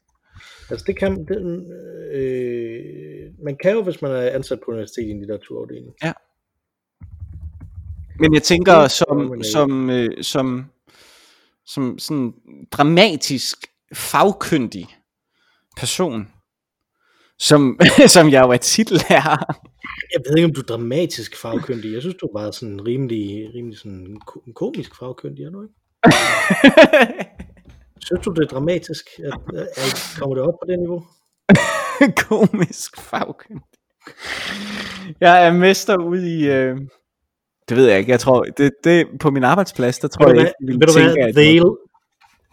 Altså 0.71 0.85
det 0.87 0.99
kan, 0.99 1.27
det, 1.29 1.67
øh, 2.13 3.45
man 3.45 3.57
kan 3.63 3.73
jo, 3.73 3.83
hvis 3.83 4.03
man 4.03 4.11
er 4.11 4.31
ansat 4.31 4.59
på 4.65 4.71
universitet 4.71 5.05
i 5.07 5.11
en 5.11 5.19
litteraturafdeling. 5.19 5.95
Men 8.19 8.35
jeg 8.35 8.43
tænker 8.43 8.89
som, 8.89 9.43
som, 9.43 9.91
øh, 9.91 10.23
som, 10.23 10.65
som 11.67 11.99
sådan 11.99 12.35
dramatisk 12.73 13.59
fagkyndig 13.95 14.87
person, 15.77 16.29
som, 17.39 17.81
som 18.15 18.31
jeg 18.31 18.45
jo 18.45 18.51
er 18.51 18.57
titellærer. 18.57 19.55
Jeg 20.13 20.23
ved 20.27 20.37
ikke, 20.37 20.45
om 20.45 20.55
du 20.55 20.61
er 20.61 20.65
dramatisk 20.65 21.37
fagkyndig. 21.37 21.93
Jeg 21.93 22.01
synes, 22.01 22.17
du 22.17 22.29
bare 22.37 22.53
sådan 22.53 22.87
rimelig, 22.87 23.51
rimelig 23.55 23.79
sådan 23.79 24.17
ko- 24.27 24.45
komisk 24.55 24.99
fagkyndig, 24.99 25.45
er 25.45 25.51
du 25.51 25.63
ikke? 25.63 25.75
Synes 28.05 28.25
du, 28.25 28.31
det 28.31 28.43
er 28.45 28.49
dramatisk? 28.49 29.05
At, 29.19 29.41
at, 29.57 30.17
kommer 30.19 30.35
det 30.35 30.45
op 30.45 30.55
på 30.63 30.67
det 30.69 30.79
niveau? 30.79 31.03
Komisk 32.29 33.01
fagkyndig. 33.01 33.65
Jeg 35.21 35.47
er 35.47 35.53
mester 35.53 35.97
ude 35.97 36.39
i... 36.39 36.49
Øh... 36.51 36.77
Det 37.69 37.77
ved 37.77 37.89
jeg 37.89 37.99
ikke. 37.99 38.11
Jeg 38.11 38.21
tror, 38.21 38.43
det, 38.43 38.73
det 38.85 39.07
på 39.21 39.31
min 39.31 39.45
arbejdsplads, 39.45 39.99
der 39.99 40.09
tror 40.09 40.29
Ved 40.29 40.35
jeg 40.35 40.53
ikke, 40.69 40.87
du 40.87 40.93
tænke, 40.93 41.13
hvad, 41.13 41.29
at... 41.29 41.37
they'll, 41.37 41.87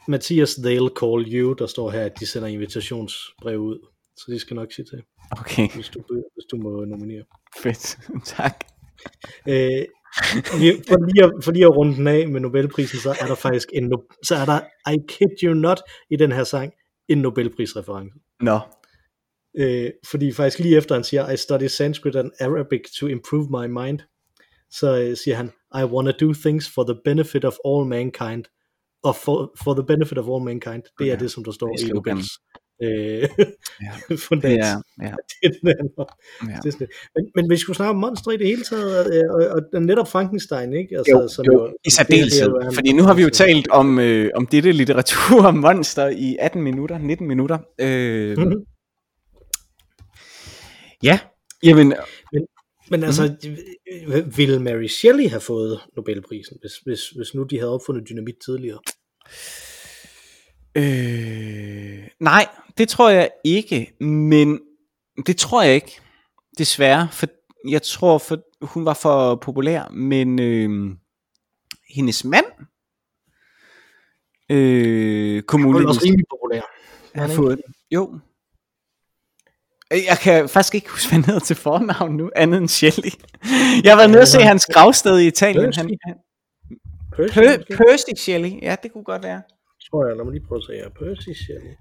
Mathias, 0.08 0.52
they'll 0.54 0.94
call 1.00 1.34
you, 1.34 1.54
der 1.54 1.68
står 1.68 1.90
her, 1.90 2.02
at 2.02 2.20
de 2.20 2.26
sender 2.28 2.48
invitationsbrev 2.48 3.60
ud. 3.60 3.80
Så 4.18 4.26
de 4.32 4.40
skal 4.40 4.56
nok 4.56 4.72
sige 4.72 4.86
til, 4.86 5.04
Okay, 5.32 5.70
hvis 5.70 5.90
du, 5.90 6.00
hvis 6.34 6.46
du 6.52 6.58
må 6.58 6.86
nominere. 6.86 7.24
fedt. 7.64 7.98
tak. 8.36 8.64
Øh, 9.48 9.86
for, 10.90 11.06
lige 11.14 11.24
at, 11.24 11.32
for 11.44 11.52
lige 11.52 11.66
at 11.66 11.78
runde 11.78 11.96
den 11.96 12.08
af 12.08 12.28
med 12.28 12.40
Nobelprisen, 12.40 13.00
så 13.00 13.10
er 13.22 13.28
der 13.28 13.36
faktisk 13.36 13.70
en, 13.74 13.94
no- 13.94 14.20
så 14.24 14.36
er 14.36 14.46
der, 14.46 14.92
I 14.92 14.98
kid 15.08 15.44
you 15.44 15.54
not, 15.54 15.82
i 16.10 16.16
den 16.16 16.32
her 16.32 16.44
sang, 16.44 16.74
en 17.08 17.18
Nobelprisreference. 17.18 18.16
Nå, 18.42 18.60
Øh, 19.60 19.90
fordi 20.10 20.32
faktisk 20.32 20.60
lige 20.60 20.78
efter 20.78 20.96
han 20.96 21.04
siger, 21.04 21.32
I 21.32 21.38
study 21.38 21.68
Sanskrit 21.68 22.16
and 22.16 22.32
Arabic 22.40 22.82
to 23.00 23.08
improve 23.08 23.48
my 23.50 23.68
mind, 23.82 24.00
så 24.72 25.00
øh, 25.02 25.18
siger 25.18 25.36
han, 25.36 25.52
I 25.82 25.84
wanna 25.84 26.12
do 26.12 26.34
things 26.34 26.70
for 26.76 26.84
the 26.84 27.00
benefit 27.06 27.46
of 27.46 27.56
all 27.66 27.86
mankind. 27.86 28.44
Og 29.04 29.16
for, 29.16 29.54
for 29.64 29.74
the 29.74 29.84
benefit 29.86 30.18
of 30.18 30.26
all 30.30 30.44
mankind, 30.46 30.84
det 31.00 31.10
er 31.10 31.14
Okay. 31.14 31.20
det, 31.24 31.32
som 31.32 31.44
der 31.44 31.52
står 31.52 31.68
er 31.68 31.90
i. 31.90 31.92
Nobels 31.92 32.30
øh, 32.84 33.30
Ja, 33.86 34.16
fundament. 34.18 34.42
det 34.60 34.66
er, 34.66 34.82
ja, 35.02 35.12
det 35.44 35.60
er 35.64 35.74
anden. 35.80 35.92
ja. 36.50 36.60
Det 36.64 36.82
er 36.82 36.86
men, 37.16 37.32
men 37.36 37.50
vi 37.50 37.58
skulle 37.58 37.76
snakke 37.78 37.90
om 37.90 37.96
monster 37.96 38.32
i 38.32 38.38
det 38.38 38.48
hele 38.48 38.64
taget, 38.64 39.30
og, 39.32 39.36
og, 39.52 39.62
og 39.74 39.82
netop 39.82 40.08
Frankenstein, 40.08 40.74
ikke? 40.74 40.98
Altså, 40.98 41.20
Jo, 41.22 41.28
som 41.28 41.46
jo, 41.46 41.74
i 41.86 41.90
særdeleshed. 41.90 42.46
det 42.46 42.66
jo 42.66 42.72
Fordi 42.74 42.92
nu 42.92 43.04
har 43.04 43.14
vi 43.14 43.22
jo 43.22 43.30
talt 43.30 43.68
om, 43.68 44.00
øh, 44.00 44.30
om 44.36 44.48
dette 44.48 44.72
litteratur 44.72 45.44
om 45.46 45.56
monster 45.56 46.08
i 46.08 46.38
18 46.40 46.62
minutter, 46.62 46.98
19 46.98 47.28
minutter. 47.28 47.58
Øh, 47.82 48.38
Mhm. 48.38 48.54
ja, 51.04 51.20
jamen, 51.64 51.94
Men 52.92 53.04
altså, 53.04 53.36
mm. 53.44 54.38
ville 54.38 54.60
Mary 54.60 54.88
Shelley 54.88 55.30
have 55.30 55.42
fået 55.42 55.80
Nobelprisen, 55.96 56.58
hvis, 56.62 56.72
hvis, 56.86 57.10
hvis 57.10 57.34
nu 57.36 57.44
de 57.44 57.58
havde 57.60 57.74
opfundet 57.74 58.10
dynamit 58.10 58.36
tidligere? 58.46 58.80
Øh, 60.78 62.08
nej, 62.20 62.48
det 62.78 62.90
tror 62.90 63.10
jeg 63.10 63.30
ikke, 63.44 63.94
men 64.00 64.60
det 65.28 65.38
tror 65.38 65.64
jeg 65.64 65.76
ikke, 65.76 66.00
desværre, 66.58 67.08
for 67.12 67.28
jeg 67.70 67.82
tror, 67.82 68.18
for 68.18 68.38
hun 68.62 68.86
var 68.86 68.94
for 68.94 69.36
populær, 69.36 69.90
men 69.92 70.40
øh, 70.40 70.96
hendes 71.96 72.24
mand 72.24 72.46
øh, 74.50 75.42
kunne 75.42 75.64
Hun 75.64 75.84
er 75.84 75.88
også 75.88 76.02
rimelig 76.06 76.26
populær. 76.30 76.62
have 77.16 77.36
fået. 77.36 77.62
Jo. 77.92 78.20
Jeg 79.92 80.18
kan 80.22 80.50
faktisk 80.50 80.76
ikke 80.76 80.90
huske, 80.90 81.10
hvad 81.10 81.16
han 81.16 81.26
hedder 81.26 81.40
til 81.40 81.56
fornavn 81.56 82.16
nu, 82.18 82.30
andet 82.36 82.58
end 82.58 82.68
Shelley. 82.68 83.12
Jeg 83.84 83.92
har 83.92 83.96
været 83.96 84.10
nede 84.10 84.22
og 84.22 84.28
se 84.28 84.40
hans 84.40 84.66
gravsted 84.66 85.20
i 85.20 85.28
Italien. 85.28 85.66
Percy. 85.66 85.80
Han, 85.80 85.98
han, 86.06 86.16
Percy? 87.34 87.78
Percy 87.78 88.22
Shelley, 88.24 88.62
ja, 88.62 88.76
det 88.84 88.94
kunne 88.94 89.04
godt 89.04 89.24
være. 89.24 89.42
Tror 89.90 90.08
jeg. 90.08 90.16
Lad 90.18 90.26
mig 90.26 90.34
lige 90.34 90.46
prøve 90.48 90.58
at 90.60 90.64
se 90.64 90.74
her. 90.74 90.90
Percy 90.90 91.30
Shelley. 91.44 91.74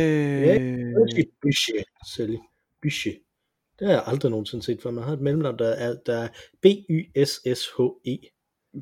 Øh, 0.00 0.94
Percy 0.96 1.22
Bysshe 1.42 1.84
Shelley. 2.14 2.38
Bysshe. 2.82 3.10
Det 3.78 3.86
har 3.86 3.94
jeg 3.94 4.02
aldrig 4.06 4.30
nogensinde 4.30 4.64
set 4.64 4.82
før. 4.82 4.90
Man 4.90 5.04
har 5.04 5.12
et 5.12 5.20
mellemnavn, 5.20 5.58
der 5.58 5.68
er, 5.68 5.94
der 6.06 6.16
er 6.16 6.28
B-Y-S-S-H-E. 6.62 8.16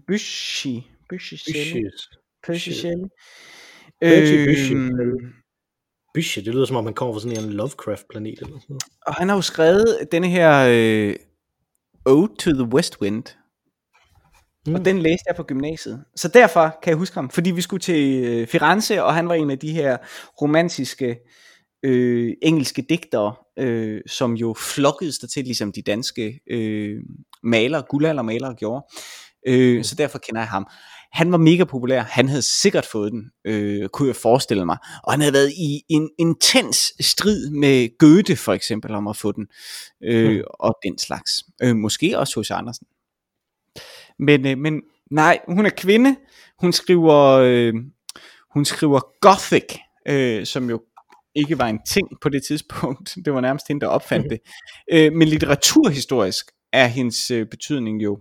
Bushy. 0.06 0.76
Bushy 1.08 1.34
Shelley. 1.34 1.82
Bysshe. 1.82 2.08
Percy 2.46 2.68
Shelley. 2.70 2.80
Shelley. 2.80 3.08
Percy 4.00 4.34
Bysshe. 4.48 4.74
Øhm, 4.74 5.32
Bysshe, 6.14 6.44
det 6.44 6.54
lyder 6.54 6.64
som 6.64 6.76
om, 6.76 6.84
han 6.84 6.94
kommer 6.94 7.14
fra 7.14 7.20
sådan 7.20 7.44
en 7.44 7.52
Lovecraft-planet 7.52 8.38
eller 8.38 8.58
sådan 8.60 8.64
noget. 8.68 8.82
og 9.06 9.14
han 9.14 9.28
har 9.28 9.36
jo 9.36 9.42
skrevet 9.42 10.08
denne 10.12 10.28
her 10.28 10.66
øh, 10.70 11.16
Ode 12.06 12.34
to 12.38 12.50
the 12.50 12.74
West 12.74 13.00
Wind. 13.00 13.24
Mm. 14.66 14.74
Og 14.74 14.84
den 14.84 14.98
læste 14.98 15.24
jeg 15.28 15.36
på 15.36 15.42
gymnasiet. 15.42 16.04
Så 16.16 16.28
derfor 16.28 16.78
kan 16.82 16.90
jeg 16.90 16.96
huske 16.98 17.14
ham, 17.14 17.30
fordi 17.30 17.50
vi 17.50 17.60
skulle 17.60 17.80
til 17.80 18.24
øh, 18.24 18.46
Firenze, 18.46 19.04
og 19.04 19.14
han 19.14 19.28
var 19.28 19.34
en 19.34 19.50
af 19.50 19.58
de 19.58 19.72
her 19.72 19.96
romantiske 20.42 21.16
øh, 21.82 22.32
engelske 22.42 22.86
digtere, 22.88 23.34
øh, 23.58 24.00
som 24.06 24.34
jo 24.34 24.54
flokkedes 24.58 25.18
der 25.18 25.26
til, 25.26 25.44
ligesom 25.44 25.72
de 25.72 25.82
danske 25.82 26.40
øh, 26.50 26.96
malere, 27.42 27.82
guldaldermalere 27.88 28.54
gjorde. 28.54 28.84
Øh, 29.48 29.84
så 29.84 29.94
derfor 29.94 30.18
kender 30.18 30.40
jeg 30.40 30.48
ham. 30.48 30.66
Han 31.12 31.32
var 31.32 31.38
mega 31.38 31.64
populær. 31.64 32.02
Han 32.02 32.28
havde 32.28 32.42
sikkert 32.42 32.86
fået 32.86 33.12
den, 33.12 33.30
øh, 33.44 33.88
kunne 33.88 34.08
jeg 34.08 34.16
forestille 34.16 34.64
mig. 34.64 34.76
Og 35.04 35.12
han 35.12 35.20
havde 35.20 35.32
været 35.32 35.52
i 35.52 35.82
en 35.88 36.10
intens 36.18 36.92
strid 37.00 37.50
med 37.50 37.98
Goethe 37.98 38.36
for 38.36 38.52
eksempel 38.52 38.94
om 38.94 39.08
at 39.08 39.16
få 39.16 39.32
den. 39.32 39.46
Øh, 40.04 40.36
Mm. 40.36 40.42
Og 40.60 40.76
den 40.84 40.98
slags. 40.98 41.30
Øh, 41.62 41.76
måske 41.76 42.18
også 42.18 42.40
hos 42.40 42.50
Andersen. 42.50 42.86
Men, 44.18 44.46
øh, 44.46 44.58
men 44.58 44.82
nej, 45.10 45.38
hun 45.48 45.66
er 45.66 45.70
kvinde. 45.70 46.16
Hun 46.60 46.72
skriver, 46.72 47.40
øh, 47.44 47.74
hun 48.54 48.64
skriver 48.64 49.00
gothic, 49.20 49.78
øh, 50.08 50.46
som 50.46 50.70
jo 50.70 50.82
ikke 51.34 51.58
var 51.58 51.66
en 51.66 51.80
ting 51.86 52.08
på 52.22 52.28
det 52.28 52.42
tidspunkt. 52.48 53.14
Det 53.24 53.34
var 53.34 53.40
nærmest 53.40 53.68
hende, 53.68 53.80
der 53.80 53.86
opfandt 53.86 54.30
det. 54.30 54.38
Øh, 54.92 55.12
men 55.12 55.28
litteraturhistorisk 55.28 56.50
er 56.72 56.86
hendes 56.86 57.30
øh, 57.30 57.46
betydning 57.46 58.02
jo 58.02 58.18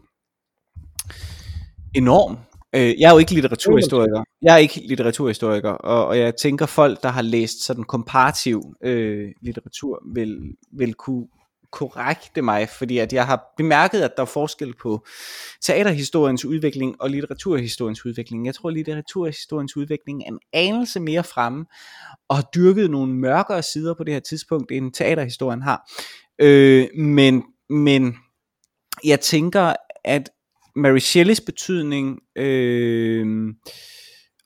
enorm. 1.96 2.38
Øh, 2.76 3.00
jeg 3.00 3.08
er 3.10 3.12
jo 3.12 3.18
ikke 3.18 3.34
litteraturhistoriker. 3.34 4.24
Jeg 4.42 4.54
er 4.54 4.58
ikke 4.58 4.82
litteraturhistoriker, 4.88 5.70
og, 5.70 6.06
og 6.08 6.20
jeg 6.20 6.36
tænker 6.36 6.66
folk, 6.66 7.04
der 7.04 7.10
har 7.10 7.22
læst 7.22 7.64
sådan 7.64 7.84
komparativ 7.84 8.64
øh, 8.84 9.32
litteratur, 9.42 10.04
vil, 10.14 10.38
vil 10.78 10.94
kunne 10.94 11.28
korrekte 11.74 12.42
mig, 12.42 12.70
fordi 12.70 12.98
at 12.98 13.14
jeg 13.14 13.26
har 13.26 13.54
bemærket, 13.58 14.02
at 14.02 14.12
der 14.16 14.22
er 14.22 14.28
forskel 14.28 14.74
på 14.82 15.06
teaterhistoriens 15.62 16.46
udvikling 16.46 17.02
og 17.02 17.10
litteraturhistoriens 17.10 18.06
udvikling. 18.06 18.46
Jeg 18.46 18.56
tror, 18.56 18.70
at 18.70 18.76
litteraturhistoriens 18.76 19.78
udvikling 19.78 20.24
er 20.24 20.28
en 20.28 20.40
anelse 20.54 21.00
mere 21.00 21.24
fremme, 21.24 21.66
og 22.30 22.36
har 22.36 22.50
dyrket 22.56 22.92
nogle 22.92 23.14
mørkere 23.14 23.64
sider 23.64 23.94
på 23.94 24.04
det 24.04 24.14
her 24.14 24.22
tidspunkt, 24.22 24.72
end 24.72 24.94
teaterhistorien 24.94 25.62
har. 25.62 25.92
Øh, 26.40 26.88
men, 26.98 27.44
men 27.70 28.16
jeg 29.04 29.20
tænker, 29.20 29.74
at 30.06 30.30
Mary 30.76 30.98
Shelleys 30.98 31.42
betydning, 31.42 32.20
øh, 32.36 33.54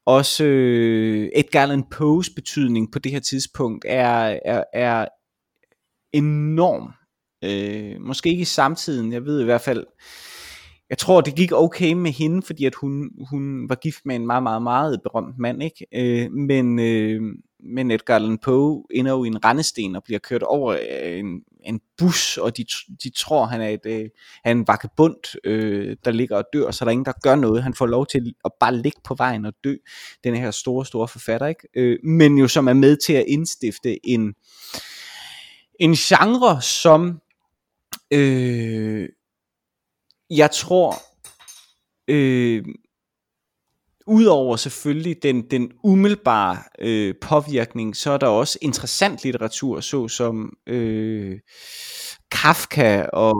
også 0.05 0.43
øh, 0.43 1.29
Edgar 1.35 1.61
Allan 1.61 1.83
Poes 1.91 2.29
betydning 2.29 2.91
på 2.91 2.99
det 2.99 3.11
her 3.11 3.19
tidspunkt, 3.19 3.85
er, 3.87 4.39
er, 4.45 4.63
er 4.73 5.05
enorm. 6.13 6.93
Øh, 7.43 8.01
måske 8.01 8.29
ikke 8.29 8.41
i 8.41 8.45
samtiden, 8.45 9.11
jeg 9.11 9.25
ved 9.25 9.41
i 9.41 9.45
hvert 9.45 9.61
fald, 9.61 9.85
jeg 10.89 10.97
tror 10.97 11.21
det 11.21 11.35
gik 11.35 11.51
okay 11.51 11.93
med 11.93 12.11
hende, 12.11 12.41
fordi 12.41 12.65
at 12.65 12.75
hun, 12.75 13.09
hun 13.29 13.69
var 13.69 13.75
gift 13.75 14.05
med 14.05 14.15
en 14.15 14.27
meget, 14.27 14.43
meget, 14.43 14.61
meget 14.61 15.01
berømt 15.03 15.39
mand, 15.39 15.63
ikke? 15.63 15.85
Øh, 15.95 16.31
men, 16.31 16.79
øh, 16.79 17.21
men 17.59 17.91
Edgar 17.91 18.15
Allan 18.15 18.37
Poe 18.37 18.83
ender 18.91 19.11
jo 19.11 19.23
i 19.23 19.27
en 19.27 19.45
rendesten 19.45 19.95
og 19.95 20.03
bliver 20.03 20.19
kørt 20.19 20.43
over 20.43 20.73
af 20.73 21.17
en, 21.19 21.41
en 21.65 21.81
bus, 21.97 22.37
og 22.37 22.57
de, 22.57 22.65
de 23.03 23.09
tror, 23.09 23.45
han 23.45 23.61
er, 23.61 23.69
et, 23.69 23.85
øh, 23.85 24.09
han 24.43 24.57
er 24.57 24.61
en 24.61 24.67
vakabund, 24.67 25.37
øh, 25.43 25.97
der 26.05 26.11
ligger 26.11 26.37
og 26.37 26.43
dør, 26.53 26.71
så 26.71 26.85
der 26.85 26.89
er 26.89 26.91
ingen, 26.91 27.05
der 27.05 27.13
gør 27.23 27.35
noget. 27.35 27.63
Han 27.63 27.73
får 27.73 27.85
lov 27.85 28.05
til 28.05 28.33
at 28.45 28.51
bare 28.59 28.75
ligge 28.75 29.01
på 29.03 29.15
vejen 29.15 29.45
og 29.45 29.53
dø, 29.63 29.75
den 30.23 30.35
her 30.35 30.51
store, 30.51 30.85
store 30.85 31.07
forfatter, 31.07 31.47
ikke? 31.47 31.67
Øh, 31.75 31.99
men 32.03 32.37
jo 32.37 32.47
som 32.47 32.67
er 32.67 32.73
med 32.73 32.97
til 33.05 33.13
at 33.13 33.25
indstifte 33.27 34.09
en, 34.09 34.33
en 35.79 35.93
genre, 35.93 36.61
som 36.61 37.19
øh, 38.13 39.09
jeg 40.29 40.51
tror, 40.51 40.93
øh, 42.07 42.65
udover 44.07 44.55
selvfølgelig 44.55 45.23
den, 45.23 45.41
den 45.41 45.71
umiddelbare 45.83 46.57
øh, 46.79 47.15
påvirkning, 47.21 47.95
så 47.95 48.11
er 48.11 48.17
der 48.17 48.27
også 48.27 48.57
interessant 48.61 49.23
litteratur, 49.23 49.79
såsom 49.79 50.53
øh, 50.67 51.39
Kafka 52.31 53.05
og 53.13 53.35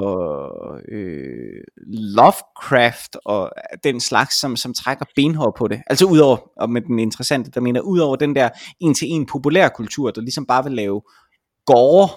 øh, 0.91 1.63
Lovecraft 1.88 3.17
og 3.25 3.51
den 3.84 3.99
slags, 3.99 4.39
som, 4.39 4.56
som 4.56 4.73
trækker 4.73 5.06
benhår 5.15 5.56
på 5.58 5.67
det. 5.67 5.82
Altså 5.88 6.06
udover, 6.06 6.38
og 6.58 6.69
med 6.69 6.82
den 6.82 6.99
interessante, 6.99 7.51
der 7.51 7.62
mener, 7.62 7.82
udover 7.82 8.15
den 8.15 8.36
der 8.36 8.49
en-til-en 8.80 9.25
populærkultur, 9.25 10.12
der 10.12 10.21
ligesom 10.21 10.45
bare 10.45 10.63
vil 10.63 10.73
lave 10.73 11.01
gårde, 11.65 12.12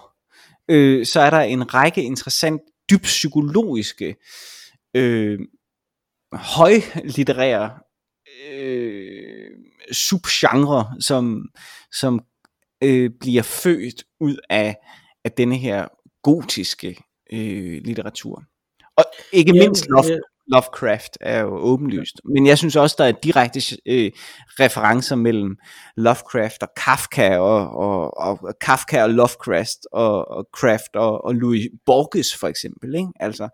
øh, 0.70 1.06
så 1.06 1.20
er 1.20 1.30
der 1.30 1.40
en 1.40 1.74
række 1.74 2.02
interessant, 2.02 2.60
dybt 2.90 3.02
psykologiske, 3.02 4.16
øh, 4.96 5.38
højlitterære 6.32 7.70
øh, 8.52 9.50
subgenre, 9.92 10.96
som, 11.00 11.48
som 11.92 12.20
øh, 12.82 13.10
bliver 13.20 13.42
født 13.42 14.04
ud 14.20 14.36
af, 14.50 14.76
af 15.24 15.32
denne 15.32 15.56
her 15.56 15.88
gotiske 16.22 16.96
øh, 17.32 17.82
litteratur. 17.84 18.44
Og 18.96 19.04
ikke 19.32 19.56
Ja, 19.56 19.62
mindst 19.62 19.86
ja. 20.08 20.18
Lovecraft 20.52 21.18
er 21.20 21.40
jo 21.40 21.56
åbenlyst. 21.56 22.20
Men 22.24 22.46
jeg 22.46 22.58
synes 22.58 22.76
også, 22.76 22.96
der 22.98 23.04
er 23.04 23.12
direkte 23.12 23.60
øh, 23.86 24.10
referencer 24.60 25.16
mellem 25.16 25.56
Lovecraft 25.96 26.62
og 26.62 26.68
Kafka, 26.76 27.38
og, 27.38 27.70
og, 27.70 28.18
og 28.18 28.54
Kafka 28.60 29.02
og 29.02 29.10
Lovecraft, 29.10 29.78
og, 29.92 30.28
og 30.28 30.48
Craft 30.56 30.96
og, 30.96 31.24
og 31.24 31.34
Louis 31.34 31.66
Borges 31.86 32.36
for 32.36 32.48
eksempel. 32.48 32.94
Ikke? 32.94 33.08
Altså, 33.20 33.48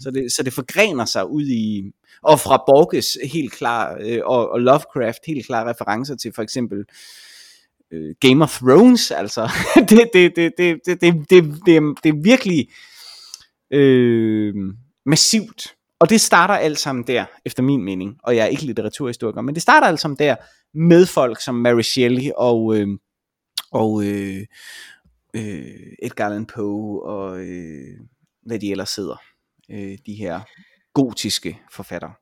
så, 0.00 0.10
det, 0.10 0.32
så 0.32 0.42
det 0.42 0.52
forgrener 0.52 1.04
sig 1.04 1.30
ud 1.30 1.46
i, 1.46 1.82
og 2.22 2.40
fra 2.40 2.56
Borges 2.66 3.18
helt 3.32 3.52
klar, 3.52 3.98
øh, 4.00 4.20
og, 4.24 4.50
og 4.50 4.60
Lovecraft 4.60 5.20
helt 5.26 5.46
klar 5.46 5.68
referencer 5.68 6.16
til 6.16 6.32
for 6.34 6.42
eksempel 6.42 6.78
øh, 7.92 8.14
Game 8.20 8.44
of 8.44 8.58
Thrones, 8.58 9.10
altså 9.10 9.50
det, 9.88 10.10
det, 10.12 10.36
det, 10.36 10.52
det, 10.58 10.80
det, 10.86 11.00
det, 11.00 11.30
det, 11.30 11.44
det, 11.66 11.82
det 12.04 12.08
er 12.08 12.22
virkelig 12.22 12.68
øh, 13.70 14.54
massivt. 15.06 15.74
Og 16.00 16.10
det 16.10 16.20
starter 16.20 16.54
alt 16.54 16.78
sammen 16.78 17.06
der, 17.06 17.24
efter 17.44 17.62
min 17.62 17.84
mening, 17.84 18.16
og 18.22 18.36
jeg 18.36 18.42
er 18.42 18.48
ikke 18.48 18.64
litteraturhistoriker, 18.64 19.40
men 19.40 19.54
det 19.54 19.62
starter 19.62 19.86
alt 19.86 20.00
sammen 20.00 20.18
der 20.18 20.36
med 20.74 21.06
folk 21.06 21.40
som 21.40 21.54
Mary 21.54 21.82
Shelley 21.82 22.30
og, 22.36 22.76
øh, 22.76 22.88
og 23.72 24.04
øh, 24.04 24.46
øh, 25.36 25.92
Edgar 26.02 26.26
Allan 26.26 26.46
Poe 26.46 27.02
og 27.02 27.40
øh, 27.40 27.98
hvad 28.46 28.58
de 28.58 28.70
ellers 28.70 28.90
sidder, 28.90 29.16
øh, 29.70 29.98
de 30.06 30.14
her 30.14 30.40
gotiske 30.94 31.58
forfattere. 31.72 32.12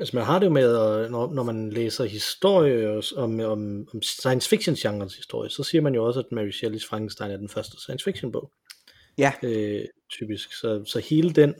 Altså 0.00 0.16
man 0.16 0.24
har 0.24 0.38
det 0.38 0.46
jo 0.46 0.52
med, 0.52 1.04
øh, 1.04 1.10
når, 1.10 1.34
når 1.34 1.42
man 1.42 1.70
læser 1.70 2.04
historie 2.04 3.02
om, 3.16 3.40
om, 3.40 3.88
om 3.94 4.02
science 4.02 4.48
fiction 4.48 4.74
genrens 4.74 5.16
historie, 5.16 5.50
så 5.50 5.62
siger 5.62 5.82
man 5.82 5.94
jo 5.94 6.04
også, 6.04 6.20
at 6.20 6.26
Mary 6.32 6.50
Shelley's 6.50 6.88
Frankenstein 6.88 7.30
er 7.30 7.36
den 7.36 7.48
første 7.48 7.76
science 7.80 8.04
fiction 8.04 8.32
bog. 8.32 8.50
Ja. 9.18 9.32
Øh, 9.42 9.84
typisk. 10.10 10.52
Så, 10.52 10.84
så 10.86 10.98
hele 10.98 11.30
den 11.30 11.54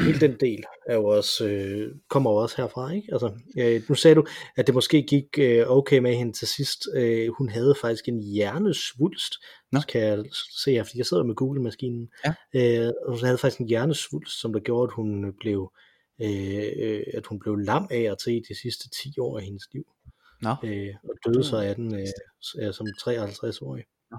hele 0.00 0.20
den 0.20 0.36
del 0.40 0.64
er 0.86 0.94
jo 0.94 1.04
også, 1.04 1.46
øh, 1.46 1.94
kommer 2.08 2.30
jo 2.30 2.36
også 2.36 2.56
herfra, 2.56 2.90
ikke? 2.90 3.08
Altså, 3.12 3.32
øh, 3.58 3.82
nu 3.88 3.94
sagde 3.94 4.14
du, 4.14 4.26
at 4.56 4.66
det 4.66 4.74
måske 4.74 5.02
gik 5.02 5.38
øh, 5.38 5.64
okay 5.68 5.98
med 5.98 6.14
hende 6.14 6.32
til 6.32 6.48
sidst. 6.48 6.88
Øh, 6.94 7.28
hun 7.38 7.48
havde 7.48 7.74
faktisk 7.80 8.08
en 8.08 8.22
hjernesvulst, 8.22 9.34
Nå. 9.72 9.80
kan 9.88 10.00
jeg 10.00 10.24
se 10.64 10.72
her, 10.72 10.84
fordi 10.84 10.98
jeg 10.98 11.06
sidder 11.06 11.24
med 11.24 11.34
Google-maskinen. 11.34 12.08
Ja. 12.24 12.34
Øh, 12.86 12.92
hun 13.08 13.24
havde 13.24 13.38
faktisk 13.38 13.60
en 13.60 13.68
hjernesvulst, 13.68 14.40
som 14.40 14.52
der 14.52 14.60
gjorde, 14.60 14.90
at 14.90 14.94
hun 14.94 15.34
blev 15.40 15.72
øh, 16.22 16.72
øh, 16.78 17.02
at 17.14 17.26
hun 17.26 17.38
blev 17.38 17.56
lam 17.56 17.86
af 17.90 18.10
og 18.10 18.18
til 18.18 18.42
de 18.48 18.60
sidste 18.62 18.88
10 19.02 19.18
år 19.18 19.38
af 19.38 19.44
hendes 19.44 19.64
liv. 19.72 19.84
Nå. 20.42 20.54
Øh, 20.64 20.94
og 21.04 21.14
døde 21.26 21.44
så 21.44 21.56
af 21.56 21.74
den 21.74 21.94
øh, 21.94 22.72
som 22.74 22.86
53-årig. 23.00 23.84
Nå. 24.10 24.18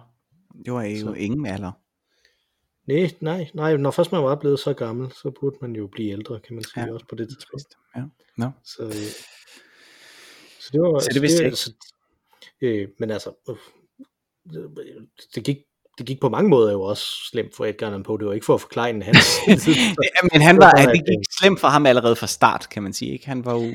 Det 0.65 0.73
var 0.73 0.83
jo 0.83 0.99
så. 0.99 1.13
ingen 1.13 1.45
alder. 1.45 1.71
Nej, 2.89 3.11
nej, 3.21 3.49
nej, 3.53 3.77
når 3.77 3.91
først 3.91 4.11
man 4.11 4.23
var 4.23 4.35
blevet 4.35 4.59
så 4.59 4.73
gammel, 4.73 5.11
så 5.11 5.31
burde 5.39 5.57
man 5.61 5.75
jo 5.75 5.87
blive 5.87 6.11
ældre, 6.11 6.39
kan 6.39 6.55
man 6.55 6.63
sige, 6.63 6.85
ja. 6.85 6.93
også 6.93 7.05
på 7.09 7.15
det 7.15 7.27
tidspunkt. 7.27 7.77
Ja, 7.95 8.01
no. 8.37 8.49
så, 8.63 8.83
øh, 8.83 9.11
så 10.59 10.69
det 10.73 10.81
var... 10.81 10.99
Så 10.99 11.09
det 11.13 11.21
vidste 11.21 11.43
jeg 11.43 11.57
så, 11.57 11.73
øh, 12.61 12.87
Men 12.99 13.11
altså, 13.11 13.33
øh, 13.47 15.01
det 15.35 15.43
gik 15.43 15.57
det 15.97 16.07
gik 16.07 16.21
på 16.21 16.29
mange 16.29 16.49
måder 16.49 16.71
jo 16.71 16.81
også 16.81 17.03
slemt 17.29 17.55
for 17.55 17.65
Edgar 17.65 17.87
Allan 17.87 18.03
Poe. 18.03 18.19
Det 18.19 18.27
var 18.27 18.33
ikke 18.33 18.45
for 18.45 18.53
at 18.53 18.61
forklare 18.61 18.89
en 18.89 19.01
hans. 19.01 19.39
men 20.33 20.41
han 20.41 20.57
var, 20.57 20.71
det 20.71 21.05
gik 21.07 21.25
slemt 21.39 21.59
for 21.59 21.67
ham 21.67 21.85
allerede 21.85 22.15
fra 22.15 22.27
start, 22.27 22.69
kan 22.71 22.83
man 22.83 22.93
sige. 22.93 23.11
Ikke? 23.11 23.27
Han 23.27 23.45
var 23.45 23.53
jo... 23.53 23.65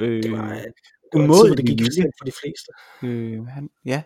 Øh, 0.00 0.22
det 0.22 0.32
var, 0.32 0.48
det 0.48 0.72
var 1.12 1.24
umådeligt, 1.24 1.56
det 1.56 1.66
gik 1.66 1.92
slemt 1.92 2.14
for 2.18 2.24
de 2.24 2.32
fleste. 2.42 2.72
Øh, 3.02 3.46
han, 3.46 3.70
ja. 3.84 4.02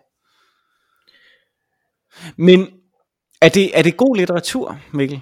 Men 2.36 2.80
er 3.42 3.49
det, 3.49 3.79
er 3.79 3.83
det 3.83 3.96
god 3.96 4.16
litteratur, 4.16 4.81
Mikkel? 4.94 5.20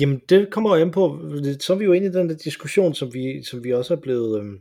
Jamen, 0.00 0.20
det 0.28 0.50
kommer 0.50 0.76
jo 0.76 0.82
an 0.82 0.90
på, 0.90 1.18
så 1.60 1.72
er 1.72 1.76
vi 1.76 1.84
jo 1.84 1.92
inde 1.92 2.06
i 2.06 2.10
den 2.10 2.28
der 2.28 2.36
diskussion, 2.36 2.94
som 2.94 3.14
vi, 3.14 3.42
som 3.42 3.64
vi 3.64 3.72
også 3.72 3.94
er 3.94 4.00
blevet, 4.00 4.40
øh, 4.40 4.60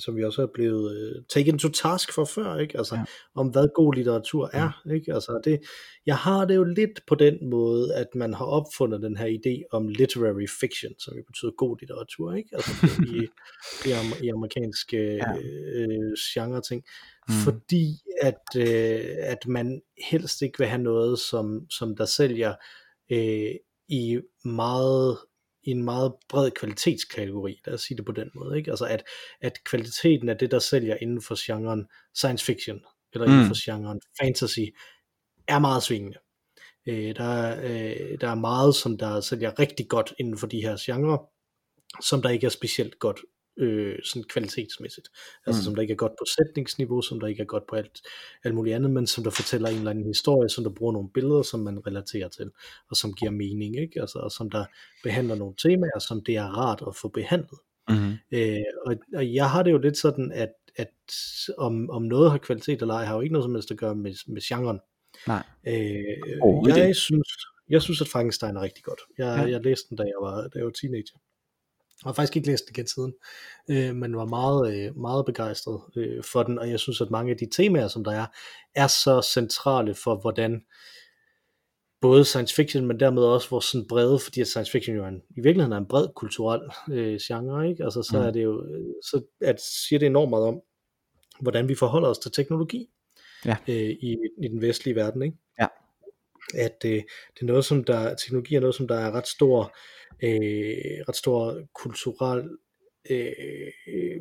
som 0.00 0.16
vi 0.16 0.24
også 0.24 0.42
er 0.42 0.46
blevet 0.54 1.16
uh, 1.16 1.22
taken 1.28 1.58
to 1.58 1.68
task 1.68 2.14
for 2.14 2.24
før, 2.24 2.58
ikke? 2.58 2.78
Altså, 2.78 2.94
ja. 2.94 3.04
om 3.34 3.48
hvad 3.48 3.68
god 3.74 3.94
litteratur 3.94 4.50
er, 4.52 4.82
ja. 4.86 4.94
ikke? 4.94 5.14
Altså, 5.14 5.40
det, 5.44 5.60
jeg 6.06 6.16
har 6.16 6.44
det 6.44 6.56
jo 6.56 6.64
lidt 6.64 7.00
på 7.06 7.14
den 7.14 7.50
måde, 7.50 7.94
at 7.94 8.06
man 8.14 8.34
har 8.34 8.44
opfundet 8.44 9.02
den 9.02 9.16
her 9.16 9.26
idé 9.26 9.76
om 9.76 9.88
literary 9.88 10.46
fiction, 10.60 10.92
som 10.98 11.16
jo 11.16 11.22
betyder 11.26 11.50
god 11.56 11.76
litteratur, 11.80 12.34
ikke? 12.34 12.50
Altså, 12.52 12.70
i, 13.06 13.28
i, 13.88 14.24
i 14.24 14.28
amerikanske 14.28 14.96
ja. 14.96 15.32
øh, 15.38 16.12
genre 16.34 16.60
ting. 16.60 16.84
Mm. 17.28 17.34
Fordi 17.44 17.98
at, 18.22 18.44
øh, 18.56 19.00
at 19.18 19.46
man 19.46 19.80
helst 20.10 20.42
ikke 20.42 20.58
vil 20.58 20.68
have 20.68 20.82
noget, 20.82 21.18
som, 21.18 21.70
som 21.70 21.96
der 21.96 22.04
sælger 22.04 22.54
øh, 23.12 23.54
i 23.88 24.20
meget 24.44 25.18
i 25.62 25.70
en 25.70 25.84
meget 25.84 26.14
bred 26.28 26.50
kvalitetskategori, 26.50 27.60
lad 27.66 27.74
os 27.74 27.82
sige 27.82 27.96
det 27.96 28.04
på 28.04 28.12
den 28.12 28.30
måde, 28.34 28.58
ikke? 28.58 28.70
Altså 28.70 28.84
at, 28.84 29.02
at 29.40 29.64
kvaliteten 29.64 30.28
af 30.28 30.38
det, 30.38 30.50
der 30.50 30.58
sælger 30.58 30.96
inden 31.00 31.22
for 31.22 31.46
genren 31.46 31.86
science 32.14 32.44
fiction, 32.44 32.80
eller 33.12 33.26
mm. 33.26 33.32
inden 33.32 33.46
for 33.46 33.64
genren 33.64 34.00
fantasy, 34.20 34.60
er 35.48 35.58
meget 35.58 35.82
svingende. 35.82 36.18
Øh, 36.86 37.16
der, 37.16 37.60
øh, 37.62 38.18
der 38.20 38.28
er 38.28 38.34
meget, 38.34 38.74
som 38.74 38.98
der 38.98 39.20
sælger 39.20 39.58
rigtig 39.58 39.88
godt 39.88 40.14
inden 40.18 40.38
for 40.38 40.46
de 40.46 40.62
her 40.62 40.76
genrer, 40.80 41.18
som 42.02 42.22
der 42.22 42.28
ikke 42.28 42.46
er 42.46 42.50
specielt 42.50 42.98
godt 42.98 43.20
øh, 43.60 43.98
sådan 44.04 44.24
kvalitetsmæssigt. 44.24 45.08
Altså 45.46 45.60
mm. 45.60 45.64
som 45.64 45.74
der 45.74 45.82
ikke 45.82 45.92
er 45.92 45.96
godt 45.96 46.12
på 46.12 46.24
sætningsniveau, 46.36 47.02
som 47.02 47.20
der 47.20 47.26
ikke 47.26 47.42
er 47.42 47.46
godt 47.46 47.66
på 47.66 47.76
alt, 47.76 48.00
alt 48.44 48.54
muligt 48.54 48.76
andet, 48.76 48.90
men 48.90 49.06
som 49.06 49.24
der 49.24 49.30
fortæller 49.30 49.68
en 49.68 49.76
eller 49.76 49.90
anden 49.90 50.06
historie, 50.06 50.48
som 50.48 50.64
der 50.64 50.70
bruger 50.70 50.92
nogle 50.92 51.10
billeder, 51.14 51.42
som 51.42 51.60
man 51.60 51.86
relaterer 51.86 52.28
til, 52.28 52.50
og 52.90 52.96
som 52.96 53.14
giver 53.14 53.30
mening, 53.30 53.80
ikke? 53.80 54.00
Altså, 54.00 54.18
og 54.18 54.32
som 54.32 54.50
der 54.50 54.64
behandler 55.02 55.34
nogle 55.34 55.54
temaer, 55.62 55.98
som 55.98 56.24
det 56.24 56.36
er 56.36 56.46
rart 56.46 56.82
at 56.86 56.96
få 56.96 57.08
behandlet. 57.08 57.58
Mm. 57.88 58.12
Øh, 58.32 58.56
og, 58.86 58.96
og 59.14 59.34
jeg 59.34 59.50
har 59.50 59.62
det 59.62 59.70
jo 59.70 59.78
lidt 59.78 59.96
sådan, 59.96 60.32
at, 60.32 60.52
at 60.76 60.94
om, 61.58 61.90
om 61.90 62.02
noget 62.02 62.30
har 62.30 62.38
kvalitet 62.38 62.80
eller 62.82 62.94
ej, 62.94 63.04
har 63.04 63.14
jo 63.14 63.20
ikke 63.20 63.32
noget 63.32 63.44
som 63.44 63.54
helst 63.54 63.70
at 63.70 63.76
gøre 63.76 63.94
med, 63.94 64.14
med 64.26 64.42
genren. 64.42 64.80
Nej. 65.26 65.42
Øh, 65.66 66.38
oh, 66.42 66.68
jeg, 66.68 66.76
det. 66.76 66.96
synes, 66.96 67.28
jeg 67.68 67.82
synes, 67.82 68.00
at 68.00 68.08
Frankenstein 68.08 68.56
er 68.56 68.62
rigtig 68.62 68.84
godt. 68.84 69.00
Jeg, 69.18 69.44
ja. 69.44 69.50
jeg 69.50 69.60
læste 69.64 69.88
den, 69.88 69.96
da 69.96 70.02
jeg 70.02 70.20
var, 70.20 70.42
da 70.42 70.50
jeg 70.54 70.64
var 70.64 70.70
teenager. 70.70 71.18
Har 72.04 72.12
faktisk 72.12 72.36
ikke 72.36 72.48
læst 72.48 72.64
den 72.66 72.74
igen 72.74 72.86
siden, 72.86 73.14
øh, 73.70 73.96
men 73.96 74.16
var 74.16 74.24
meget, 74.24 74.74
øh, 74.74 74.96
meget 74.96 75.26
begejstret 75.26 75.80
øh, 75.96 76.24
for 76.32 76.42
den, 76.42 76.58
og 76.58 76.70
jeg 76.70 76.80
synes, 76.80 77.00
at 77.00 77.10
mange 77.10 77.30
af 77.30 77.36
de 77.36 77.48
temaer, 77.56 77.88
som 77.88 78.04
der 78.04 78.12
er, 78.12 78.26
er 78.74 78.86
så 78.86 79.30
centrale 79.34 79.94
for, 79.94 80.20
hvordan 80.20 80.60
både 82.00 82.24
science 82.24 82.54
fiction, 82.54 82.86
men 82.86 83.00
dermed 83.00 83.22
også 83.22 83.50
vores 83.50 83.64
sådan 83.64 83.88
brede, 83.88 84.18
fordi 84.18 84.40
at 84.40 84.48
science 84.48 84.72
fiction 84.72 84.96
jo 84.96 85.04
er 85.04 85.08
en, 85.08 85.22
i 85.36 85.40
virkeligheden 85.40 85.72
er 85.72 85.76
en 85.76 85.88
bred 85.88 86.06
kulturel 86.16 86.60
øh, 86.90 87.18
genre, 87.22 87.68
ikke? 87.70 87.84
Altså 87.84 88.02
så 88.02 88.18
mm. 88.18 88.26
er 88.26 88.30
det 88.30 88.44
jo, 88.44 88.64
så 89.02 89.22
at, 89.40 89.60
siger 89.60 89.98
det 89.98 90.06
enormt 90.06 90.30
meget 90.30 90.44
om, 90.44 90.60
hvordan 91.40 91.68
vi 91.68 91.74
forholder 91.74 92.08
os 92.08 92.18
til 92.18 92.32
teknologi 92.32 92.86
ja. 93.44 93.56
øh, 93.68 93.90
i, 93.90 94.16
i 94.42 94.48
den 94.48 94.62
vestlige 94.62 94.94
verden, 94.94 95.22
ikke? 95.22 95.36
At 96.54 96.76
øh, 96.84 97.02
det 97.34 97.40
er 97.40 97.46
noget, 97.46 97.64
som 97.64 97.84
der, 97.84 98.14
teknologi 98.14 98.54
er 98.54 98.60
noget, 98.60 98.74
som 98.74 98.88
der 98.88 98.94
er 98.94 99.10
ret 99.10 99.26
stor, 99.26 99.76
øh, 100.22 101.04
ret 101.08 101.16
stor 101.16 101.60
kulturel 101.74 102.48
øh, 103.10 104.20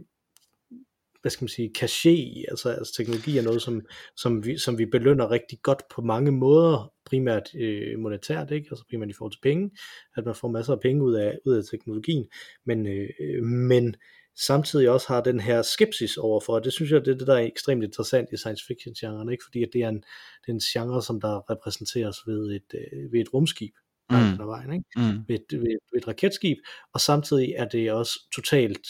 hvad 1.22 1.32
skal 1.32 1.44
man 1.44 1.50
sige, 1.50 1.72
caché 1.78 2.10
i, 2.10 2.46
altså, 2.50 2.70
altså 2.70 2.94
teknologi 2.94 3.38
er 3.38 3.42
noget, 3.42 3.62
som, 3.62 3.82
som, 4.15 4.46
vi, 4.46 4.58
som 4.58 4.78
vi 4.78 4.86
belønner 4.86 5.32
rigtig 5.32 5.60
godt 5.63 5.84
på 5.96 6.02
mange 6.02 6.32
måder, 6.32 6.94
primært 7.06 7.56
øh, 7.56 8.00
monetært, 8.00 8.52
ikke? 8.52 8.68
altså 8.72 8.86
primært 8.89 9.10
i 9.10 9.13
forhold 9.13 9.32
til 9.32 9.42
penge, 9.42 9.72
at 10.18 10.26
man 10.26 10.36
får 10.36 10.48
masser 10.48 10.74
af 10.74 10.80
penge 10.80 11.04
ud 11.04 11.15
af, 11.15 11.39
ud 11.46 11.56
af 11.56 11.63
teknologien, 11.72 12.28
men, 12.65 12.88
øh, 12.88 13.10
øh 13.20 13.44
men 13.44 13.96
samtidig 14.45 14.89
også 14.89 15.08
har 15.08 15.21
den 15.21 15.39
her 15.39 15.62
skepsis 15.62 16.17
overfor, 16.17 16.54
og 16.54 16.63
det 16.63 16.73
synes 16.73 16.91
jeg, 16.91 17.06
det 17.06 17.13
er 17.13 17.17
det, 17.17 17.28
der 17.28 17.34
er 17.34 17.45
ekstremt 17.45 17.84
interessant 17.84 18.30
i 18.34 18.38
science 18.38 18.65
fiction 18.67 18.93
genren, 18.93 19.32
ikke? 19.32 19.43
fordi 19.47 19.63
at 19.63 19.69
det 19.73 19.82
er 19.82 19.89
en, 19.89 20.04
det 20.41 20.47
er 20.47 20.54
en 20.54 20.60
genre, 20.60 21.02
som 21.02 21.21
der 21.21 21.52
repræsenteres 21.52 22.17
ved 22.28 22.56
et, 22.56 22.73
øh, 22.73 23.12
ved 23.12 23.19
et 23.21 23.34
rumskib, 23.34 23.73
mm. 24.10 24.17
vejen, 24.39 24.73
ikke? 24.73 24.86
Mm. 24.95 25.23
Ved, 25.28 25.36
et, 25.36 25.62
ved, 25.62 25.67
et, 25.67 25.80
ved 25.93 26.02
et 26.02 26.08
raketskib, 26.08 26.58
og 26.93 27.02
samtidig 27.02 27.54
er 27.58 27.67
det 27.67 27.91
også 27.91 28.19
totalt 28.36 28.88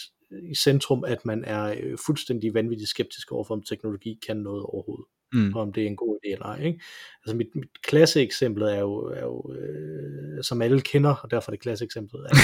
i 0.50 0.54
centrum, 0.54 1.04
at 1.04 1.24
man 1.24 1.44
er 1.44 1.74
øh, 1.82 1.98
fuldstændig 2.06 2.54
vanvittigt 2.54 2.90
skeptisk 2.90 3.32
over, 3.32 3.50
om 3.50 3.62
teknologi 3.62 4.18
kan 4.26 4.36
noget 4.36 4.62
overhovedet. 4.62 5.06
Mm. 5.32 5.54
Og 5.54 5.62
om 5.62 5.72
det 5.72 5.82
er 5.82 5.86
en 5.86 5.96
god 5.96 6.16
idé 6.16 6.32
eller 6.32 6.46
ej. 6.46 6.64
Ikke? 6.64 6.80
Altså 7.24 7.36
mit, 7.36 7.46
mit 7.54 7.82
klasseeksempel 7.82 8.62
er 8.62 8.78
jo, 8.78 8.94
er 8.96 9.22
jo 9.22 9.54
øh, 9.54 10.44
som 10.44 10.62
alle 10.62 10.80
kender, 10.80 11.14
og 11.22 11.30
derfor 11.30 11.52
er 11.52 11.56
det 11.56 11.62
klasseeksemplet, 11.62 12.26
er, 12.26 12.34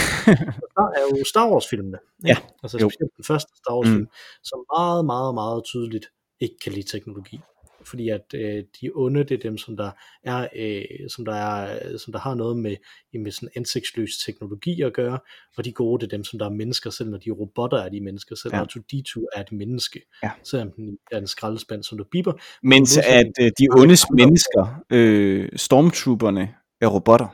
er 0.96 1.00
jo 1.18 1.24
Star 1.24 1.50
Wars 1.50 1.68
filmene. 1.68 1.98
Ja. 2.26 2.36
Altså 2.62 2.78
specielt 2.78 3.16
den 3.16 3.24
første 3.24 3.52
Star 3.56 3.76
Wars 3.76 3.88
film, 3.88 4.00
mm. 4.00 4.08
som 4.42 4.64
meget, 4.76 5.04
meget, 5.04 5.34
meget 5.34 5.64
tydeligt 5.64 6.06
ikke 6.40 6.56
kan 6.62 6.72
lide 6.72 6.88
teknologi 6.90 7.40
fordi 7.86 8.08
at 8.08 8.34
øh, 8.34 8.64
de 8.80 8.90
onde, 8.94 9.24
det 9.24 9.30
er 9.30 9.38
dem, 9.38 9.58
som 9.58 9.76
der 9.76 9.90
er, 10.24 10.48
øh, 10.56 11.08
som 11.08 11.24
der 11.24 11.34
er, 11.34 11.78
som 11.98 12.12
der 12.12 12.20
har 12.20 12.34
noget 12.34 12.56
med, 12.56 12.76
med 13.14 13.30
sådan 13.30 13.48
ansigtsløs 13.56 14.10
teknologi 14.26 14.82
at 14.82 14.92
gøre, 14.92 15.18
og 15.56 15.64
de 15.64 15.72
gode, 15.72 16.00
det 16.00 16.12
er 16.12 16.16
dem, 16.16 16.24
som 16.24 16.38
der 16.38 16.46
er 16.46 16.50
mennesker, 16.50 16.90
selv 16.90 17.10
når 17.10 17.18
de 17.18 17.30
robotter 17.30 17.78
er 17.78 17.88
de 17.88 18.00
mennesker, 18.00 18.36
selv 18.36 18.54
ja. 18.54 18.62
R2-D2 18.62 19.24
er 19.36 19.40
et 19.40 19.52
menneske, 19.52 20.00
ja. 20.22 20.30
selvom 20.42 20.72
den 20.72 20.98
er 21.12 21.18
en 21.18 21.26
skraldespand, 21.26 21.82
som 21.82 21.98
der 21.98 22.04
biber. 22.10 22.32
Mens 22.62 22.98
at 22.98 23.32
øh, 23.40 23.50
de 23.58 23.66
ondes 23.70 24.10
mennesker, 24.10 24.82
øh, 24.92 25.48
stormtrooperne, 25.56 26.54
er 26.80 26.86
robotter. 26.86 27.28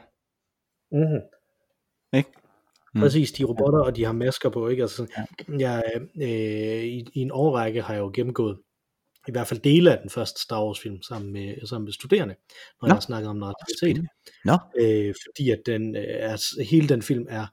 Mm-hmm. 0.92 1.20
Ikke? 2.18 2.30
Mm. 2.94 3.00
Præcis, 3.00 3.32
de 3.32 3.44
robotter, 3.44 3.80
og 3.80 3.96
de 3.96 4.04
har 4.04 4.12
masker 4.12 4.48
på, 4.48 4.68
ikke? 4.68 4.82
Altså, 4.82 5.06
ja. 5.18 5.58
jeg, 5.58 5.82
øh, 6.22 6.84
i, 6.84 7.06
i 7.12 7.20
en 7.20 7.30
årrække 7.32 7.82
har 7.82 7.94
jeg 7.94 8.00
jo 8.00 8.10
gennemgået 8.14 8.58
i 9.28 9.32
hvert 9.32 9.46
fald 9.46 9.60
dele 9.60 9.92
af 9.92 9.98
den 10.02 10.10
første 10.10 10.40
Star 10.40 10.64
Wars 10.64 10.80
film 10.80 11.02
sammen 11.02 11.32
med, 11.32 11.66
sammen 11.66 11.84
med 11.84 11.92
studerende, 11.92 12.34
når 12.82 12.88
Nå. 12.88 12.88
jeg 12.88 12.94
har 12.94 13.00
snakket 13.00 13.30
om 13.30 13.36
narrativitet. 13.36 14.06
Nå. 14.44 14.58
Øh, 14.80 15.14
fordi 15.26 15.50
at 15.50 15.58
den, 15.66 15.96
øh, 15.96 16.02
er, 16.06 16.64
hele 16.70 16.88
den 16.88 17.02
film 17.02 17.26
er 17.28 17.46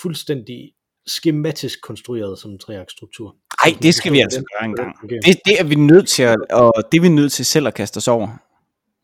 fuldstændig 0.00 0.72
skematisk 1.06 1.82
konstrueret 1.82 2.38
som 2.38 2.50
en 2.50 2.58
treaktstruktur. 2.58 3.36
Nej, 3.64 3.76
det 3.82 3.94
skal 3.94 4.12
vi 4.12 4.20
altså 4.20 4.44
gøre 4.52 4.64
engang. 4.64 4.94
Det, 5.10 5.40
det 5.44 5.60
er 5.60 5.64
vi 5.64 5.74
nødt 5.74 6.08
til 6.08 6.22
at, 6.22 6.36
og 6.50 6.72
det 6.92 6.98
er 6.98 7.02
vi 7.02 7.08
nødt 7.08 7.32
til 7.32 7.44
selv 7.44 7.66
at 7.66 7.74
kaste 7.74 7.96
os 7.96 8.08
over. 8.08 8.26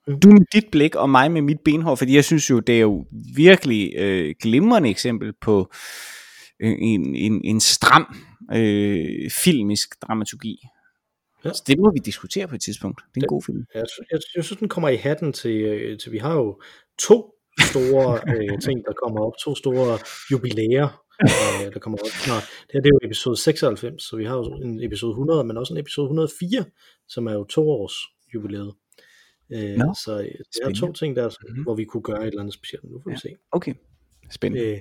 Mm. 0.06 0.20
Du 0.20 0.28
med 0.28 0.46
dit 0.52 0.64
blik, 0.72 0.94
og 0.94 1.10
mig 1.10 1.30
med 1.30 1.42
mit 1.42 1.60
benhår, 1.64 1.94
fordi 1.94 2.14
jeg 2.14 2.24
synes 2.24 2.50
jo, 2.50 2.60
det 2.60 2.76
er 2.76 2.80
jo 2.80 3.06
virkelig 3.34 3.92
øh, 3.96 4.34
glimrende 4.42 4.90
eksempel 4.90 5.32
på 5.40 5.72
øh, 6.62 6.76
en, 6.78 7.14
en, 7.16 7.40
en 7.44 7.60
stram 7.60 8.16
øh, 8.54 9.30
filmisk 9.30 10.02
dramaturgi. 10.02 10.56
Ja. 11.44 11.52
Så 11.52 11.62
det 11.66 11.78
må 11.78 11.92
vi 11.92 11.98
diskutere 11.98 12.48
på 12.48 12.54
et 12.54 12.60
tidspunkt. 12.60 12.98
Det 13.00 13.04
er 13.04 13.16
en 13.16 13.20
det, 13.20 13.28
god 13.28 13.42
film. 13.46 13.64
Jeg, 13.74 13.84
jeg, 14.12 14.20
jeg 14.36 14.44
synes, 14.44 14.58
den 14.58 14.68
kommer 14.68 14.88
i 14.88 14.96
hatten 14.96 15.32
til, 15.32 15.56
øh, 15.62 15.98
til 15.98 16.12
vi 16.12 16.18
har 16.18 16.34
jo 16.34 16.60
to 16.98 17.34
store 17.70 18.20
øh, 18.34 18.60
ting, 18.60 18.84
der 18.86 18.92
kommer 19.02 19.20
op. 19.26 19.32
To 19.44 19.54
store 19.54 19.98
jubilæer 20.30 21.02
øh, 21.22 21.72
der 21.74 21.78
kommer 21.78 21.98
også 21.98 22.18
snart. 22.24 22.42
Det 22.66 22.70
her 22.72 22.80
det 22.80 22.88
er 22.88 22.94
jo 23.02 23.06
episode 23.06 23.36
96, 23.36 24.02
så 24.02 24.16
vi 24.16 24.24
har 24.24 24.36
jo 24.36 24.42
en 24.44 24.82
episode 24.84 25.10
100, 25.10 25.44
men 25.44 25.56
også 25.56 25.74
en 25.74 25.80
episode 25.80 26.04
104, 26.04 26.64
som 27.08 27.26
er 27.26 27.32
jo 27.32 27.44
to 27.44 27.70
års 27.70 27.94
jubilæet. 28.34 28.72
Øh, 29.52 29.76
Nå, 29.76 29.94
så 30.04 30.18
øh, 30.18 30.24
det 30.24 30.60
er 30.62 30.74
to 30.80 30.92
ting 30.92 31.16
der, 31.16 31.30
Mhm. 31.48 31.62
hvor 31.62 31.74
vi 31.74 31.84
kunne 31.84 32.02
gøre 32.02 32.22
et 32.22 32.26
eller 32.26 32.40
andet 32.40 32.54
specielt. 32.54 32.84
Nu 32.84 33.00
får 33.02 33.10
vi 33.10 33.14
Ja. 33.14 33.18
se. 33.18 33.36
Okay, 33.52 33.74
spændende. 34.30 34.66
Øh, 34.66 34.78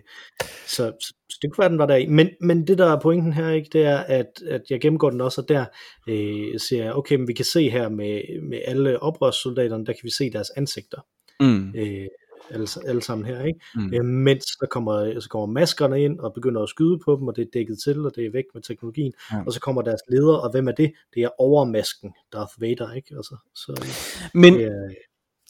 så, 0.68 0.94
så, 1.02 1.14
så 1.32 1.38
det 1.42 1.52
kunne 1.52 1.64
være, 1.64 1.70
den 1.70 1.78
var 1.78 1.86
der 1.86 1.96
i. 1.96 2.06
Men, 2.06 2.30
men 2.42 2.68
det, 2.68 2.78
der 2.78 2.86
er 2.86 3.00
pointen 3.00 3.34
her, 3.34 3.50
ikke, 3.50 3.70
det 3.74 3.86
er, 3.86 3.98
at, 3.98 4.42
at 4.48 4.62
jeg 4.70 4.82
gennemgår 4.82 5.10
den 5.10 5.22
også, 5.22 5.42
og 5.42 5.50
der 5.50 5.66
øh, 6.10 6.60
ser 6.60 6.84
jeg, 6.84 6.94
okay, 6.94 7.16
men 7.16 7.28
vi 7.28 7.34
kan 7.34 7.46
se 7.46 7.70
her 7.70 7.90
med, 7.90 8.42
med 8.50 8.62
alle 8.66 9.04
oprørssoldaterne, 9.04 9.86
der 9.86 9.94
kan 9.94 10.04
vi 10.04 10.12
se 10.12 10.32
deres 10.32 10.50
ansigter. 10.50 11.02
Mm. 11.40 11.74
Øh, 11.76 12.08
alle, 12.52 12.68
alle 12.86 13.02
sammen 13.02 13.26
her, 13.26 13.44
ikke? 13.44 13.60
Mm. 13.76 13.94
Øh, 13.94 14.06
mens 14.06 14.46
der 14.62 14.68
kommer, 14.68 15.20
så 15.20 15.30
kommer 15.30 15.46
maskerne 15.46 16.04
ind 16.04 16.20
og 16.20 16.34
begynder 16.34 16.62
at 16.62 16.70
skyde 16.70 17.00
på 17.06 17.16
dem, 17.16 17.28
og 17.28 17.36
det 17.36 17.42
er 17.42 17.50
dækket 17.54 17.78
til, 17.84 18.06
og 18.06 18.12
det 18.16 18.26
er 18.26 18.32
væk 18.32 18.46
med 18.54 18.62
teknologien. 18.62 19.14
Ja. 19.32 19.38
Og 19.46 19.54
så 19.54 19.60
kommer 19.60 19.82
deres 19.82 20.02
leder, 20.10 20.36
og 20.36 20.52
hvem 20.52 20.68
er 20.68 20.72
det? 20.72 20.94
Det 21.14 21.24
er 21.24 21.30
overmasken, 21.40 22.14
Darth 22.34 22.62
Vader, 22.62 22.94
ikke? 22.94 23.16
Altså, 23.16 23.36
så 23.56 23.92
Men 24.34 24.62
er, 24.62 24.94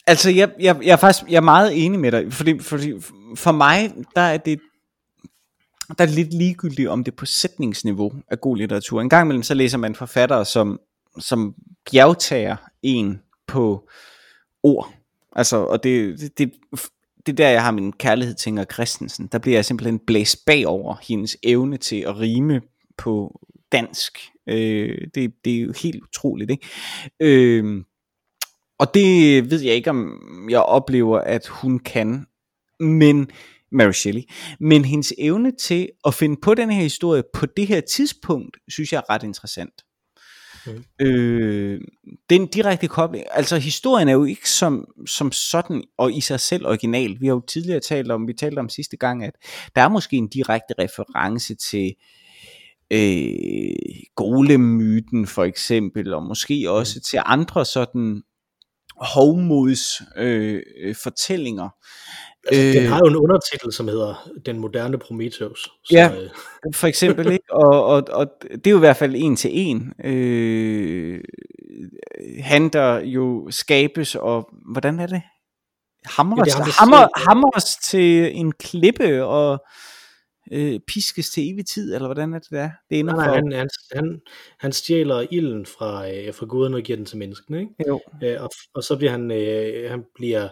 Altså, 0.07 0.29
jeg, 0.29 0.51
jeg, 0.59 0.79
jeg 0.83 0.91
er 0.91 0.97
faktisk 0.97 1.29
jeg 1.29 1.37
er 1.37 1.41
meget 1.41 1.85
enig 1.85 1.99
med 1.99 2.11
dig, 2.11 2.33
fordi, 2.33 2.59
fordi 2.59 2.93
for 3.35 3.51
mig, 3.51 3.93
der 4.15 4.21
er 4.21 4.37
det 4.37 4.59
der 5.97 6.03
er 6.03 6.05
det 6.05 6.15
lidt 6.15 6.33
ligegyldigt, 6.33 6.89
om 6.89 7.03
det 7.03 7.11
er 7.11 7.15
på 7.15 7.25
sætningsniveau 7.25 8.13
af 8.27 8.41
god 8.41 8.57
litteratur. 8.57 9.01
En 9.01 9.09
gang 9.09 9.25
imellem, 9.25 9.43
så 9.43 9.53
læser 9.53 9.77
man 9.77 9.95
forfattere, 9.95 10.45
som, 10.45 10.79
som 11.19 11.55
bjergtager 11.91 12.55
en 12.83 13.21
på 13.47 13.89
ord. 14.63 14.93
Altså, 15.35 15.57
og 15.57 15.83
det, 15.83 16.19
det, 16.19 16.37
det, 16.37 16.53
det 17.25 17.31
er 17.31 17.35
der, 17.35 17.49
jeg 17.49 17.63
har 17.63 17.71
min 17.71 17.93
kærlighed 17.93 18.35
til 18.35 18.49
Inger 18.49 18.65
Christensen. 18.73 19.27
Der 19.27 19.37
bliver 19.37 19.57
jeg 19.57 19.65
simpelthen 19.65 19.99
blæst 19.99 20.45
bagover 20.45 20.95
hendes 21.07 21.37
evne 21.43 21.77
til 21.77 21.95
at 21.95 22.19
rime 22.19 22.61
på 22.97 23.41
dansk. 23.71 24.19
Øh, 24.47 25.07
det, 25.15 25.33
det 25.45 25.55
er 25.55 25.61
jo 25.61 25.73
helt 25.83 26.03
utroligt, 26.03 26.51
ikke? 26.51 26.67
Øh, 27.19 27.83
og 28.79 28.93
det 28.93 29.51
ved 29.51 29.61
jeg 29.61 29.75
ikke, 29.75 29.89
om 29.89 30.19
jeg 30.49 30.61
oplever, 30.61 31.19
at 31.19 31.47
hun 31.47 31.79
kan, 31.79 32.25
men 32.79 33.31
Mary 33.71 33.91
Shelley, 33.91 34.21
men 34.59 34.85
hendes 34.85 35.13
evne 35.17 35.51
til 35.51 35.89
at 36.05 36.13
finde 36.13 36.37
på 36.41 36.53
den 36.53 36.71
her 36.71 36.81
historie 36.81 37.23
på 37.33 37.45
det 37.45 37.67
her 37.67 37.81
tidspunkt, 37.81 38.57
synes 38.67 38.91
jeg 38.93 38.97
er 38.97 39.13
ret 39.13 39.23
interessant. 39.23 39.73
Mhm. 40.67 40.83
Øh, 40.99 41.81
den 42.29 42.47
direkte 42.47 42.87
kobling, 42.87 43.25
altså 43.31 43.57
historien 43.57 44.07
er 44.07 44.13
jo 44.13 44.23
ikke 44.23 44.49
som, 44.49 44.85
som 45.07 45.31
sådan 45.31 45.83
og 45.97 46.13
i 46.13 46.21
sig 46.21 46.39
selv 46.39 46.67
original. 46.67 47.17
Vi 47.19 47.27
har 47.27 47.33
jo 47.33 47.41
tidligere 47.47 47.79
talt 47.79 48.11
om, 48.11 48.27
vi 48.27 48.33
talte 48.33 48.59
om 48.59 48.69
sidste 48.69 48.97
gang, 48.97 49.23
at 49.23 49.33
der 49.75 49.81
er 49.81 49.89
måske 49.89 50.15
en 50.17 50.27
direkte 50.27 50.73
reference 50.79 51.55
til 51.55 51.95
øh, 52.91 53.75
golemyten 54.15 55.27
for 55.27 55.43
eksempel, 55.43 56.13
og 56.13 56.23
måske 56.23 56.71
også 56.71 57.01
til 57.01 57.19
andre 57.25 57.65
sådan 57.65 58.21
hovmods 58.97 60.01
øh, 60.17 60.61
øh, 60.83 60.95
fortællinger. 61.03 61.69
Altså, 62.47 62.61
den 62.79 62.83
Øh, 62.83 62.89
har 62.89 62.99
jo 62.99 63.09
en 63.09 63.15
undertitel, 63.15 63.73
som 63.73 63.87
hedder 63.87 64.29
Den 64.45 64.59
moderne 64.59 64.97
Prometheus. 64.97 65.59
Så, 65.63 65.71
Ja. 65.91 66.09
øh, 66.21 66.29
For 66.75 66.87
eksempel, 66.87 67.31
ikke? 67.31 67.53
Og, 67.53 67.85
og, 67.85 68.03
og 68.11 68.27
det 68.41 68.67
er 68.67 68.71
jo 68.71 68.77
i 68.77 68.79
hvert 68.79 68.97
fald 68.97 69.15
en 69.17 69.35
til 69.35 69.49
en. 69.53 69.93
Øh, 70.03 71.19
han 72.39 72.69
der 72.69 72.99
jo 72.99 73.47
skabes, 73.51 74.15
og 74.15 74.49
hvordan 74.71 74.99
er 74.99 75.07
det? 75.07 75.21
Hamres, 76.05 76.39
Ja, 76.39 76.43
det 76.43 76.53
ham, 76.53 76.65
der 76.65 76.71
hammer, 76.79 76.97
siger- 77.17 77.29
hamres 77.29 77.65
til 77.83 78.37
en 78.37 78.51
klippe 78.51 79.25
og 79.25 79.65
øh, 80.51 80.79
piskes 80.87 81.29
til 81.29 81.53
evig 81.53 81.65
tid, 81.65 81.95
eller 81.95 82.07
hvordan 82.07 82.33
er 82.33 82.39
det 82.39 82.49
der? 82.51 82.69
Det 82.89 82.99
ender 82.99 83.15
nej, 83.15 83.27
for... 83.27 83.33
han, 83.35 83.51
han, 83.51 83.69
han, 83.95 84.21
han 84.59 84.71
stjæler 84.71 85.25
ilden 85.31 85.65
fra, 85.65 86.11
øh, 86.11 86.33
fra 86.33 86.45
guderne 86.45 86.77
og 86.77 86.81
giver 86.83 86.97
den 86.97 87.05
til 87.05 87.17
menneskene, 87.17 87.59
ikke? 87.59 87.73
Jo. 87.87 88.01
Øh, 88.23 88.43
og, 88.43 88.49
og 88.73 88.83
så 88.83 88.97
bliver 88.97 89.11
han, 89.11 89.31
øh, 89.31 89.89
han 89.89 90.03
bliver 90.15 90.49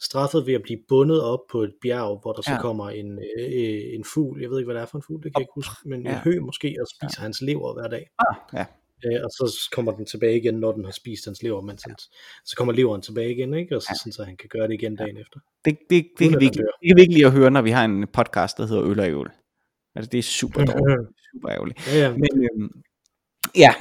straffet 0.00 0.46
ved 0.46 0.54
at 0.54 0.62
blive 0.62 0.78
bundet 0.88 1.22
op 1.22 1.40
på 1.50 1.62
et 1.62 1.72
bjerg, 1.82 2.18
hvor 2.22 2.32
der 2.32 2.42
så 2.42 2.50
Ja. 2.52 2.60
kommer 2.60 2.90
en, 2.90 3.18
øh, 3.38 3.94
en 3.94 4.04
fugl, 4.04 4.40
jeg 4.40 4.50
ved 4.50 4.58
ikke, 4.58 4.66
hvad 4.66 4.74
det 4.74 4.82
er 4.82 4.86
for 4.86 4.98
en 4.98 5.04
fugl, 5.06 5.22
det 5.22 5.34
kan 5.34 5.40
jeg 5.40 5.42
ikke 5.42 5.52
huske, 5.54 5.88
men 5.88 6.02
Ja. 6.06 6.10
en 6.12 6.16
hø 6.16 6.40
måske, 6.40 6.76
og 6.80 6.86
spiser 6.96 7.20
hans 7.22 7.40
lever 7.40 7.74
hver 7.74 7.88
dag. 7.88 8.06
Ah, 8.18 8.36
ja. 8.54 8.64
Øh, 9.04 9.20
og 9.24 9.30
så 9.30 9.68
kommer 9.72 9.92
den 9.92 10.06
tilbage 10.06 10.36
igen, 10.36 10.54
når 10.54 10.72
den 10.72 10.84
har 10.84 10.92
spist 10.92 11.24
hans 11.24 11.42
lever, 11.42 11.60
mens 11.60 11.82
han, 11.82 11.94
så 12.44 12.56
kommer 12.56 12.72
leveren 12.74 13.02
tilbage 13.02 13.30
igen, 13.34 13.54
ikke? 13.54 13.76
Og 13.76 13.82
så, 13.82 13.98
sådan, 14.02 14.12
så 14.12 14.24
han 14.24 14.36
kan 14.36 14.48
gøre 14.48 14.68
det 14.68 14.74
igen 14.74 14.96
dagen 14.96 15.16
efter. 15.16 15.40
Det, 15.64 15.78
det, 15.90 16.06
det, 16.18 16.24
Uden 16.26 16.32
kan 16.32 16.40
vi 16.40 16.46
det 16.46 16.56
kan 16.88 16.96
vi 16.96 17.00
ikke 17.00 17.14
lide 17.14 17.26
at 17.26 17.32
høre, 17.32 17.50
når 17.50 17.62
vi 17.62 17.70
har 17.70 17.84
en 17.84 18.06
podcast, 18.12 18.56
der 18.56 18.66
hedder 18.66 18.84
Øl 18.84 19.00
og 19.00 19.06
Øl. 19.06 19.26
Altså, 19.96 20.08
det 20.12 20.18
er 20.18 20.22
super 20.22 20.64
dårligt. 20.64 21.08
super 21.32 21.50
ærgerligt. 21.50 21.86
Ja, 21.86 21.98
ja. 21.98 22.10
Men 22.12 22.28
øhm, 22.44 22.70
ja. 23.56 23.74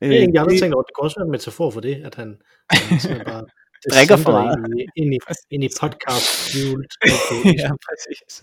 Det 0.00 0.08
er 0.08 0.12
egentlig 0.18 0.40
aldrig 0.40 0.52
det- 0.54 0.60
tænkt 0.60 0.74
over. 0.74 0.82
Det 0.82 0.94
kunne 0.94 1.04
også 1.06 1.18
være 1.20 1.26
en 1.26 1.30
metafor 1.30 1.70
for 1.70 1.80
det, 1.80 1.94
at 2.04 2.14
han, 2.14 2.36
han 2.70 3.24
bare 3.26 3.44
Drikker 3.94 4.16
for 4.16 4.32
meget. 4.32 4.58
Ind 4.66 4.80
i, 4.80 4.84
ind 5.02 5.14
i, 5.14 5.18
ind 5.54 5.64
i 5.64 5.68
podcast 5.80 6.54
ja, 7.62 7.70
præcis. 7.86 8.42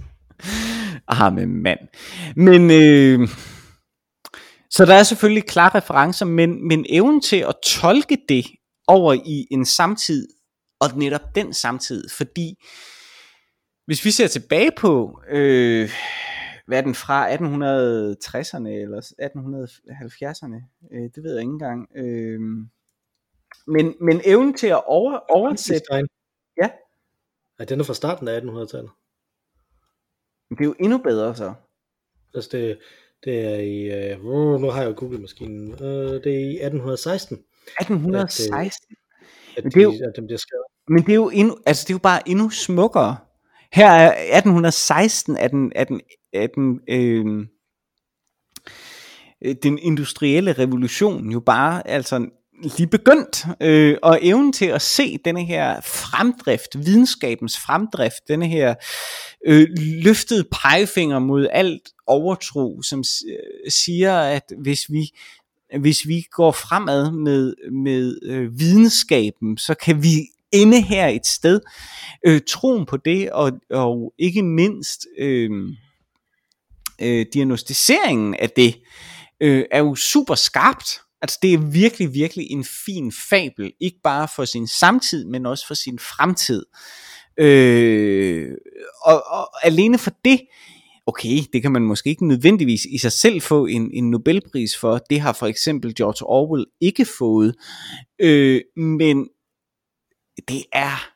Ah, 1.07 1.33
men 1.33 1.63
mand. 1.63 1.79
Men, 2.35 2.71
øh, 2.71 3.27
så 4.69 4.85
der 4.85 4.93
er 4.93 5.03
selvfølgelig 5.03 5.43
klare 5.43 5.77
referencer, 5.77 6.25
men, 6.25 6.67
men 6.67 6.85
evnen 6.89 7.21
til 7.21 7.35
at 7.49 7.55
tolke 7.65 8.17
det 8.29 8.45
over 8.87 9.13
i 9.13 9.47
en 9.51 9.65
samtid, 9.65 10.27
og 10.79 10.89
netop 10.95 11.35
den 11.35 11.53
samtid, 11.53 12.09
fordi 12.09 12.53
hvis 13.85 14.05
vi 14.05 14.11
ser 14.11 14.27
tilbage 14.27 14.71
på, 14.77 15.21
øh, 15.31 15.89
hvad 16.69 16.77
er 16.77 16.81
den 16.81 16.95
fra 16.95 17.29
1860'erne 17.35 18.67
eller 18.69 19.01
1870'erne, 19.21 20.59
øh, 20.91 21.09
det 21.15 21.23
ved 21.23 21.31
jeg 21.33 21.41
ikke 21.41 21.51
engang, 21.51 21.89
øh, 21.95 22.39
men, 23.67 23.95
men 24.01 24.21
evnen 24.25 24.53
til 24.53 24.67
at 24.67 24.83
over, 24.85 25.19
oversætte. 25.29 25.93
Ja. 26.61 26.69
Ja, 27.59 27.63
den 27.63 27.79
er 27.79 27.83
fra 27.83 27.93
starten 27.93 28.27
af 28.27 28.39
1800-tallet. 28.41 28.91
det 30.49 30.59
er 30.61 30.65
jo 30.65 30.75
endnu 30.79 30.97
bedre 30.97 31.35
så. 31.35 31.53
Altså 32.35 32.49
det, 32.51 32.79
det 33.23 33.45
er 33.45 33.55
i, 33.55 34.11
øh, 34.11 34.25
uh, 34.25 34.61
nu 34.61 34.67
har 34.69 34.81
jeg 34.81 34.89
jo 34.89 34.95
Google-maskinen, 34.97 35.71
uh, 35.73 35.79
det 36.23 36.27
er 36.27 36.39
i 36.39 36.55
1816, 36.65 37.37
1816. 37.81 38.95
at, 39.57 39.63
Men 39.63 39.71
det 39.71 39.79
er 39.79 39.83
jo- 39.83 39.91
de, 39.91 40.05
at 40.05 40.13
den 40.15 40.25
bliver 40.25 40.37
skrevet. 40.37 40.65
Men 40.87 41.03
det 41.05 41.11
er 41.11 41.15
jo 41.15 41.29
endnu, 41.29 41.57
altså 41.65 41.83
det 41.87 41.89
er 41.89 41.95
jo 41.95 41.99
bare 42.03 42.29
endnu 42.29 42.49
smukkere. 42.49 43.17
Her 43.73 43.91
er 43.91 44.37
1816 44.37 45.37
er 45.37 45.47
den, 45.47 45.71
er 45.75 45.83
den, 45.83 46.01
er 46.33 46.47
den, 46.47 46.79
øhm, 46.89 47.47
øh, 49.45 49.55
den 49.63 49.77
industrielle 49.77 50.53
revolution 50.53 51.31
jo 51.31 51.39
bare 51.39 51.87
altså 51.87 52.29
lige 52.77 52.87
begyndt. 52.87 53.45
Øh, 53.61 53.97
og 54.03 54.19
evnen 54.21 54.53
til 54.53 54.65
at 54.65 54.81
se 54.81 55.17
denne 55.25 55.45
her 55.45 55.81
fremdrift, 55.81 56.85
videnskabens 56.85 57.59
fremdrift, 57.59 58.27
denne 58.27 58.47
her 58.47 58.75
øh, 59.47 59.67
løftede 60.03 60.43
pegefinger 60.51 61.19
mod 61.19 61.47
alt 61.51 61.89
overtro, 62.07 62.81
som 62.81 62.99
øh, 62.99 63.71
siger, 63.71 64.19
at 64.19 64.53
hvis 64.57 64.91
vi 64.91 65.11
hvis 65.79 66.07
vi 66.07 66.21
går 66.31 66.51
fremad 66.51 67.11
med, 67.11 67.53
med 67.71 68.19
øh, 68.23 68.59
videnskaben, 68.59 69.57
så 69.57 69.73
kan 69.73 70.03
vi 70.03 70.19
ende 70.51 70.81
her 70.81 71.07
et 71.07 71.25
sted. 71.25 71.59
Øh, 72.25 72.41
troen 72.47 72.85
på 72.85 72.97
det, 72.97 73.31
og, 73.31 73.51
og 73.69 74.13
ikke 74.19 74.43
mindst 74.43 75.07
øh, 75.19 75.51
øh, 77.01 77.25
diagnostiseringen 77.33 78.35
af 78.35 78.49
det, 78.49 78.75
øh, 79.41 79.65
er 79.71 79.79
jo 79.79 79.95
super 79.95 80.35
skarpt. 80.35 80.89
Altså 81.21 81.39
det 81.41 81.53
er 81.53 81.57
virkelig, 81.57 82.13
virkelig 82.13 82.51
en 82.51 82.65
fin 82.85 83.11
fabel, 83.29 83.71
ikke 83.79 83.99
bare 84.03 84.27
for 84.35 84.45
sin 84.45 84.67
samtid, 84.67 85.25
men 85.25 85.45
også 85.45 85.67
for 85.67 85.73
sin 85.73 85.99
fremtid. 85.99 86.65
Øh, 87.37 88.51
og, 89.05 89.23
og 89.27 89.65
alene 89.65 89.97
for 89.97 90.11
det, 90.25 90.41
okay, 91.07 91.37
det 91.53 91.61
kan 91.61 91.71
man 91.71 91.81
måske 91.81 92.09
ikke 92.09 92.27
nødvendigvis 92.27 92.85
i 92.85 92.97
sig 92.97 93.11
selv 93.11 93.41
få 93.41 93.65
en, 93.65 93.91
en 93.93 94.11
Nobelpris 94.11 94.77
for. 94.77 94.97
Det 95.09 95.21
har 95.21 95.33
for 95.33 95.47
eksempel 95.47 95.95
George 95.95 96.25
Orwell 96.25 96.65
ikke 96.81 97.05
fået. 97.19 97.55
Øh, 98.19 98.61
men 98.75 99.27
det 100.47 100.65
er 100.73 101.09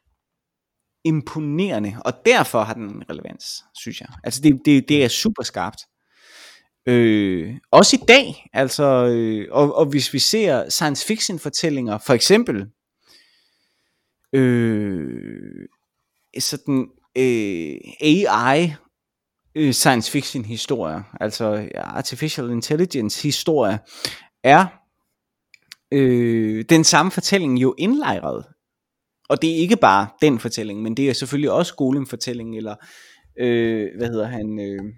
imponerende, 1.05 1.95
og 2.05 2.13
derfor 2.25 2.63
har 2.63 2.73
den 2.73 2.83
en 2.83 3.09
relevans, 3.09 3.63
synes 3.75 4.01
jeg. 4.01 4.09
Altså 4.23 4.41
det, 4.41 4.61
det, 4.65 4.89
det 4.89 5.03
er 5.03 5.07
super 5.07 5.43
skarpt. 5.43 5.77
Øh, 6.87 7.55
også 7.71 7.99
i 8.01 8.05
dag, 8.07 8.49
altså, 8.53 8.83
øh, 8.83 9.47
og, 9.51 9.75
og 9.75 9.85
hvis 9.85 10.13
vi 10.13 10.19
ser 10.19 10.69
science 10.69 11.05
fiction 11.05 11.39
fortællinger, 11.39 11.97
for 11.97 12.13
eksempel, 12.13 12.65
øh, 14.33 15.67
sådan 16.39 16.87
øh, 17.17 17.77
AI 18.01 18.73
øh, 19.55 19.73
science 19.73 20.11
fiction 20.11 20.45
historier, 20.45 21.03
altså 21.21 21.69
artificial 21.75 22.49
intelligence 22.49 23.23
historier, 23.23 23.77
er 24.43 24.65
øh, 25.91 26.65
den 26.69 26.83
samme 26.83 27.11
fortælling 27.11 27.61
jo 27.61 27.75
indlejret. 27.77 28.45
Og 29.29 29.41
det 29.41 29.51
er 29.51 29.55
ikke 29.55 29.77
bare 29.77 30.07
den 30.21 30.39
fortælling, 30.39 30.81
men 30.81 30.97
det 30.97 31.09
er 31.09 31.13
selvfølgelig 31.13 31.51
også 31.51 31.75
Golem-fortællingen, 31.75 32.53
eller 32.55 32.75
øh, 33.39 33.89
hvad 33.97 34.07
hedder 34.07 34.27
han, 34.27 34.59
øh, 34.59 34.93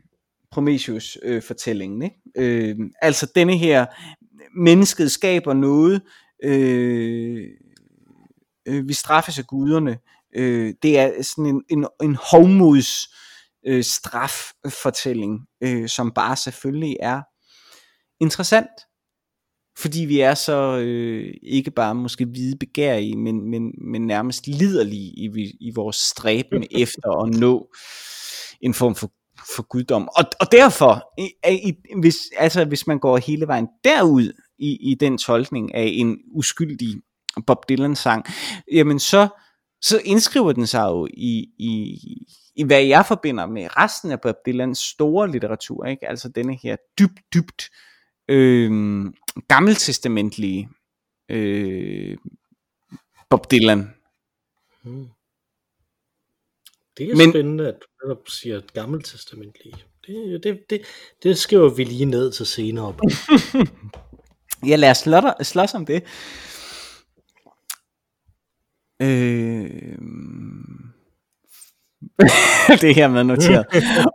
Prometheus-fortællingen. 0.52 2.02
Ikke? 2.02 2.16
Øh, 2.38 2.76
altså 3.02 3.32
denne 3.36 3.58
her, 3.58 3.86
mennesket 4.58 5.12
skaber 5.12 5.54
noget, 5.54 6.02
øh, 6.44 7.48
øh, 8.68 8.88
vi 8.88 8.94
straffes 8.94 9.40
af 9.40 9.48
guderne. 9.48 9.98
Øh, 10.36 10.74
det 10.84 11.00
er 11.00 11.24
sådan 11.24 11.46
en, 11.46 11.64
en, 11.70 11.88
en 12.04 12.18
hovmods 12.32 13.08
øh, 13.68 13.84
straffortælling, 13.84 15.40
øh, 15.64 15.90
som 15.90 16.12
bare 16.12 16.36
selvfølgelig 16.36 16.98
er 17.00 17.22
interessant 18.20 18.70
fordi 19.78 20.06
vi 20.06 20.20
er 20.20 20.34
så 20.34 20.78
øh, 20.78 21.34
ikke 21.44 21.72
bare 21.72 21.96
måske 21.96 22.26
hvide 22.26 22.58
begærige, 22.58 23.18
men, 23.18 23.50
men, 23.50 23.72
men 23.92 24.02
nærmest 24.02 24.48
liderlige 24.48 25.10
i, 25.12 25.58
i 25.62 25.72
vores 25.76 25.96
stræben 25.96 26.64
efter 26.82 27.24
at 27.24 27.34
nå 27.40 27.70
en 28.62 28.74
form 28.74 28.96
for, 28.96 29.12
for 29.56 29.64
guddom. 29.64 30.10
Og, 30.18 30.24
og 30.40 30.52
derfor, 30.52 31.04
i, 31.18 31.30
i, 31.50 31.74
hvis, 32.00 32.16
altså, 32.38 32.66
hvis 32.66 32.88
man 32.88 33.00
går 33.00 33.18
hele 33.18 33.48
vejen 33.48 33.68
derud 33.84 34.34
i, 34.60 34.92
i 34.92 34.96
den 34.96 35.18
tolkning 35.18 35.76
af 35.76 35.92
en 35.94 36.18
uskyldig 36.36 36.96
Bob 37.48 37.70
Dylan 37.70 37.96
sang, 37.96 38.26
jamen 38.72 39.00
så, 39.00 39.28
så 39.82 40.02
indskriver 40.06 40.52
den 40.52 40.68
sig 40.68 40.84
jo 40.84 41.08
i, 41.14 41.48
i, 41.60 42.00
i 42.56 42.64
hvad 42.64 42.84
jeg 42.84 43.06
forbinder 43.06 43.46
med 43.46 43.78
resten 43.78 44.12
af 44.12 44.22
Bob 44.22 44.36
Dylans 44.46 44.80
store 44.80 45.32
litteratur, 45.32 45.86
ikke? 45.86 46.10
altså 46.10 46.30
denne 46.30 46.58
her 46.64 46.76
dybt, 47.00 47.20
dybt 47.34 47.64
øh, 47.64 47.95
gammeltestamentlige 49.48 50.70
øh, 51.30 52.18
Bob 53.30 53.52
Dylan. 53.52 53.94
Hmm. 54.84 55.08
Det 56.98 57.12
er 57.12 57.16
Men, 57.16 57.32
spændende, 57.32 57.68
at 57.68 57.76
du 58.26 58.32
siger 58.32 58.62
gammeltestamentlige. 58.74 59.76
Det, 60.08 60.44
det, 60.44 60.60
det, 60.70 60.82
det 61.24 61.38
skriver 61.38 61.70
vi 61.70 61.84
lige 61.84 62.06
ned 62.06 62.32
til 62.32 62.46
senere. 62.46 62.96
ja, 64.70 64.76
lad 64.76 64.92
os 64.92 64.98
slås, 64.98 65.48
slås 65.48 65.74
om 65.74 65.86
det. 65.86 66.04
Øh... 69.02 69.98
det 72.82 72.96
her 72.96 73.08
med 73.08 73.24
noteret. 73.24 73.66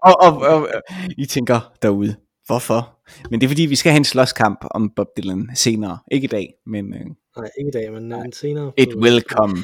og, 0.03 0.21
og, 0.27 0.37
og, 0.39 0.61
og 0.61 0.69
I 1.19 1.27
tænker 1.27 1.73
derude, 1.83 2.17
Hvorfor? 2.51 2.99
Men 3.31 3.41
det 3.41 3.47
er 3.47 3.49
fordi, 3.49 3.63
vi 3.63 3.77
skal 3.77 3.93
have 3.93 3.97
en 3.97 4.05
slåskamp 4.05 4.65
om 4.71 4.91
Bob 4.97 5.07
Dylan 5.17 5.51
senere. 5.55 5.99
Ikke 6.13 6.25
i 6.25 6.29
dag, 6.29 6.55
men... 6.67 6.95
Øh, 6.95 7.01
Nej, 7.37 7.51
ikke 7.59 7.69
i 7.69 7.73
dag, 7.73 7.93
men, 7.93 8.03
nej. 8.03 8.31
senere. 8.33 8.73
It 8.77 8.95
will 8.95 9.21
come. 9.21 9.57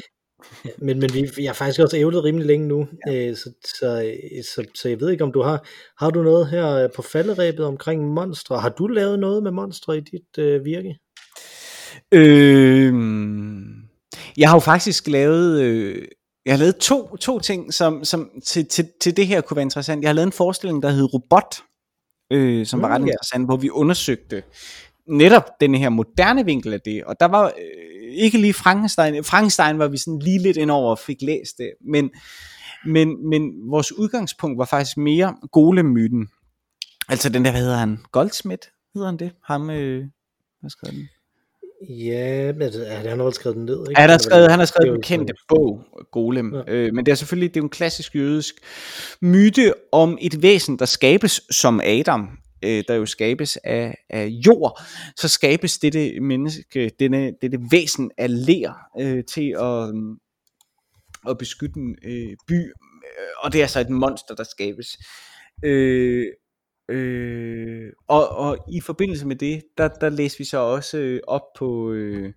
Ja, 0.65 0.69
men, 0.77 0.99
men 0.99 1.13
vi, 1.13 1.29
jeg 1.37 1.49
har 1.49 1.53
faktisk 1.53 1.79
også 1.79 1.97
ævlet 1.97 2.23
rimelig 2.23 2.47
længe 2.47 2.67
nu, 2.67 2.87
ja. 3.07 3.29
øh, 3.29 3.35
så, 3.35 3.51
så, 3.79 4.15
så, 4.55 4.65
så 4.75 4.89
jeg 4.89 4.99
ved 4.99 5.09
ikke, 5.11 5.23
om 5.23 5.31
du 5.31 5.41
har... 5.41 5.67
Har 5.99 6.09
du 6.09 6.23
noget 6.23 6.49
her 6.49 6.67
øh, 6.73 6.89
på 6.95 7.01
falderæbet 7.01 7.65
omkring 7.65 8.13
monstre? 8.13 8.59
Har 8.59 8.69
du 8.69 8.87
lavet 8.87 9.19
noget 9.19 9.43
med 9.43 9.51
monstre 9.51 9.97
i 9.97 10.01
dit 10.01 10.37
øh, 10.37 10.65
virke? 10.65 10.97
Øh, 12.11 12.93
jeg 14.37 14.49
har 14.49 14.55
jo 14.55 14.59
faktisk 14.59 15.07
lavet... 15.07 15.61
Øh, 15.61 16.05
jeg 16.45 16.53
har 16.53 16.59
lavet 16.59 16.75
to, 16.75 17.15
to 17.15 17.39
ting, 17.39 17.73
som, 17.73 18.03
som 18.03 18.29
til, 18.45 18.65
til, 18.65 18.87
til 19.01 19.17
det 19.17 19.27
her 19.27 19.41
kunne 19.41 19.55
være 19.55 19.63
interessant. 19.63 20.01
Jeg 20.01 20.09
har 20.09 20.13
lavet 20.13 20.27
en 20.27 20.31
forestilling, 20.31 20.83
der 20.83 20.89
hed 20.89 21.13
Robot, 21.13 21.55
øh, 22.31 22.65
som 22.65 22.81
var 22.81 22.87
ret 22.87 23.01
mm, 23.01 23.07
interessant, 23.07 23.45
hvor 23.45 23.57
vi 23.57 23.69
undersøgte 23.69 24.43
netop 25.07 25.49
den 25.61 25.75
her 25.75 25.89
moderne 25.89 26.45
vinkel 26.45 26.73
af 26.73 26.81
det, 26.81 27.03
og 27.03 27.15
der 27.19 27.25
var 27.25 27.45
øh, 27.45 28.13
ikke 28.13 28.37
lige 28.37 28.53
Frankenstein, 28.53 29.23
Frankenstein 29.23 29.79
var 29.79 29.87
vi 29.87 29.97
sådan 29.97 30.19
lige 30.19 30.39
lidt 30.39 30.57
indover 30.57 30.91
og 30.91 30.99
fik 30.99 31.21
læst 31.21 31.57
det, 31.57 31.71
men, 31.91 32.09
men, 32.85 33.29
men 33.29 33.51
vores 33.69 33.91
udgangspunkt 33.91 34.57
var 34.57 34.65
faktisk 34.65 34.97
mere 34.97 35.35
golemyten, 35.51 36.27
altså 37.09 37.29
den 37.29 37.45
der, 37.45 37.51
hvad 37.51 37.61
hedder 37.61 37.77
han, 37.77 37.99
Goldsmith, 38.11 38.67
hedder 38.93 39.07
han 39.07 39.19
det, 39.19 39.31
ham, 39.43 39.69
øh, 39.69 40.05
hvad 40.59 40.69
skrev 40.69 40.91
den? 40.91 41.09
Ja, 41.89 42.53
men 42.53 42.71
han 42.87 43.17
har 43.17 43.23
vel 43.23 43.33
skrevet 43.33 43.55
den 43.55 43.65
ned, 43.65 43.89
ikke? 43.89 44.01
Han 44.01 44.09
har 44.09 44.17
skrevet, 44.17 44.49
han 44.51 44.59
har 44.59 44.65
skrevet 44.65 44.95
en 44.95 45.01
kendte 45.01 45.33
bog, 45.47 45.83
Golem. 46.11 46.55
Ja. 46.55 46.61
Øh, 46.67 46.93
men 46.93 47.05
det 47.05 47.11
er 47.11 47.15
selvfølgelig 47.15 47.53
det 47.53 47.59
er 47.59 47.63
en 47.63 47.69
klassisk 47.69 48.15
jødisk 48.15 48.55
myte 49.21 49.73
om 49.91 50.17
et 50.21 50.41
væsen, 50.41 50.79
der 50.79 50.85
skabes 50.85 51.41
som 51.51 51.81
Adam, 51.83 52.29
øh, 52.63 52.83
der 52.87 52.93
jo 52.93 53.05
skabes 53.05 53.57
af, 53.63 53.97
af 54.09 54.25
jord, 54.27 54.81
så 55.17 55.27
skabes 55.27 55.77
dette 55.77 56.19
menneske, 56.19 56.91
denne, 56.99 57.31
dette 57.41 57.59
væsen 57.71 58.11
af 58.17 58.45
ler 58.45 58.73
øh, 58.99 59.23
til 59.23 59.55
at, 59.59 59.93
at 61.29 61.37
beskytte 61.37 61.79
en 61.79 61.95
øh, 62.03 62.35
by, 62.47 62.71
og 63.39 63.53
det 63.53 63.61
er 63.61 63.67
så 63.67 63.79
et 63.79 63.89
monster, 63.89 64.35
der 64.35 64.43
skabes. 64.43 64.97
Øh, 65.63 66.25
Øh, 66.89 67.91
og, 68.07 68.29
og 68.29 68.57
i 68.71 68.81
forbindelse 68.81 69.27
med 69.27 69.35
det, 69.35 69.63
der, 69.77 69.87
der 69.87 70.09
læste 70.09 70.37
vi 70.37 70.43
så 70.43 70.57
også 70.57 70.97
øh, 70.97 71.19
op 71.27 71.53
på, 71.57 71.91
øh, 71.91 72.33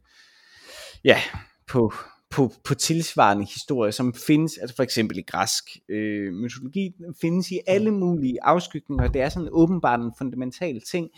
ja, 1.05 1.18
på, 1.66 1.92
på, 2.30 2.53
på 2.64 2.74
tilsvarende 2.74 3.44
historier, 3.44 3.90
som 3.90 4.14
findes, 4.14 4.59
altså 4.59 4.76
for 4.76 4.82
eksempel 4.82 5.18
i 5.18 5.22
græsk 5.22 5.64
øh, 5.88 6.32
mytologi, 6.32 6.92
findes 7.20 7.51
i 7.51 7.61
alle 7.66 7.90
mulige 7.90 8.38
afskygninger. 8.42 9.09
Det 9.09 9.22
er 9.22 9.28
sådan 9.28 9.48
åbenbart 9.53 10.01
en 10.01 10.12
fundamental 10.18 10.80
ting, 10.90 11.11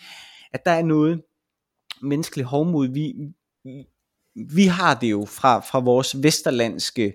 at 0.53 0.65
der 0.65 0.71
er 0.71 0.83
noget 0.83 1.23
menneskeligt 2.03 2.49
hovmod. 2.49 2.89
Vi, 2.89 3.15
vi 4.55 4.65
har 4.65 4.95
det 4.95 5.11
jo 5.11 5.25
fra, 5.25 5.59
fra 5.59 5.81
vores 5.81 6.23
vesterlandske 6.23 7.15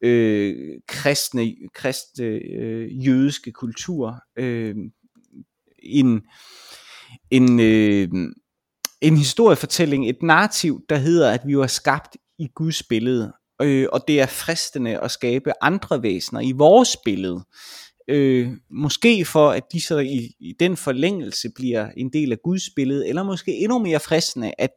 øh, 0.00 0.80
kristne, 0.88 1.54
kristne 1.74 2.26
øh, 2.26 3.06
jødiske 3.06 3.52
kultur. 3.52 4.20
Øh, 4.36 4.76
en, 5.86 6.22
en, 7.30 7.60
øh, 7.60 8.08
en 9.00 9.16
historiefortælling, 9.16 10.08
et 10.08 10.22
narrativ, 10.22 10.80
der 10.88 10.96
hedder, 10.96 11.30
at 11.30 11.40
vi 11.46 11.58
var 11.58 11.66
skabt 11.66 12.16
i 12.38 12.48
Guds 12.54 12.82
billede, 12.82 13.32
øh, 13.62 13.86
og 13.92 14.04
det 14.08 14.20
er 14.20 14.26
fristende 14.26 15.00
at 15.00 15.10
skabe 15.10 15.52
andre 15.60 16.02
væsener 16.02 16.40
i 16.40 16.52
vores 16.52 16.96
billede. 17.04 17.44
Øh, 18.08 18.48
måske 18.70 19.24
for 19.24 19.50
at 19.50 19.62
de 19.72 19.80
så 19.80 19.98
i, 19.98 20.30
i 20.40 20.54
den 20.60 20.76
forlængelse 20.76 21.48
bliver 21.56 21.90
en 21.96 22.12
del 22.12 22.32
af 22.32 22.38
Guds 22.44 22.70
billede, 22.76 23.08
eller 23.08 23.22
måske 23.22 23.52
endnu 23.52 23.78
mere 23.78 24.00
fristende, 24.00 24.52
at, 24.58 24.70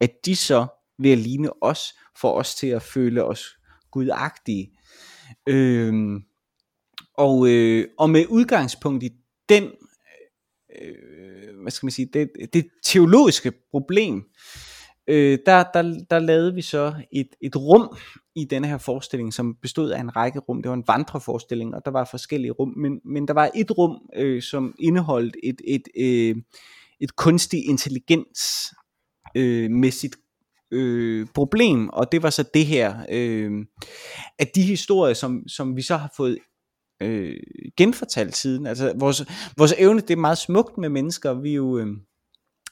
at 0.00 0.10
de 0.24 0.36
så 0.36 0.66
ved 0.98 1.12
at 1.12 1.18
ligne 1.18 1.62
os, 1.62 1.94
får 2.20 2.38
os 2.38 2.54
til 2.54 2.66
at 2.66 2.82
føle 2.82 3.24
os 3.24 3.44
gudagtige. 3.90 4.70
Øh, 5.48 6.20
og, 7.18 7.48
øh, 7.48 7.88
og 7.98 8.10
med 8.10 8.26
udgangspunkt 8.28 9.02
i 9.02 9.10
den 9.48 9.70
øh, 10.82 11.60
hvad 11.62 11.72
skal 11.72 11.86
man 11.86 11.90
sige, 11.90 12.08
det, 12.12 12.30
det 12.52 12.66
teologiske 12.84 13.52
problem, 13.70 14.24
øh, 15.08 15.38
der, 15.46 15.64
der, 15.74 16.04
der 16.10 16.18
lavede 16.18 16.54
vi 16.54 16.62
så 16.62 16.94
et, 17.12 17.28
et 17.40 17.56
rum 17.56 17.96
i 18.36 18.44
denne 18.44 18.68
her 18.68 18.78
forestilling, 18.78 19.34
som 19.34 19.56
bestod 19.62 19.90
af 19.90 20.00
en 20.00 20.16
række 20.16 20.38
rum. 20.38 20.62
Det 20.62 20.68
var 20.68 20.76
en 20.76 20.84
vandreforestilling, 20.86 21.74
og 21.74 21.84
der 21.84 21.90
var 21.90 22.08
forskellige 22.10 22.50
rum, 22.50 22.74
men, 22.76 23.00
men 23.04 23.28
der 23.28 23.34
var 23.34 23.50
et 23.54 23.70
rum, 23.78 23.98
øh, 24.16 24.42
som 24.42 24.74
indeholdt 24.78 25.36
et, 25.42 25.60
et, 25.66 25.88
øh, 25.96 26.36
et 27.00 27.16
kunstig 27.16 27.68
intelligens 27.68 28.72
øh, 29.36 29.70
med 29.70 29.90
sit 29.90 30.16
øh, 30.70 31.26
problem, 31.34 31.88
og 31.88 32.12
det 32.12 32.22
var 32.22 32.30
så 32.30 32.44
det 32.54 32.66
her, 32.66 32.96
øh, 33.10 33.52
at 34.38 34.54
de 34.54 34.62
historier, 34.62 35.14
som, 35.14 35.48
som 35.48 35.76
vi 35.76 35.82
så 35.82 35.96
har 35.96 36.12
fået 36.16 36.38
øh, 37.04 37.36
genfortalt 37.76 38.36
siden. 38.36 38.66
Altså 38.66 38.92
vores, 38.96 39.24
vores 39.56 39.74
evne, 39.78 40.00
det 40.00 40.10
er 40.10 40.16
meget 40.16 40.38
smukt 40.38 40.78
med 40.78 40.88
mennesker, 40.88 41.34
vi 41.34 41.50
er 41.50 41.54
jo... 41.54 41.78
Øh, 41.78 41.86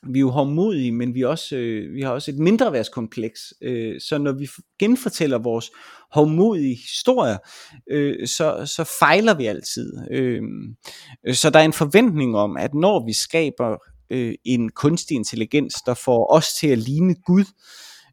vi 0.06 0.18
er 0.18 0.20
jo 0.20 0.30
hårdmodige, 0.30 0.92
men 0.92 1.14
vi, 1.14 1.22
er 1.22 1.26
også, 1.26 1.56
øh, 1.56 1.94
vi 1.94 2.02
har 2.02 2.10
også 2.10 2.30
et 2.30 2.38
mindre 2.38 2.72
værtskompleks. 2.72 3.40
Øh, 3.62 4.00
så 4.00 4.18
når 4.18 4.32
vi 4.32 4.48
genfortæller 4.78 5.38
vores 5.38 5.70
hårdmodige 6.12 6.74
historier, 6.74 7.38
øh, 7.90 8.26
så, 8.26 8.62
så 8.66 8.96
fejler 8.98 9.34
vi 9.34 9.46
altid. 9.46 9.92
Øh, 10.10 10.42
så 11.32 11.50
der 11.50 11.58
er 11.58 11.64
en 11.64 11.72
forventning 11.72 12.36
om, 12.36 12.56
at 12.56 12.74
når 12.74 13.06
vi 13.06 13.12
skaber 13.12 13.76
øh, 14.10 14.34
en 14.44 14.68
kunstig 14.68 15.14
intelligens, 15.14 15.74
der 15.86 15.94
får 15.94 16.32
os 16.32 16.54
til 16.60 16.66
at 16.66 16.78
ligne 16.78 17.14
Gud, 17.14 17.44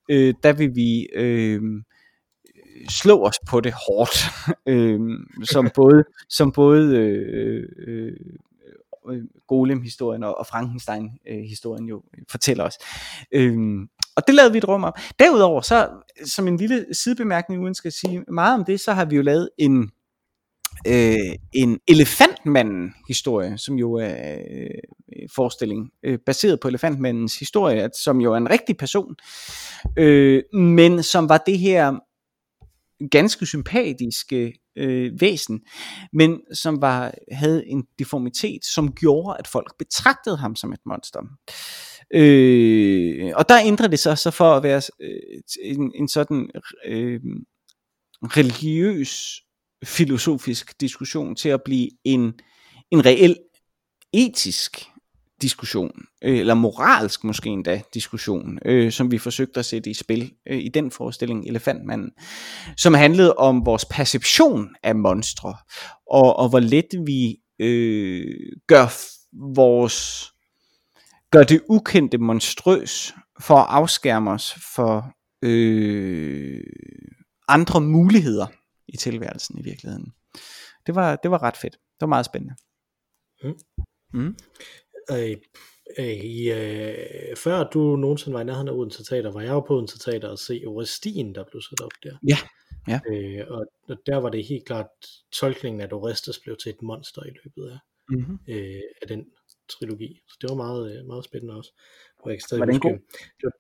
øh, 0.09 0.33
der 0.43 0.53
vil 0.53 0.75
vi 0.75 1.07
øh, 1.15 1.61
slå 2.89 3.25
os 3.25 3.39
på 3.47 3.59
det 3.59 3.73
hårdt, 3.73 4.25
øh, 4.73 4.99
som 5.43 5.69
både, 5.75 6.03
som 6.29 6.51
både 6.51 6.95
øh, 6.97 7.63
øh, 7.87 8.13
øh, 9.09 9.23
Golem-historien 9.47 10.23
og, 10.23 10.37
og 10.37 10.47
Frankenstein-historien 10.47 11.85
jo 11.85 12.03
fortæller 12.29 12.63
os. 12.63 12.77
Øh, 13.31 13.57
og 14.15 14.23
det 14.27 14.35
lavede 14.35 14.51
vi 14.51 14.57
et 14.57 14.67
rum 14.67 14.83
om. 14.83 14.93
Derudover, 15.19 15.61
så 15.61 15.89
som 16.25 16.47
en 16.47 16.57
lille 16.57 16.85
sidebemærkning, 16.91 17.63
uden 17.63 17.75
skal 17.75 17.91
sige 17.91 18.23
meget 18.27 18.59
om 18.59 18.65
det, 18.65 18.79
så 18.79 18.93
har 18.93 19.05
vi 19.05 19.15
jo 19.15 19.21
lavet 19.21 19.49
en 19.57 19.91
øh, 20.87 21.35
en 21.53 21.79
elefantmanden 21.87 22.93
historie, 23.07 23.57
som 23.57 23.75
jo 23.75 23.93
er 23.93 24.37
øh, 24.51 24.69
forestilling 25.35 25.91
øh, 26.03 26.19
baseret 26.25 26.59
på 26.59 26.67
elefantmandens 26.67 27.39
historie, 27.39 27.89
som 28.03 28.21
jo 28.21 28.33
er 28.33 28.37
en 28.37 28.49
rigtig 28.49 28.77
person, 28.77 29.15
øh, 29.97 30.43
men 30.53 31.03
som 31.03 31.29
var 31.29 31.37
det 31.37 31.59
her 31.59 31.99
ganske 33.11 33.45
sympatiske 33.45 34.53
øh, 34.75 35.21
væsen, 35.21 35.61
men 36.13 36.41
som 36.53 36.81
var 36.81 37.13
havde 37.31 37.67
en 37.67 37.83
deformitet, 37.99 38.65
som 38.65 38.93
gjorde, 38.93 39.35
at 39.39 39.47
folk 39.47 39.77
betragtede 39.79 40.37
ham 40.37 40.55
som 40.55 40.73
et 40.73 40.79
monster. 40.85 41.19
Øh, 42.13 43.31
og 43.35 43.49
der 43.49 43.59
ændrede 43.65 43.91
det 43.91 43.99
sig 43.99 44.17
så 44.17 44.31
for 44.31 44.53
at 44.53 44.63
være 44.63 44.81
øh, 45.01 45.41
en, 45.63 45.91
en 45.95 46.07
sådan 46.07 46.49
øh, 46.85 47.19
religiøs 48.23 49.41
filosofisk 49.85 50.81
diskussion 50.81 51.35
til 51.35 51.49
at 51.49 51.63
blive 51.65 51.89
en, 52.03 52.33
en 52.91 53.05
reel 53.05 53.37
etisk 54.13 54.85
diskussion, 55.41 55.91
øh, 56.23 56.37
eller 56.37 56.53
moralsk 56.53 57.23
måske 57.23 57.49
endda 57.49 57.81
diskussion, 57.93 58.59
øh, 58.65 58.91
som 58.91 59.11
vi 59.11 59.17
forsøgte 59.17 59.59
at 59.59 59.65
sætte 59.65 59.89
i 59.89 59.93
spil 59.93 60.33
øh, 60.49 60.59
i 60.59 60.69
den 60.69 60.91
forestilling 60.91 61.47
Elefantmanden, 61.47 62.11
som 62.77 62.93
handlede 62.93 63.33
om 63.33 63.65
vores 63.65 63.85
perception 63.85 64.75
af 64.83 64.95
monstre, 64.95 65.55
og, 66.11 66.35
og 66.35 66.49
hvor 66.49 66.59
let 66.59 66.87
vi 67.05 67.37
øh, 67.59 68.35
gør 68.67 68.87
vores 69.55 70.29
gør 71.31 71.43
det 71.43 71.61
ukendte 71.69 72.17
monstrøs 72.17 73.13
for 73.39 73.55
at 73.55 73.65
afskærme 73.69 74.31
os 74.31 74.55
for 74.75 75.15
øh, 75.41 76.63
andre 77.47 77.81
muligheder 77.81 78.47
i 78.87 78.97
tilværelsen 78.97 79.59
i 79.59 79.63
virkeligheden. 79.63 80.13
Det 80.85 80.95
var, 80.95 81.15
det 81.15 81.31
var 81.31 81.43
ret 81.43 81.57
fedt. 81.57 81.73
Det 81.73 82.01
var 82.01 82.07
meget 82.07 82.25
spændende. 82.25 82.55
Mm. 83.43 83.59
Mm. 84.13 84.35
Øh, 85.11 85.37
øh, 85.99 86.05
i, 86.05 86.51
øh, 86.51 87.35
før 87.37 87.69
du 87.73 87.95
nogensinde 87.95 88.35
var 88.35 88.41
i 88.41 88.45
nærheden 88.45 88.67
af 88.67 88.73
Odense 88.73 89.03
Teater, 89.03 89.31
var 89.31 89.41
jeg 89.41 89.49
jo 89.49 89.59
på 89.59 89.75
Odense 89.75 89.99
Teater 89.99 90.27
og 90.27 90.39
se 90.39 90.63
Orestien, 90.67 91.35
der 91.35 91.43
blev 91.51 91.61
sat 91.61 91.81
op 91.81 91.91
der. 92.03 92.17
Ja. 92.27 92.37
ja. 92.87 92.99
Øh, 93.11 93.45
og, 93.47 93.65
og 93.89 93.97
der 94.05 94.17
var 94.17 94.29
det 94.29 94.45
helt 94.45 94.65
klart 94.65 94.87
tolkningen, 95.33 95.81
at 95.81 95.93
Orestes 95.93 96.39
blev 96.39 96.57
til 96.57 96.69
et 96.69 96.81
monster 96.81 97.23
i 97.23 97.31
løbet 97.43 97.71
af, 97.71 97.79
mm-hmm. 98.09 98.39
øh, 98.49 98.81
af 99.01 99.07
den 99.07 99.25
trilogi. 99.69 100.19
Så 100.29 100.37
det 100.41 100.49
var 100.49 100.55
meget, 100.55 100.97
øh, 100.97 101.05
meget 101.05 101.25
spændende 101.25 101.55
også. 101.57 101.71
Og 102.19 102.31
jeg 102.31 102.41
stadig 102.41 102.59
var 102.59 102.65
den 102.65 102.79
god? 102.79 102.97
Det, 103.41 103.51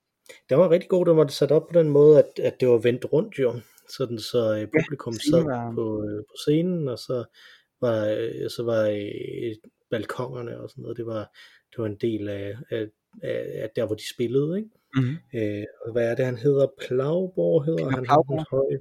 det 0.49 0.57
var 0.57 0.69
rigtig 0.69 0.89
god, 0.89 1.05
det 1.05 1.15
var 1.15 1.27
sat 1.27 1.51
op 1.51 1.67
på 1.67 1.79
den 1.79 1.89
måde, 1.89 2.19
at, 2.19 2.39
at 2.39 2.59
det 2.59 2.67
var 2.67 2.77
vendt 2.77 3.05
rundt 3.13 3.39
jo, 3.39 3.59
sådan 3.97 4.19
så 4.19 4.55
øh, 4.55 4.67
publikum 4.77 5.13
ja, 5.13 5.19
sad 5.31 5.43
var... 5.43 5.71
på, 5.75 6.03
øh, 6.03 6.23
på 6.29 6.33
scenen, 6.45 6.87
og 6.87 6.99
så 6.99 7.25
var, 7.81 8.07
øh, 8.07 8.49
så 8.49 8.63
var 8.63 8.81
øh, 8.87 9.55
balkongerne 9.91 10.61
og 10.61 10.69
sådan 10.69 10.81
noget, 10.81 10.97
det 10.97 11.05
var, 11.05 11.37
det 11.71 11.77
var 11.77 11.85
en 11.85 11.97
del 12.01 12.29
af, 12.29 12.55
af, 12.69 12.87
af, 13.23 13.69
der, 13.75 13.85
hvor 13.85 13.95
de 13.95 14.13
spillede, 14.13 14.57
ikke? 14.57 14.69
Mm-hmm. 14.95 15.17
Øh, 15.33 15.63
og 15.85 15.91
hvad 15.91 16.11
er 16.11 16.15
det, 16.15 16.25
han 16.25 16.37
hedder? 16.37 16.67
Plauborg 16.81 17.65
hedder 17.65 17.85
Peter 17.85 17.95
han, 17.95 18.03
Plauborg. 18.03 18.37
han, 18.37 18.45
høje, 18.51 18.79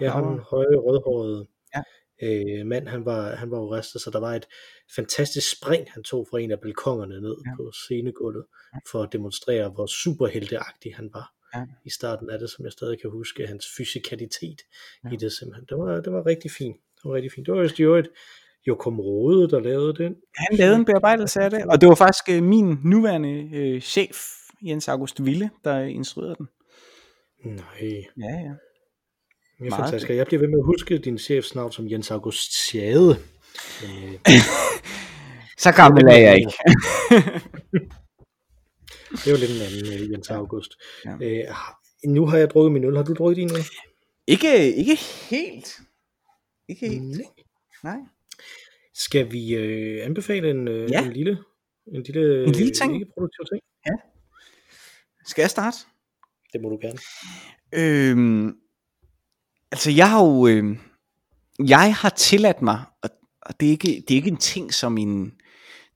ja, 0.00 0.10
han 0.10 0.38
høje 0.38 0.76
rødhårede 0.76 1.46
ja. 1.74 1.82
øh, 2.22 2.66
mand, 2.66 2.88
han 2.88 3.04
var, 3.04 3.34
han 3.34 3.50
var 3.50 3.58
jo 3.58 3.74
restet, 3.74 4.00
så 4.00 4.10
der 4.10 4.20
var 4.20 4.34
et 4.34 4.46
fantastisk 4.96 5.56
spring, 5.56 5.86
han 5.90 6.02
tog 6.02 6.26
fra 6.30 6.40
en 6.40 6.50
af 6.50 6.60
balkongerne 6.60 7.20
ned 7.20 7.36
ja. 7.46 7.56
på 7.56 7.72
scenegulvet, 7.72 8.44
ja. 8.74 8.78
for 8.90 9.02
at 9.02 9.12
demonstrere, 9.12 9.68
hvor 9.68 9.86
superhelteagtig 9.86 10.96
han 10.96 11.10
var. 11.12 11.34
Ja. 11.54 11.64
i 11.84 11.90
starten 11.90 12.30
af 12.30 12.38
det, 12.38 12.50
som 12.50 12.64
jeg 12.64 12.72
stadig 12.72 13.00
kan 13.00 13.10
huske, 13.10 13.46
hans 13.46 13.66
fysikalitet 13.76 14.60
ja. 15.04 15.10
i 15.12 15.16
det 15.16 15.32
simpelthen. 15.32 15.66
Det 15.68 15.78
var, 15.78 16.00
det 16.00 16.12
var 16.12 16.26
rigtig 16.26 16.50
fint. 16.50 16.76
Det 16.96 17.04
var 17.04 17.14
rigtig 17.14 17.32
fint. 17.32 17.46
Det 17.46 17.54
var 17.54 17.60
jo 17.78 17.96
et 17.96 18.08
Jokum 18.66 19.00
Rode, 19.00 19.50
der 19.50 19.60
lavede 19.60 19.94
den. 19.94 20.14
Han 20.36 20.58
lavede 20.58 20.76
en 20.76 20.84
bearbejdelse 20.84 21.40
af 21.40 21.50
det, 21.50 21.64
og 21.64 21.80
det 21.80 21.88
var 21.88 21.94
faktisk 21.94 22.28
øh, 22.30 22.42
min 22.42 22.78
nuværende 22.84 23.50
øh, 23.54 23.80
chef, 23.80 24.16
Jens 24.62 24.88
August 24.88 25.24
Ville, 25.24 25.50
der 25.64 25.80
instruerede 25.80 26.34
den. 26.38 26.48
Nej. 27.44 28.04
Ja, 28.18 28.34
ja. 28.46 28.52
Det 29.58 29.72
er 29.72 29.76
fantastisk. 29.76 30.10
Jeg 30.10 30.26
bliver 30.26 30.40
ved 30.40 30.48
med 30.48 30.58
at 30.58 30.64
huske 30.64 30.98
din 30.98 31.18
chefs 31.18 31.54
navn 31.54 31.72
som 31.72 31.90
Jens 31.90 32.10
August 32.10 32.52
Sjade. 32.66 33.16
Øh. 33.84 34.14
Så 35.64 35.72
gammel 35.72 36.04
er 36.04 36.18
jeg 36.18 36.36
ikke. 36.36 36.52
det 39.12 39.26
er 39.26 39.30
jo 39.30 39.36
lidt 39.36 39.50
en 39.50 39.62
anden 39.66 40.04
uh, 40.04 40.12
Jens 40.12 40.30
August. 40.30 40.72
Ja. 41.04 41.16
Øh, 41.20 41.44
nu 42.04 42.26
har 42.26 42.38
jeg 42.38 42.50
drukket 42.50 42.72
min 42.72 42.84
øl. 42.84 42.96
Har 42.96 43.04
du 43.04 43.14
drukket 43.14 43.36
din 43.36 43.50
øl? 43.56 43.64
Ikke, 44.26 44.74
ikke 44.74 44.96
helt. 45.30 45.80
Ikke 46.68 46.88
helt. 46.88 47.02
Mm. 47.02 47.24
Nej. 47.84 47.98
Skal 49.04 49.32
vi 49.32 49.54
øh, 49.54 50.06
anbefale 50.06 50.50
en, 50.50 50.68
øh, 50.68 50.90
ja. 50.90 51.04
en 51.04 51.12
lille 51.12 51.38
en 51.94 52.02
lille, 52.02 52.44
en 52.44 52.52
lille 52.52 52.72
ting? 52.72 52.94
Ikke 52.94 53.06
produktiv 53.14 53.44
ting? 53.52 53.62
Ja. 53.86 53.92
Skal 55.26 55.42
jeg 55.42 55.50
starte? 55.50 55.76
Det 56.52 56.60
må 56.62 56.68
du 56.68 56.78
gerne. 56.82 56.98
Øhm, 57.72 58.56
altså 59.72 59.90
jeg 59.90 60.10
har 60.10 60.24
jo 60.24 60.46
øh, 60.46 60.76
jeg 61.68 61.94
har 61.94 62.08
tilladt 62.08 62.62
mig 62.62 62.84
og, 63.02 63.10
og 63.42 63.60
det 63.60 63.66
er 63.66 63.70
ikke 63.70 64.04
det 64.08 64.10
er 64.10 64.16
ikke 64.16 64.30
en 64.30 64.36
ting 64.36 64.74
som 64.74 64.98
en 64.98 65.32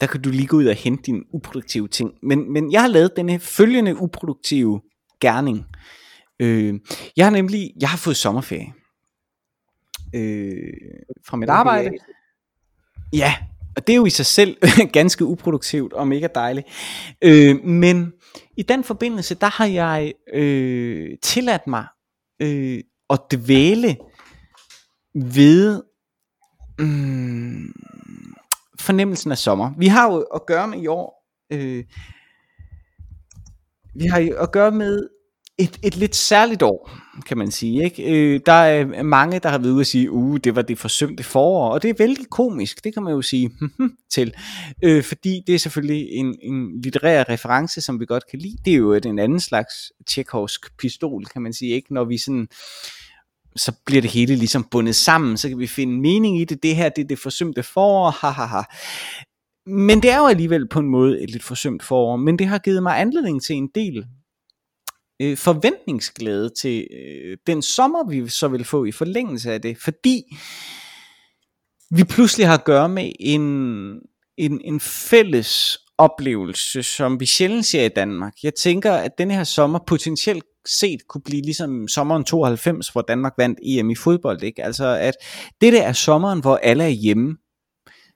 der 0.01 0.07
kan 0.07 0.23
du 0.23 0.31
lige 0.31 0.47
gå 0.47 0.57
ud 0.57 0.67
og 0.67 0.75
hente 0.75 1.03
din 1.03 1.25
uproduktive 1.33 1.89
ting 1.89 2.11
men 2.23 2.53
men 2.53 2.73
jeg 2.73 2.81
har 2.81 2.89
lavet 2.89 3.17
denne 3.17 3.41
følgende 3.41 3.97
uproduktive 3.97 4.81
gerning. 5.21 5.65
Øh, 6.41 6.81
jeg 7.17 7.27
har 7.27 7.31
nemlig 7.31 7.73
jeg 7.81 7.89
har 7.89 7.99
fået 7.99 8.17
sommerferie 8.17 8.73
øh, 10.15 10.73
fra 11.27 11.37
mit 11.37 11.49
arbejde. 11.49 11.91
Ja, 13.13 13.35
og 13.77 13.87
det 13.87 13.93
er 13.93 13.97
jo 13.97 14.07
i 14.07 14.11
sig 14.11 14.27
selv 14.27 14.57
ganske 14.93 15.25
uproduktivt 15.25 15.93
og 15.93 16.09
mega 16.09 16.29
dejligt. 16.35 16.67
Øh, 17.23 17.65
men 17.65 18.13
i 18.57 18.63
den 18.63 18.85
forbindelse, 18.85 19.35
der 19.35 19.47
har 19.47 19.67
jeg 19.67 20.13
øh, 20.35 21.17
tilladt 21.23 21.67
mig 21.67 21.87
øh, 22.43 22.81
at 23.11 23.21
dvæle 23.33 23.97
ved 25.15 25.83
mm, 26.79 27.73
fornemmelsen 28.81 29.31
af 29.33 29.39
sommer. 29.39 29.73
Vi 29.79 29.87
har 29.87 30.13
jo 30.13 30.21
at 30.21 30.47
gøre 30.47 30.69
med 30.69 30.83
i 30.83 30.87
år, 30.87 31.27
øh, 31.53 31.85
vi 33.95 34.07
har 34.07 34.19
jo 34.19 34.37
at 34.37 34.53
gøre 34.53 34.71
med 34.71 35.09
et, 35.59 35.79
et 35.83 35.97
lidt 35.97 36.17
særligt 36.17 36.63
år, 36.63 36.91
kan 37.27 37.39
man 37.39 37.51
sige. 37.51 37.85
Ikke? 37.85 38.03
Øh, 38.13 38.41
der 38.47 38.53
er 38.53 39.03
mange, 39.03 39.39
der 39.39 39.49
har 39.49 39.59
været 39.59 39.71
ude 39.71 39.81
at 39.81 39.87
sige, 39.87 40.11
uh, 40.11 40.37
det 40.45 40.57
var 40.57 40.63
det 40.63 40.79
forsømte 40.79 41.23
forår, 41.23 41.71
og 41.71 41.83
det 41.83 41.91
er 41.91 41.95
vældig 41.99 42.27
komisk, 42.31 42.85
det 42.85 42.95
kan 42.95 43.03
man 43.03 43.13
jo 43.13 43.23
sige 43.23 43.51
til, 44.15 44.35
øh, 44.83 45.03
fordi 45.03 45.43
det 45.47 45.55
er 45.55 45.59
selvfølgelig 45.59 46.09
en, 46.11 46.37
en 46.43 46.81
litterær 46.81 47.25
reference, 47.29 47.81
som 47.81 48.01
vi 48.01 48.07
godt 48.07 48.25
kan 48.31 48.39
lide. 48.39 48.57
Det 48.65 48.73
er 48.73 48.77
jo 48.77 48.93
en 48.93 49.19
anden 49.19 49.41
slags 49.41 49.75
tjekhovsk 50.09 50.77
pistol, 50.79 51.25
kan 51.25 51.43
man 51.43 51.53
sige, 51.53 51.75
ikke? 51.75 51.95
når 51.95 52.05
vi 52.05 52.19
sådan 52.19 52.49
så 53.57 53.73
bliver 53.87 54.03
det 54.03 54.11
hele 54.11 54.37
ligesom 54.37 54.65
bundet 54.71 54.97
sammen, 54.97 55.37
så 55.37 55.49
kan 55.49 55.59
vi 55.59 55.67
finde 55.67 56.01
mening 56.01 56.41
i 56.41 56.45
det, 56.45 56.63
det 56.63 56.77
her, 56.77 56.89
det 56.89 57.05
er 57.05 57.09
det 57.09 57.19
forsømte 57.19 57.63
forår, 57.63 58.11
hahaha. 58.11 58.63
Men 59.67 60.03
det 60.03 60.11
er 60.11 60.19
jo 60.19 60.27
alligevel 60.27 60.69
på 60.69 60.79
en 60.79 60.89
måde 60.89 61.23
et 61.23 61.31
lidt 61.31 61.43
forsømt 61.43 61.83
forår, 61.83 62.17
men 62.17 62.39
det 62.39 62.47
har 62.47 62.59
givet 62.59 62.83
mig 62.83 63.01
anledning 63.01 63.43
til 63.43 63.57
en 63.57 63.69
del 63.75 64.05
øh, 65.23 65.37
forventningsglæde 65.37 66.51
til 66.61 66.87
øh, 66.91 67.37
den 67.47 67.63
sommer, 67.63 68.09
vi 68.09 68.29
så 68.29 68.49
vil 68.49 68.65
få 68.65 68.85
i 68.85 68.93
forlængelse 68.93 69.53
af 69.53 69.63
det, 69.63 69.79
fordi 69.79 70.23
vi 71.91 72.05
pludselig 72.05 72.47
har 72.47 72.59
at 72.59 72.65
gøre 72.65 72.89
med 72.89 73.13
en, 73.21 73.41
en, 74.37 74.61
en 74.65 74.81
fælles 74.81 75.79
oplevelse, 75.99 76.83
som 76.83 77.21
vi 77.21 77.27
sjældent 77.27 77.67
ser 77.67 77.85
i 77.85 77.89
Danmark. 77.89 78.33
Jeg 78.43 78.55
tænker, 78.55 78.93
at 78.93 79.19
den 79.19 79.31
her 79.31 79.45
sommer 79.45 79.79
potentielt 79.87 80.45
set 80.67 81.09
kunne 81.09 81.23
blive 81.25 81.43
ligesom 81.43 81.89
sommeren 81.89 82.25
92, 82.25 82.89
hvor 82.89 83.03
Danmark 83.03 83.33
vandt 83.39 83.59
EM 83.63 83.91
i 83.91 83.95
fodbold. 83.95 84.43
Ikke? 84.43 84.65
Altså 84.65 84.87
at 84.87 85.15
det 85.61 85.73
der 85.73 85.83
er 85.83 85.93
sommeren, 85.93 86.41
hvor 86.41 86.57
alle 86.57 86.85
er 86.85 86.89
hjemme. 86.89 87.37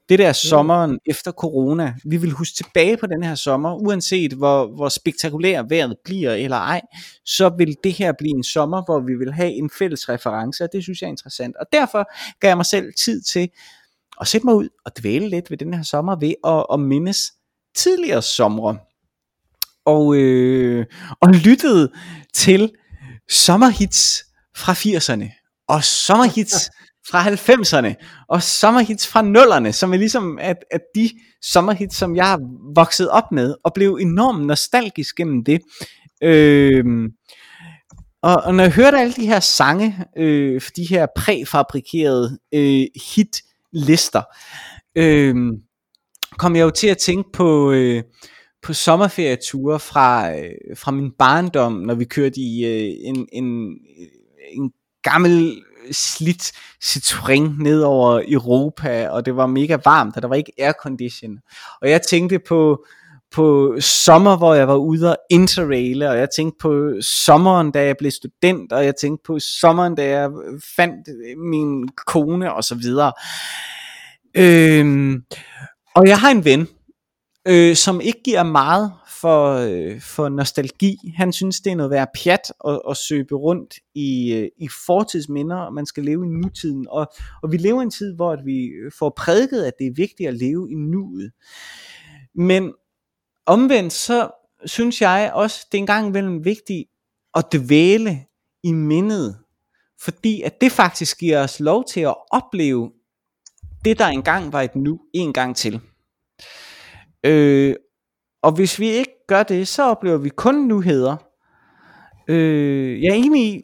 Det 0.08 0.18
der 0.18 0.32
sommeren 0.32 0.98
efter 1.06 1.32
corona, 1.32 1.94
vi 2.04 2.16
vil 2.16 2.30
huske 2.30 2.56
tilbage 2.56 2.96
på 2.96 3.06
den 3.06 3.22
her 3.22 3.34
sommer, 3.34 3.74
uanset 3.74 4.32
hvor, 4.32 4.66
hvor 4.66 4.88
spektakulær 4.88 5.62
vejret 5.62 5.96
bliver 6.04 6.32
eller 6.32 6.56
ej, 6.56 6.80
så 7.24 7.54
vil 7.58 7.76
det 7.84 7.92
her 7.92 8.12
blive 8.18 8.36
en 8.36 8.44
sommer, 8.44 8.82
hvor 8.84 9.00
vi 9.00 9.14
vil 9.14 9.32
have 9.32 9.50
en 9.50 9.70
fælles 9.78 10.08
reference, 10.08 10.64
og 10.64 10.70
det 10.72 10.82
synes 10.82 11.00
jeg 11.00 11.06
er 11.06 11.10
interessant. 11.10 11.56
Og 11.56 11.66
derfor 11.72 12.08
gav 12.40 12.48
jeg 12.48 12.56
mig 12.56 12.66
selv 12.66 12.92
tid 13.04 13.22
til 13.22 13.48
at 14.20 14.26
sætte 14.26 14.46
mig 14.46 14.54
ud 14.54 14.68
og 14.84 14.92
dvæle 14.98 15.28
lidt 15.28 15.50
ved 15.50 15.58
den 15.58 15.74
her 15.74 15.82
sommer 15.82 16.16
ved 16.16 16.34
at, 16.44 16.66
at 16.72 16.80
mindes 16.80 17.32
tidligere 17.76 18.22
somre. 18.22 18.78
Og, 19.86 20.16
øh, 20.16 20.86
og 21.20 21.28
lyttede 21.28 21.92
til 22.34 22.72
sommerhits 23.30 24.24
fra 24.56 24.72
80'erne 24.72 25.64
og 25.68 25.84
sommerhits 25.84 26.70
fra 27.10 27.22
90'erne 27.22 27.94
og 28.28 28.42
sommerhits 28.42 29.08
fra 29.08 29.22
nullerne, 29.22 29.72
som 29.72 29.92
er 29.92 29.96
ligesom 29.96 30.38
at, 30.40 30.56
at 30.70 30.80
de 30.94 31.10
sommerhits, 31.42 31.96
som 31.96 32.16
jeg 32.16 32.26
har 32.26 32.40
vokset 32.74 33.10
op 33.10 33.32
med, 33.32 33.54
og 33.64 33.72
blev 33.74 33.98
enormt 34.00 34.46
nostalgisk 34.46 35.16
gennem 35.16 35.44
det. 35.44 35.60
Øh, 36.22 36.84
og, 38.22 38.36
og 38.44 38.54
når 38.54 38.64
jeg 38.64 38.72
hørte 38.72 38.98
alle 38.98 39.12
de 39.12 39.26
her 39.26 39.40
sange, 39.40 40.04
øh, 40.16 40.60
de 40.76 40.84
her 40.84 41.06
præfabrikerede 41.16 42.38
øh, 42.54 42.86
hitlister, 43.14 44.22
øh, 44.96 45.34
kom 46.38 46.56
jeg 46.56 46.62
jo 46.62 46.70
til 46.70 46.88
at 46.88 46.98
tænke 46.98 47.28
på, 47.32 47.72
øh, 47.72 48.02
på 48.62 48.72
sommerferieture 48.72 49.80
fra, 49.80 50.36
øh, 50.38 50.76
fra 50.76 50.90
min 50.90 51.10
barndom, 51.18 51.72
når 51.72 51.94
vi 51.94 52.04
kørte 52.04 52.40
i 52.40 52.64
øh, 52.64 52.94
en, 53.00 53.28
en, 53.32 53.78
en 54.52 54.72
gammel 55.02 55.62
slidt 55.92 56.52
Citroën 56.84 57.62
ned 57.62 57.82
over 57.82 58.22
Europa, 58.28 59.08
og 59.08 59.26
det 59.26 59.36
var 59.36 59.46
mega 59.46 59.76
varmt, 59.84 60.16
og 60.16 60.22
der 60.22 60.28
var 60.28 60.34
ikke 60.34 60.52
aircondition. 60.58 61.38
Og 61.82 61.90
jeg 61.90 62.02
tænkte 62.02 62.38
på, 62.38 62.84
på 63.30 63.76
sommer, 63.80 64.36
hvor 64.36 64.54
jeg 64.54 64.68
var 64.68 64.76
ude 64.76 65.10
og 65.10 65.16
interraile, 65.30 66.10
og 66.10 66.18
jeg 66.18 66.28
tænkte 66.36 66.56
på 66.60 66.92
sommeren, 67.00 67.70
da 67.70 67.84
jeg 67.84 67.96
blev 67.98 68.10
student, 68.10 68.72
og 68.72 68.84
jeg 68.84 68.96
tænkte 68.96 69.22
på 69.26 69.38
sommeren, 69.38 69.94
da 69.94 70.08
jeg 70.08 70.30
fandt 70.76 71.08
min 71.36 71.88
kone, 72.06 72.54
og 72.54 72.64
så 72.64 72.74
videre. 72.74 73.12
Øhm, 74.36 75.22
og 75.94 76.06
jeg 76.06 76.18
har 76.18 76.30
en 76.30 76.44
ven, 76.44 76.68
øh, 77.48 77.76
som 77.76 78.00
ikke 78.00 78.22
giver 78.24 78.42
meget 78.42 78.92
for, 79.20 79.54
øh, 79.54 80.00
for 80.00 80.28
nostalgi. 80.28 80.96
Han 81.16 81.32
synes, 81.32 81.60
det 81.60 81.72
er 81.72 81.76
noget 81.76 81.90
værd 81.90 82.08
pjat 82.24 82.52
at, 82.68 82.80
at 82.90 82.96
søbe 82.96 83.34
rundt 83.34 83.74
i, 83.94 84.32
øh, 84.32 84.48
i 84.56 84.68
fortidsminder, 84.86 85.56
og 85.56 85.74
man 85.74 85.86
skal 85.86 86.04
leve 86.04 86.26
i 86.26 86.28
nutiden. 86.28 86.86
Og, 86.90 87.12
og 87.42 87.52
vi 87.52 87.56
lever 87.56 87.80
i 87.80 87.82
en 87.82 87.90
tid, 87.90 88.14
hvor 88.14 88.32
at 88.32 88.40
vi 88.44 88.70
får 88.98 89.12
prædiket, 89.16 89.64
at 89.64 89.74
det 89.78 89.86
er 89.86 89.94
vigtigt 89.94 90.28
at 90.28 90.34
leve 90.34 90.70
i 90.70 90.74
nuet. 90.74 91.32
Men 92.34 92.72
omvendt 93.46 93.92
så 93.92 94.30
synes 94.66 95.00
jeg 95.00 95.30
også, 95.34 95.66
det 95.72 95.78
er 95.78 95.82
en 95.82 95.86
gang 95.86 96.06
imellem 96.06 96.44
vigtigt 96.44 96.88
at 97.34 97.44
dvæle 97.52 98.24
i 98.62 98.72
mindet, 98.72 99.38
fordi 100.00 100.42
at 100.42 100.60
det 100.60 100.72
faktisk 100.72 101.18
giver 101.18 101.42
os 101.42 101.60
lov 101.60 101.84
til 101.84 102.00
at 102.00 102.14
opleve 102.30 102.92
det, 103.84 103.98
der 103.98 104.06
engang 104.06 104.52
var 104.52 104.62
et 104.62 104.76
nu, 104.76 105.00
en 105.14 105.32
gang 105.32 105.56
til. 105.56 105.80
Øh, 107.24 107.74
og 108.42 108.52
hvis 108.52 108.78
vi 108.78 108.88
ikke 108.88 109.12
gør 109.26 109.42
det, 109.42 109.68
så 109.68 109.82
oplever 109.82 110.16
vi 110.16 110.28
kun 110.28 110.68
nyheder. 110.68 111.16
Øh, 112.28 113.02
jeg 113.02 113.08
er 113.10 113.14
enig 113.14 113.54
i, 113.54 113.62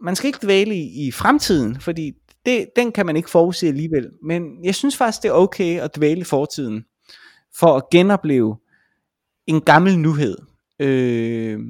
man 0.00 0.16
skal 0.16 0.26
ikke 0.26 0.38
dvæle 0.42 0.76
i, 0.76 1.06
i 1.06 1.12
fremtiden, 1.12 1.80
fordi 1.80 2.12
det, 2.46 2.68
den 2.76 2.92
kan 2.92 3.06
man 3.06 3.16
ikke 3.16 3.30
forudse 3.30 3.66
alligevel. 3.68 4.10
Men 4.22 4.64
jeg 4.64 4.74
synes 4.74 4.96
faktisk, 4.96 5.22
det 5.22 5.28
er 5.28 5.32
okay 5.32 5.80
at 5.80 5.96
dvæle 5.96 6.20
i 6.20 6.24
fortiden, 6.24 6.84
for 7.58 7.76
at 7.76 7.90
genopleve 7.90 8.56
en 9.46 9.60
gammel 9.60 9.98
nuhed. 9.98 10.36
Øh, 10.78 11.60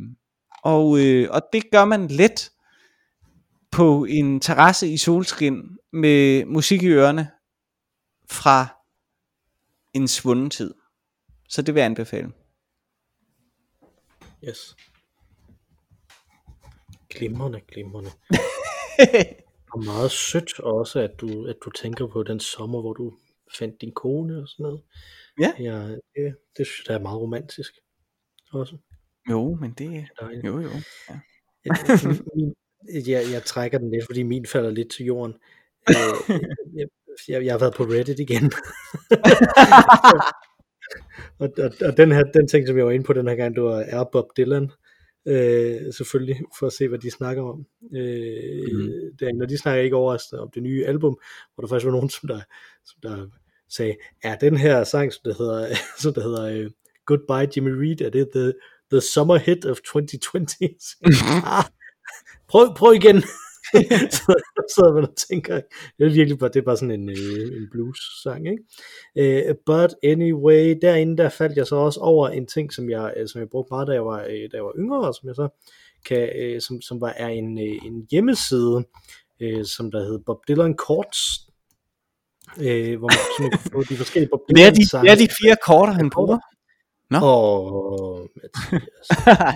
og, 0.63 0.99
øh, 1.01 1.29
og 1.31 1.43
det 1.53 1.71
gør 1.71 1.85
man 1.85 2.07
let 2.07 2.51
på 3.71 4.05
en 4.05 4.41
terrasse 4.41 4.89
i 4.89 4.97
solskin 4.97 5.63
med 5.93 6.45
musik 6.45 6.83
i 6.83 6.89
ørerne 6.89 7.31
fra 8.31 8.67
en 9.95 10.09
svunden 10.09 10.51
tid. 10.51 10.75
Så 11.49 11.63
det 11.63 11.75
vil 11.75 11.81
jeg 11.81 11.87
anbefale. 11.87 12.33
Yes. 14.45 14.77
Glimrende, 17.09 17.61
glimrende. 17.61 18.11
og 19.73 19.85
meget 19.85 20.11
sødt 20.11 20.61
også, 20.61 21.01
at 21.01 21.21
du, 21.21 21.47
at 21.47 21.57
du 21.65 21.71
tænker 21.71 22.07
på 22.07 22.23
den 22.23 22.41
sommer, 22.41 22.81
hvor 22.81 22.93
du 22.93 23.13
fandt 23.59 23.81
din 23.81 23.93
kone 23.93 24.43
og 24.43 24.49
sådan 24.49 24.63
noget. 24.63 24.83
Ja. 25.41 25.53
ja 25.59 25.89
det, 25.89 26.37
det 26.59 26.67
synes 26.67 26.89
jeg 26.89 26.95
er 26.95 27.01
meget 27.01 27.21
romantisk 27.21 27.73
også. 28.53 28.77
Jo, 29.31 29.55
men 29.55 29.75
det 29.79 30.07
er 30.21 30.41
jo 30.45 30.61
jo. 30.61 30.71
Ja. 31.11 31.21
jeg, 31.65 31.77
min, 32.35 32.55
jeg, 33.07 33.25
jeg 33.33 33.43
trækker 33.43 33.79
den 33.79 33.91
lidt, 33.91 34.07
fordi 34.07 34.23
min 34.23 34.47
falder 34.47 34.71
lidt 34.71 34.91
til 34.91 35.07
jorden. 35.07 35.35
Øh, 35.89 35.95
jeg, 36.79 36.87
jeg, 37.29 37.45
jeg 37.45 37.53
har 37.53 37.59
været 37.59 37.75
på 37.75 37.83
Reddit 37.83 38.19
igen. 38.19 38.45
og, 41.39 41.49
og, 41.59 41.71
og 41.83 41.97
den 41.97 42.13
her, 42.13 42.25
den 42.25 42.49
ting, 42.49 42.67
som 42.67 42.77
jeg 42.77 42.87
var 42.87 42.93
inde 42.93 43.05
på 43.05 43.13
den 43.13 43.29
her 43.29 43.35
gang, 43.35 43.55
det 43.55 43.63
var 43.63 43.85
er 43.87 44.05
Bob 44.13 44.37
Dylan. 44.37 44.71
Øh, 45.29 45.93
selvfølgelig, 45.93 46.41
for 46.59 46.67
at 46.67 46.73
se, 46.73 46.89
hvad 46.89 46.99
de 46.99 47.11
snakker 47.11 47.43
om. 47.43 47.67
Øh, 47.97 48.73
mm. 48.73 49.17
der, 49.21 49.33
når 49.35 49.47
de 49.47 49.59
snakker 49.59 49.83
ikke 49.83 49.97
overraskende 49.97 50.43
om 50.43 50.51
det 50.55 50.63
nye 50.63 50.87
album, 50.87 51.19
hvor 51.55 51.63
der 51.63 51.69
faktisk 51.69 51.87
var 51.87 51.93
nogen, 51.93 52.11
som 52.11 52.29
der, 52.29 52.41
som 52.85 52.99
der 53.03 53.27
sagde, 53.69 53.97
er 54.23 54.37
den 54.37 54.57
her 54.57 54.85
sang, 54.85 55.13
som 55.13 55.21
der 55.25 55.35
hedder, 55.39 55.69
som 56.03 56.15
der 56.15 56.23
hedder 56.23 56.65
uh, 56.65 56.71
Goodbye 57.07 57.53
Jimmy 57.57 57.71
Reed, 57.71 58.01
er 58.01 58.11
det 58.11 58.29
the, 58.35 58.53
the 58.93 59.01
summer 59.01 59.37
hit 59.37 59.65
of 59.65 59.77
2020? 59.77 60.69
ah, 61.59 61.65
prøv, 62.49 62.75
prøv 62.77 62.95
igen. 62.95 63.23
så 64.19 64.41
sidder 64.77 64.93
man 64.95 65.03
og 65.03 65.17
tænker, 65.17 65.61
det 65.99 66.07
er 66.07 66.11
virkelig 66.11 66.39
bare, 66.39 66.51
det 66.51 66.61
er 66.61 66.65
bare 66.65 66.77
sådan 66.77 67.01
en, 67.01 67.09
øh, 67.09 67.57
en 67.57 67.69
blues-sang, 67.73 68.47
ikke? 68.49 69.51
Uh, 69.51 69.55
but 69.67 69.95
anyway, 70.03 70.79
derinde 70.83 71.17
der 71.17 71.29
faldt 71.29 71.57
jeg 71.57 71.67
så 71.67 71.77
også 71.77 72.01
over 72.01 72.29
en 72.29 72.47
ting, 72.47 72.73
som 72.73 72.91
jeg, 72.91 73.15
øh, 73.17 73.29
som 73.29 73.41
jeg 73.41 73.49
brugte 73.49 73.69
meget, 73.71 73.89
da 73.89 73.93
jeg 73.93 74.05
var, 74.05 74.19
da 74.19 74.55
jeg 74.55 74.65
var 74.65 74.73
yngre, 74.79 75.09
og 75.09 75.15
som 75.15 75.29
jeg 75.29 75.37
så 75.37 75.49
kan, 76.07 76.31
som, 76.61 76.81
som 76.81 77.01
var 77.01 77.15
er 77.17 77.29
en, 77.29 77.59
en 77.59 78.07
hjemmeside, 78.11 78.85
uh, 79.45 79.65
som 79.65 79.91
der 79.91 80.05
hed 80.05 80.19
Bob 80.27 80.39
Dylan 80.49 80.75
Courts, 80.75 81.21
uh, 82.57 82.99
hvor 82.99 83.11
man 83.17 83.25
kunne 83.37 83.59
få 83.73 83.83
de 83.83 83.97
forskellige 83.97 84.31
Bob 84.31 84.41
Dylan 84.49 84.85
sange. 84.85 85.05
Det 85.05 85.13
er 85.13 85.27
de 85.27 85.29
fire 85.43 85.57
korter, 85.67 85.93
han 85.93 86.11
bruger. 86.11 86.39
Nå. 87.11 87.19
Åh, 87.23 88.27
Mathias. 88.37 89.09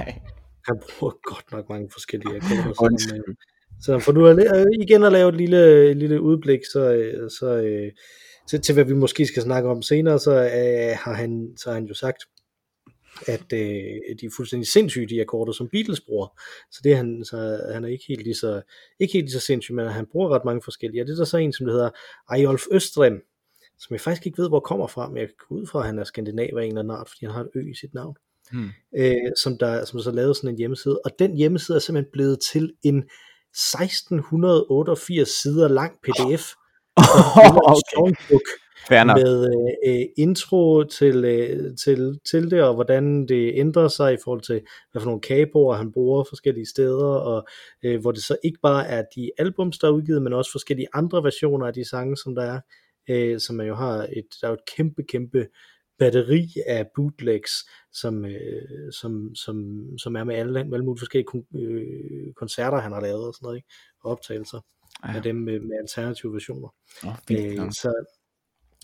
han 0.69 0.77
bruger 0.91 1.15
godt 1.23 1.53
nok 1.53 1.69
mange 1.69 1.89
forskellige 1.93 2.37
akkorder. 2.37 2.99
Som, 2.99 3.23
så 3.83 3.99
for 3.99 4.13
nu 4.13 4.29
igen 4.83 5.03
at 5.05 5.13
lave 5.13 5.29
et 5.29 5.35
lille, 5.35 5.91
et 5.91 5.97
lille 5.97 6.21
udblik, 6.21 6.61
så, 6.73 6.93
øh, 6.93 7.31
så, 7.31 7.57
øh, 7.57 7.93
til, 8.49 8.61
til 8.61 8.75
hvad 8.75 8.85
vi 8.85 8.95
måske 8.95 9.27
skal 9.27 9.43
snakke 9.43 9.69
om 9.69 9.83
senere, 9.83 10.19
så 10.19 10.33
øh, 10.33 10.97
har, 10.99 11.13
han, 11.13 11.53
så 11.57 11.71
har 11.71 11.75
han 11.75 11.85
jo 11.85 11.95
sagt, 11.95 12.23
at 13.27 13.53
øh, 13.53 14.17
de 14.21 14.27
er 14.27 14.35
fuldstændig 14.37 14.69
sindssyge, 14.69 15.09
de 15.09 15.21
akkorder, 15.21 15.53
som 15.53 15.69
Beatles 15.69 16.01
bruger. 16.01 16.41
Så 16.71 16.81
det 16.85 16.93
er 16.93 16.97
han, 16.97 17.25
så 17.25 17.61
han 17.73 17.85
er 17.85 17.89
ikke 17.89 18.05
helt 18.09 18.23
lige 18.23 18.35
så, 18.35 18.63
ikke 19.01 19.13
helt 19.13 19.25
lige 19.25 19.33
så 19.33 19.41
sindssyg, 19.41 19.75
men 19.75 19.87
han 19.87 20.07
bruger 20.13 20.29
ret 20.29 20.45
mange 20.45 20.63
forskellige. 20.65 21.03
Og 21.03 21.07
det 21.07 21.13
er 21.13 21.17
der 21.17 21.25
så 21.25 21.37
en, 21.37 21.53
som 21.53 21.67
det 21.67 21.75
hedder 21.75 21.91
Ejolf 22.31 22.63
Østrem, 22.73 23.23
som 23.79 23.95
jeg 23.95 24.01
faktisk 24.01 24.27
ikke 24.27 24.43
ved, 24.43 24.49
hvor 24.49 24.61
kommer 24.61 24.87
fra, 24.87 25.09
men 25.09 25.19
jeg 25.19 25.27
kan 25.27 25.57
ud 25.57 25.67
fra, 25.67 25.79
at 25.79 25.87
han 25.87 25.99
er 25.99 26.05
skandinav 26.05 26.51
af 26.57 26.63
en 26.63 26.69
eller 26.69 26.81
anden 26.81 26.97
art, 26.97 27.09
fordi 27.09 27.25
han 27.27 27.35
har 27.35 27.41
et 27.41 27.51
ø 27.55 27.71
i 27.71 27.75
sit 27.75 27.95
navn. 27.95 28.17
Hmm. 28.53 28.69
Øh, 28.97 29.33
som, 29.43 29.59
der, 29.59 29.85
som 29.85 30.01
så 30.01 30.11
lavede 30.11 30.35
sådan 30.35 30.51
en 30.51 30.59
hjemmeside. 30.59 31.01
Og 31.05 31.11
den 31.19 31.37
hjemmeside 31.37 31.77
er 31.77 31.81
simpelthen 31.81 32.13
blevet 32.13 32.39
til 32.53 32.73
en 32.83 33.05
1688 33.55 35.29
sider 35.29 35.69
lang 35.69 35.93
pdf. 36.03 36.53
Oh, 36.97 37.73
okay. 37.99 38.41
med 38.91 39.49
øh, 39.87 40.07
intro 40.19 40.85
til, 40.85 41.25
øh, 41.25 41.77
til, 41.85 42.19
til 42.31 42.51
det, 42.51 42.63
og 42.63 42.75
hvordan 42.75 43.27
det 43.29 43.53
ændrer 43.55 43.89
sig 43.89 44.15
i 44.15 44.17
forhold 44.25 44.41
til, 44.41 44.61
hvad 44.93 45.03
for 45.03 45.07
nogle 45.07 45.21
kaboer 45.21 45.77
han 45.77 45.93
bruger 45.93 46.25
forskellige 46.29 46.67
steder, 46.67 47.07
og 47.07 47.47
øh, 47.85 48.01
hvor 48.01 48.13
det 48.13 48.23
så 48.23 48.37
ikke 48.45 48.59
bare 48.63 48.87
er 48.87 49.03
de 49.17 49.31
albums, 49.39 49.79
der 49.79 49.89
er 49.89 49.93
udgivet, 49.93 50.23
men 50.23 50.33
også 50.33 50.53
forskellige 50.53 50.89
andre 50.95 51.25
versioner 51.25 51.67
af 51.67 51.73
de 51.73 51.89
sange, 51.89 52.17
som 52.17 52.35
der 52.35 52.43
er, 52.43 52.61
øh, 53.11 53.41
som 53.41 53.57
man 53.57 53.67
jo 53.67 53.75
har 53.75 53.95
et, 53.95 54.27
der 54.41 54.47
er 54.47 54.51
jo 54.51 54.55
et 54.55 54.77
kæmpe, 54.77 55.03
kæmpe 55.03 55.47
batteri 55.99 56.47
af 56.67 56.87
bootlegs, 56.97 57.53
som, 57.93 58.25
øh, 58.25 58.93
som, 59.01 59.35
som, 59.35 59.85
som 59.99 60.17
er 60.17 60.25
med 60.25 60.35
alle, 60.35 60.61
alle 60.61 60.85
mulige 60.85 61.01
forskellige 61.01 61.45
øh, 61.55 62.20
koncerter, 62.35 62.79
han 62.79 62.93
har 62.93 63.01
lavet 63.01 63.27
og 63.27 63.35
sådan 63.35 63.47
noget, 63.47 63.57
ikke? 63.57 63.69
og 64.01 64.11
optagelser 64.11 64.61
ja. 65.05 65.17
af 65.17 65.23
dem 65.23 65.37
med, 65.37 65.61
med 65.61 65.77
alternative 65.81 66.33
versioner. 66.33 66.69
Oh, 67.07 67.17
fint, 67.29 67.61
øh, 67.61 67.73
så, 67.73 68.05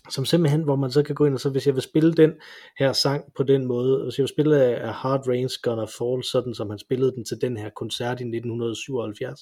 som 0.09 0.25
simpelthen, 0.25 0.63
hvor 0.63 0.75
man 0.75 0.91
så 0.91 1.03
kan 1.03 1.15
gå 1.15 1.25
ind 1.25 1.33
og 1.33 1.39
så, 1.39 1.49
hvis 1.49 1.67
jeg 1.67 1.75
vil 1.75 1.81
spille 1.83 2.13
den 2.13 2.33
her 2.79 2.93
sang 2.93 3.23
på 3.37 3.43
den 3.43 3.65
måde, 3.65 4.03
hvis 4.03 4.17
jeg 4.17 4.23
vil 4.23 4.29
spille 4.29 4.63
af 4.63 4.93
Hard 4.93 5.27
Rain's 5.27 5.59
Gonna 5.61 5.85
Fall, 5.97 6.23
sådan 6.23 6.53
som 6.53 6.69
han 6.69 6.79
spillede 6.79 7.11
den 7.11 7.25
til 7.25 7.41
den 7.41 7.57
her 7.57 7.69
koncert 7.69 8.19
i 8.19 8.27
1977, 8.27 9.39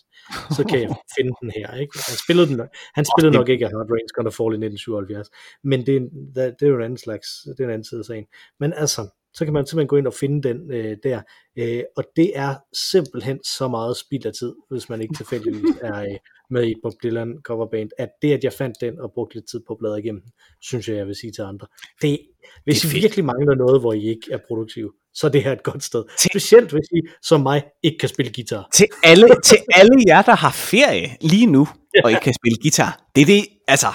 så 0.58 0.64
kan 0.70 0.82
jeg 0.82 0.90
finde 1.18 1.34
den 1.42 1.52
her, 1.58 1.76
ikke? 1.82 1.94
Han 2.10 2.18
spillede, 2.26 2.48
den, 2.48 2.62
han 2.96 3.06
spillede 3.12 3.38
nok 3.38 3.50
ikke 3.50 3.66
af 3.66 3.72
Hard 3.72 3.90
Rain's 3.96 4.14
Gonna 4.16 4.34
Fall 4.38 4.54
i 4.54 4.60
1977, 4.66 5.30
men 5.64 5.80
det, 5.86 5.96
det, 6.36 6.56
det 6.60 6.66
er 6.66 6.70
jo 6.70 6.78
en 6.78 6.84
anden 6.84 7.04
slags, 7.06 7.28
det 7.46 7.60
er 7.60 7.64
en 7.64 7.74
anden 7.78 7.90
side 7.90 8.00
af 8.00 8.06
sagen. 8.06 8.26
Men 8.60 8.74
altså, 8.74 9.02
så 9.36 9.46
kan 9.46 9.54
man 9.54 9.66
simpelthen 9.66 9.88
gå 9.88 9.96
ind 9.96 10.08
og 10.08 10.14
finde 10.14 10.50
den 10.50 10.72
øh, 10.72 10.98
der. 11.04 11.22
Øh, 11.58 11.84
og 11.98 12.04
det 12.16 12.32
er 12.36 12.56
simpelthen 12.92 13.40
så 13.44 13.68
meget 13.68 13.98
spild 13.98 14.26
af 14.26 14.34
tid, 14.34 14.54
hvis 14.70 14.90
man 14.90 15.02
ikke 15.02 15.14
tilfældigvis 15.14 15.76
er 15.82 16.00
øh, 16.02 16.18
med 16.52 16.68
i 16.68 16.74
Bob 16.84 16.94
Dylan 17.04 17.34
coverband, 17.44 17.90
at 17.98 18.10
det, 18.22 18.34
at 18.34 18.44
jeg 18.44 18.54
fandt 18.54 18.78
den 18.82 19.00
og 19.00 19.12
brugte 19.14 19.36
lidt 19.36 19.50
tid 19.52 19.60
på 19.68 19.74
at 19.74 19.80
bladre 19.80 20.00
igennem, 20.00 20.22
synes 20.62 20.88
jeg, 20.88 20.98
jeg 20.98 21.08
vil 21.08 21.16
sige 21.16 21.32
til 21.32 21.42
andre. 21.42 21.68
Det, 22.02 22.20
hvis 22.64 22.82
det 22.82 22.94
I 22.94 23.02
virkelig 23.02 23.26
mangler 23.26 23.56
noget, 23.56 23.82
hvor 23.82 23.94
I 23.94 24.10
ikke 24.10 24.28
er 24.32 24.38
produktive, 24.48 24.92
så 25.14 25.28
er 25.28 25.32
det 25.32 25.44
her 25.44 25.52
et 25.52 25.64
godt 25.64 25.84
sted. 25.84 26.04
Til, 26.20 26.30
Specielt 26.32 26.72
hvis 26.72 26.88
I, 26.92 27.02
som 27.22 27.42
mig, 27.42 27.64
ikke 27.84 27.98
kan 27.98 28.10
spille 28.10 28.32
guitar. 28.36 28.70
Til 28.74 28.88
alle, 29.04 29.28
til 29.44 29.58
alle 29.76 29.96
jer, 30.08 30.22
der 30.22 30.36
har 30.36 30.52
ferie 30.52 31.10
lige 31.22 31.46
nu, 31.46 31.68
og 32.04 32.12
ikke 32.12 32.22
kan 32.22 32.34
spille 32.34 32.58
guitar. 32.62 33.10
Det 33.16 33.22
er 33.22 33.26
det, 33.26 33.46
altså, 33.68 33.88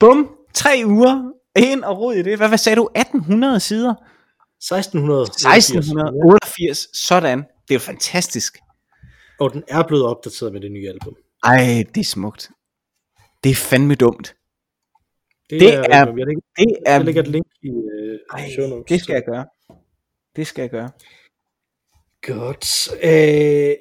bum, 0.00 0.30
tre 0.54 0.82
uger, 0.86 1.32
ind 1.56 1.84
og 1.84 1.98
rod 1.98 2.14
i 2.14 2.22
det. 2.22 2.36
Hvad, 2.36 2.48
hvad 2.48 2.58
sagde 2.58 2.76
du? 2.76 2.88
1800 2.94 3.60
sider? 3.60 3.94
1688, 4.62 6.88
sådan. 6.92 7.44
Det 7.68 7.74
er 7.74 7.78
fantastisk. 7.78 8.58
Og 9.40 9.52
den 9.52 9.62
er 9.68 9.82
blevet 9.82 10.04
opdateret 10.04 10.52
med 10.52 10.60
det 10.60 10.72
nye 10.72 10.88
album. 10.88 11.14
Ej, 11.44 11.84
det 11.94 12.00
er 12.00 12.04
smukt. 12.04 12.50
Det 13.44 13.50
er 13.50 13.54
fandme 13.54 13.94
dumt. 13.94 14.34
Det, 15.50 15.60
det 15.60 15.74
er, 15.74 15.78
er, 15.78 16.06
jeg, 16.06 16.14
lægger, 16.16 16.42
det 16.58 16.76
er, 16.86 16.92
jeg 16.92 17.04
lægger 17.04 17.22
et 17.22 17.28
link 17.28 17.46
i 17.62 17.68
uh, 17.70 18.40
ej, 18.40 18.50
show 18.50 18.66
notes. 18.68 18.88
Det 18.88 19.00
skal 19.00 19.12
jeg 19.14 19.22
gøre. 19.26 19.46
Det 20.36 20.46
skal 20.46 20.62
jeg 20.62 20.70
gøre. 20.70 20.90
Godt. 22.22 22.88
Øh, 23.04 23.74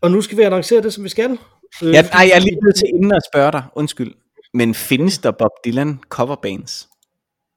og 0.00 0.10
nu 0.10 0.20
skal 0.20 0.38
vi 0.38 0.42
annoncere 0.42 0.82
det, 0.82 0.92
som 0.92 1.04
vi 1.04 1.08
skal. 1.08 1.30
Øh, 1.30 1.92
Ja, 1.92 2.02
nej, 2.02 2.28
jeg 2.28 2.36
er 2.36 2.40
lige 2.40 2.58
nødt 2.64 2.76
til 2.76 2.88
inden 2.88 3.12
at 3.12 3.22
spørge 3.32 3.52
dig, 3.52 3.64
undskyld. 3.76 4.14
Men 4.54 4.74
findes 4.74 5.18
der 5.18 5.30
Bob 5.30 5.50
Dylan 5.64 5.98
coverbands? 6.08 6.88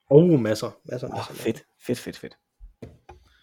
Oh, 0.10 0.40
masser, 0.40 0.72
masser, 0.92 1.08
Åh, 1.08 1.14
masser. 1.16 1.32
oh, 1.34 1.38
fedt, 1.38 1.64
fedt, 1.86 2.00
fedt, 2.00 2.18
fedt. 2.18 2.38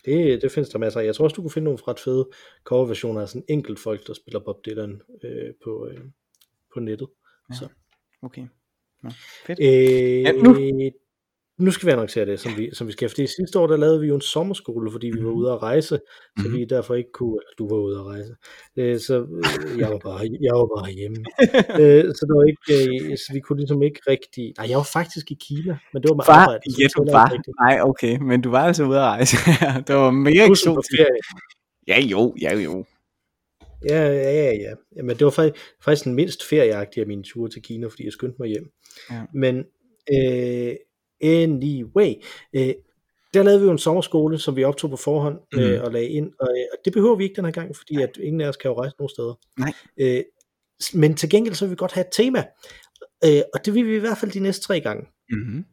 Det, 0.05 0.43
det 0.43 0.53
findes 0.53 0.71
der 0.71 0.79
masser 0.79 1.01
af. 1.01 1.05
Jeg 1.05 1.15
tror 1.15 1.25
også, 1.25 1.35
du 1.35 1.43
kunne 1.43 1.51
finde 1.51 1.65
nogle 1.65 1.79
ret 1.89 2.01
fede 2.01 2.29
coverversioner 2.65 3.21
af 3.21 3.29
sådan 3.29 3.45
enkelt 3.49 3.79
folk, 3.79 4.07
der 4.07 4.15
spiller 4.15 4.41
Bob 4.41 4.65
Dylan 4.67 5.01
øh, 5.25 5.55
på, 5.65 5.89
øh, 5.91 5.99
på 6.75 6.81
nettet. 6.81 7.09
Ja. 7.51 7.55
Så. 7.55 7.69
Okay. 8.23 8.47
Nå, 9.03 9.11
fedt. 9.47 9.59
Øh, 9.61 10.23
Ja, 10.23 10.33
nu. 10.33 10.55
Nu 11.65 11.71
skal 11.71 11.87
vi 11.87 11.93
annoncere 11.93 12.27
det, 12.27 12.41
som 12.41 12.53
vi, 12.59 12.71
som 12.75 12.87
vi 12.87 12.93
skal. 12.93 13.09
Fordi 13.09 13.27
sidste 13.27 13.59
år, 13.59 13.67
der 13.67 13.77
lavede 13.77 14.01
vi 14.01 14.07
jo 14.07 14.15
en 14.15 14.21
sommerskole, 14.21 14.93
fordi 14.93 15.07
vi 15.07 15.19
var 15.25 15.31
Mhm. 15.31 15.39
ude 15.39 15.53
at 15.53 15.63
rejse, 15.63 15.89
så 15.89 15.99
Mhm. 16.49 16.53
vi 16.57 16.65
derfor 16.65 16.95
ikke 16.95 17.13
kunne, 17.13 17.39
eller 17.43 17.55
du 17.59 17.65
var 17.75 17.81
ude 17.87 17.97
at 17.99 18.05
rejse, 18.13 18.33
øh, 18.77 19.01
så 19.01 19.15
øh, 19.23 19.79
jeg 19.81 19.89
var 19.91 19.99
bare, 19.99 20.21
jeg 20.47 20.55
var 20.61 20.69
bare 20.79 20.91
hjemme. 21.01 21.17
øh, 21.83 22.05
så 22.17 22.21
det 22.29 22.35
var 22.39 22.45
ikke, 22.53 22.65
øh, 23.11 23.17
så 23.19 23.29
vi 23.33 23.41
kunne 23.41 23.59
ligesom 23.59 23.83
ikke 23.83 24.01
rigtig, 24.13 24.55
nej, 24.59 24.67
jeg 24.71 24.77
var 24.77 24.89
faktisk 24.99 25.31
i 25.31 25.37
Kina, 25.47 25.79
men 25.93 26.03
det 26.03 26.09
var 26.11 26.17
med 26.17 26.25
Var, 26.27 26.35
arbejde. 26.35 26.63
ja, 26.81 26.87
du 26.97 27.03
var. 27.19 27.29
Nej, 27.65 27.81
okay, 27.91 28.15
men 28.29 28.41
du 28.41 28.51
var 28.51 28.63
altså 28.69 28.85
ude 28.85 28.99
at 28.99 29.05
rejse. 29.15 29.37
det 29.87 29.95
var 29.97 30.11
mere 30.11 30.45
eksotisk. 30.51 30.93
Ja, 31.89 32.01
jo, 32.01 32.35
ja, 32.43 32.53
jo. 32.61 32.85
Ja, 33.89 34.03
ja, 34.09 34.33
ja, 34.43 34.53
ja. 34.67 34.73
Jamen, 34.97 35.17
det 35.17 35.25
var 35.25 35.31
faktisk, 35.31 35.65
faktisk 35.85 36.05
den 36.05 36.15
mindst 36.15 36.45
ferieagtige 36.49 37.01
af 37.03 37.07
mine 37.09 37.23
ture 37.23 37.51
til 37.51 37.63
Kina, 37.63 37.87
fordi 37.87 38.05
jeg 38.05 38.13
skyndte 38.13 38.37
mig 38.41 38.49
hjem. 38.49 38.67
Ja. 39.11 39.23
Men 39.35 39.57
øh, 40.15 40.75
anyway, 41.23 42.15
øh, 42.57 42.75
der 43.35 43.43
lavede 43.43 43.61
vi 43.61 43.67
jo 43.67 43.73
en 43.73 43.79
sommerskole, 43.79 44.39
som 44.39 44.57
vi 44.57 44.65
optog 44.65 44.91
på 44.91 44.97
forhånd 44.97 45.39
øh, 45.55 45.73
Mhm. 45.75 45.85
og 45.85 45.93
lagde 45.93 46.09
ind, 46.09 46.33
og, 46.41 46.49
øh, 46.51 46.65
og 46.73 46.79
det 46.85 46.93
behøver 46.93 47.17
vi 47.17 47.25
ikke 47.25 47.37
den 47.37 47.45
her 47.45 47.53
gang, 47.53 47.77
fordi 47.77 48.03
at 48.03 48.17
ingen 48.23 48.41
af 48.41 48.49
os 48.49 48.57
kan 48.57 48.71
jo 48.71 48.81
rejse 48.81 48.97
nogen 48.99 49.09
steder. 49.09 49.35
Nej. 49.59 49.73
Øh, 50.01 50.23
men 50.95 51.15
til 51.15 51.31
gengæld 51.31 51.55
så 51.55 51.65
vil 51.65 51.71
vi 51.71 51.77
godt 51.77 51.93
have 51.93 52.05
et 52.07 52.13
tema, 52.13 52.45
øh, 53.25 53.43
og 53.55 53.65
det 53.67 53.75
vil 53.75 53.87
vi 53.87 53.97
i 53.97 53.99
hvert 53.99 54.19
fald 54.19 54.31
de 54.31 54.41
næste 54.41 54.63
tre 54.67 54.81
gange. 54.81 55.07
Mm-hmm. 55.31 55.65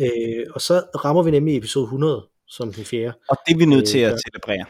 Øh, 0.00 0.46
og 0.54 0.60
så 0.60 0.74
rammer 1.04 1.22
vi 1.22 1.30
nemlig 1.30 1.56
episode 1.56 1.84
100 1.84 2.28
som 2.48 2.72
den 2.72 2.84
fjerde. 2.84 3.12
Og 3.28 3.36
det 3.46 3.54
er 3.54 3.58
vi 3.58 3.64
nødt 3.64 3.80
Øh, 3.82 3.86
til 3.86 3.98
at 3.98 4.12
der- 4.12 4.18
celebrere. 4.28 4.64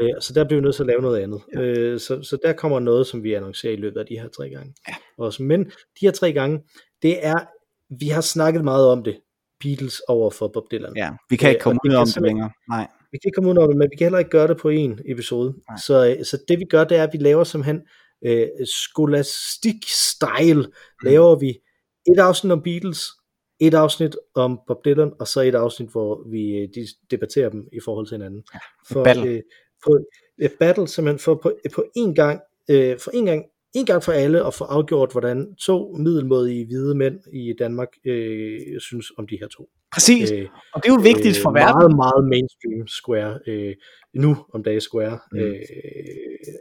Øh, 0.00 0.10
så 0.20 0.32
der 0.34 0.44
bliver 0.44 0.60
vi 0.60 0.64
nødt 0.64 0.74
til 0.76 0.82
at 0.82 0.86
lave 0.86 1.00
noget 1.02 1.18
andet. 1.20 1.40
Ja. 1.54 1.60
Ja. 1.60 1.66
Øh, 1.66 2.00
så, 2.00 2.22
så 2.22 2.38
der 2.44 2.52
kommer 2.52 2.80
noget, 2.80 3.06
som 3.06 3.22
vi 3.22 3.34
annoncerer 3.34 3.72
i 3.72 3.76
løbet 3.76 4.00
af 4.00 4.06
de 4.06 4.18
her 4.18 4.28
tre 4.28 4.50
gange. 4.50 4.74
Ja. 4.88 4.94
Også. 5.18 5.42
Men 5.42 5.64
de 5.64 5.70
her 6.00 6.10
tre 6.10 6.32
gange, 6.32 6.60
det 7.02 7.26
er, 7.26 7.34
vi 8.00 8.08
har 8.08 8.20
snakket 8.20 8.64
meget 8.64 8.86
om 8.86 9.02
det, 9.04 9.16
Beatles 9.60 10.00
over 10.08 10.30
for 10.30 10.48
Bob 10.48 10.64
Dylan. 10.70 10.92
Ja, 10.96 11.10
vi 11.30 11.36
kan 11.36 11.46
Øh, 11.46 11.50
ikke 11.50 11.62
komme 11.62 11.80
og 11.84 11.84
det 11.84 11.90
ud 11.90 11.94
om 11.96 12.06
det 12.06 12.22
længere. 12.22 12.50
Nej. 12.70 12.88
Vi 13.12 13.18
kan 13.18 13.28
ikke 13.28 13.34
komme 13.34 13.50
ud 13.50 13.56
over 13.56 13.66
det, 13.66 13.76
men 13.76 13.88
vi 13.90 13.96
kan 13.96 14.04
heller 14.04 14.18
ikke 14.18 14.30
gøre 14.30 14.48
det 14.48 14.56
på 14.56 14.68
en 14.68 15.00
episode. 15.06 15.54
Nej. 15.68 15.76
Så, 15.86 16.16
øh, 16.18 16.24
så 16.24 16.38
det 16.48 16.58
vi 16.58 16.64
gør, 16.64 16.84
det 16.84 16.96
er, 16.96 17.02
at 17.02 17.10
vi 17.12 17.18
laver 17.18 17.44
simpelthen 17.44 17.82
øh, 18.24 18.48
skolastik-style, 18.64 20.64
laver 21.02 21.38
vi 21.38 21.48
et 22.12 22.18
afsnit 22.18 22.52
om 22.52 22.62
Beatles, 22.62 23.06
et 23.60 23.74
afsnit 23.74 24.16
om 24.34 24.60
Bob 24.66 24.84
Dylan, 24.84 25.12
og 25.20 25.28
så 25.28 25.40
et 25.40 25.54
afsnit, 25.54 25.90
hvor 25.90 26.28
vi 26.30 26.56
øh, 26.56 26.68
de 26.74 26.86
debatterer 27.10 27.50
dem 27.50 27.68
i 27.72 27.78
forhold 27.84 28.06
til 28.06 28.14
hinanden. 28.14 28.42
Ja, 28.54 28.58
for, 28.88 29.04
battle. 29.04 29.30
Øh, 29.30 29.42
for, 29.84 30.00
øh, 30.42 30.50
battle 30.60 30.88
simpelthen 30.88 31.18
for 31.18 31.34
på, 31.34 31.52
på 31.74 31.84
en 31.96 32.14
gang, 32.14 32.40
øh, 32.70 32.98
for 32.98 33.10
en 33.14 33.26
gang, 33.26 33.44
en 33.76 33.86
gang 33.86 34.02
for 34.02 34.12
alle 34.12 34.46
at 34.46 34.54
få 34.54 34.64
afgjort, 34.64 35.12
hvordan 35.12 35.54
to 35.54 35.96
middelmådige 35.98 36.66
hvide 36.66 36.94
mænd 36.94 37.18
i 37.32 37.54
Danmark 37.58 37.88
øh, 38.06 38.80
synes 38.80 39.06
om 39.18 39.26
de 39.26 39.38
her 39.40 39.48
to. 39.48 39.68
Præcis. 39.92 40.30
Øh, 40.30 40.48
Og 40.74 40.82
det 40.82 40.88
er 40.88 40.92
jo 40.94 41.00
vigtigt 41.02 41.38
for 41.42 41.50
verden. 41.52 41.78
Meget, 41.78 41.96
meget 41.96 42.28
mainstream 42.32 42.86
square, 42.86 43.38
øh, 43.46 43.74
nu 44.14 44.36
om 44.54 44.62
dagen 44.62 44.80
square 44.80 45.18
Mm. 45.32 45.38
øh, 45.38 45.54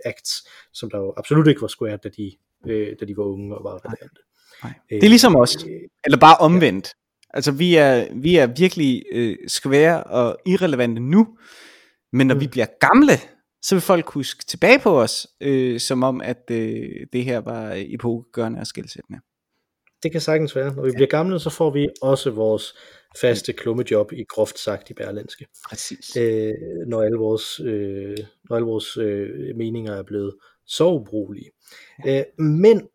acts, 0.06 0.32
som 0.74 0.90
der 0.90 0.98
jo 0.98 1.14
absolut 1.18 1.48
ikke 1.48 1.62
var 1.62 1.68
square, 1.68 1.98
da 2.04 2.10
de, 2.18 2.32
øh, 2.68 2.88
da 3.00 3.06
de 3.06 3.18
var 3.18 3.24
unge 3.24 3.58
og 3.58 3.64
var 3.64 3.76
relevante. 3.86 4.22
Nej. 4.64 4.74
Det 4.90 5.04
er 5.04 5.10
ligesom 5.10 5.36
os. 5.36 5.56
Øh, 5.66 5.72
Eller 6.06 6.20
bare 6.20 6.38
omvendt. 6.38 6.88
Altså 7.34 7.52
vi 7.52 7.76
er, 7.76 8.08
vi 8.22 8.36
er 8.36 8.48
virkelig 8.58 9.04
øh, 9.12 9.38
skvære 9.48 10.04
og 10.04 10.38
irrelevante 10.46 11.02
nu, 11.02 11.28
men 12.14 12.28
når 12.28 12.36
mm. 12.36 12.42
vi 12.42 12.48
bliver 12.48 12.68
gamle, 12.80 13.14
så 13.68 13.76
vil 13.76 13.82
folk 13.82 14.10
huske 14.10 14.46
tilbage 14.46 14.80
på 14.80 15.02
os, 15.02 15.28
øh, 15.42 15.80
som 15.80 16.04
om 16.04 16.22
at 16.22 16.44
øh, 16.52 16.90
det 17.14 17.24
her 17.24 17.38
var 17.38 17.74
epokegørende 17.76 18.60
og 18.60 18.68
skældsættende. 18.68 19.20
det 20.04 20.12
kan 20.12 20.22
sagtens 20.22 20.56
være. 20.56 20.76
Når 20.76 20.84
vi 20.86 20.92
bliver 20.92 21.08
gamle, 21.08 21.40
så 21.40 21.50
får 21.50 21.70
vi 21.72 21.90
også 22.02 22.30
vores 22.32 22.74
faste 23.22 23.54
klummejob 23.54 24.12
i 24.14 24.24
groft 24.30 24.60
sagt 24.60 24.90
i 24.90 24.94
Berlinske. 24.94 25.46
Præcis. 25.70 26.18
øh, 26.18 26.54
når 26.88 27.02
alle 27.02 27.18
vores, 27.18 27.60
øh, 27.60 28.18
når 28.50 28.56
alle 28.56 28.66
vores 28.66 28.98
øh, 28.98 29.56
meninger 29.56 29.94
er 29.94 30.04
blevet 30.04 30.34
så 30.66 30.88
ubrugelige. 30.88 31.50
Øh, 32.08 32.24
men 32.46 32.88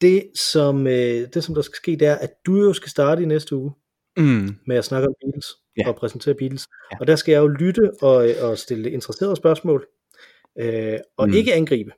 det 0.00 0.24
som, 0.34 0.86
øh, 0.86 1.28
det 1.34 1.44
som 1.44 1.54
der 1.54 1.62
skal 1.62 1.76
ske, 1.76 1.96
det 1.96 2.08
er, 2.08 2.14
at 2.14 2.30
du 2.46 2.56
jo 2.56 2.72
skal 2.72 2.90
starte 2.90 3.22
i 3.22 3.26
næste 3.26 3.56
uge 3.56 3.72
Mm. 4.16 4.48
med 4.66 4.76
at 4.76 4.84
snakke 4.84 5.08
om 5.08 5.14
Beatles 5.20 5.46
Ja. 5.76 5.88
og 5.88 5.96
præsentere 5.96 6.34
Beatles. 6.34 6.66
Ja. 6.92 6.96
Og 7.00 7.06
der 7.06 7.16
skal 7.16 7.32
jeg 7.32 7.40
jo 7.40 7.46
lytte 7.48 7.90
og, 8.02 8.28
og 8.42 8.58
stille 8.58 8.90
interesserede 8.90 9.36
spørgsmål 9.36 9.86
øh, 10.58 10.98
og 11.16 11.28
Mm. 11.28 11.34
ikke 11.34 11.54
angribe. 11.54 11.90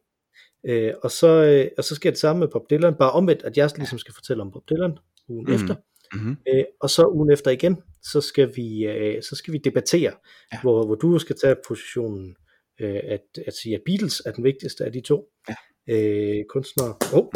Øh, 0.66 0.92
og, 1.02 1.10
så, 1.10 1.26
øh, 1.28 1.70
og 1.78 1.84
så 1.84 1.94
sker 1.94 2.10
det 2.10 2.18
samme 2.18 2.40
med 2.40 2.48
Bob 2.48 2.70
Dylan, 2.70 2.94
bare 2.94 3.10
omvendt, 3.10 3.42
at 3.42 3.56
jeg 3.56 3.70
ligesom 3.76 3.98
skal 3.98 4.14
fortælle 4.14 4.42
om 4.42 4.50
Bob 4.52 4.62
Dylan 4.70 4.98
ugen 5.28 5.46
Mm. 5.48 5.54
efter. 5.54 5.74
Mm-hmm. 6.14 6.36
Øh, 6.54 6.64
og 6.80 6.90
så 6.90 7.06
ugen 7.12 7.30
efter 7.32 7.50
igen, 7.50 7.76
så 8.02 8.20
skal 8.20 8.52
vi, 8.56 8.86
øh, 8.86 9.22
så 9.22 9.36
skal 9.36 9.52
vi 9.52 9.58
debattere, 9.58 10.12
Ja. 10.52 10.58
hvor, 10.62 10.86
hvor 10.86 10.94
du 10.94 11.18
skal 11.18 11.36
tage 11.36 11.56
positionen, 11.68 12.36
øh, 12.80 13.00
at, 13.04 13.20
at 13.46 13.54
sige, 13.62 13.74
at 13.74 13.80
Beatles 13.86 14.22
er 14.26 14.32
den 14.32 14.44
vigtigste 14.44 14.84
af 14.84 14.92
de 14.92 15.00
to 15.00 15.24
Ja. 15.48 15.54
øh, 15.94 16.44
kunstnere, 16.48 16.94
oh, 17.14 17.26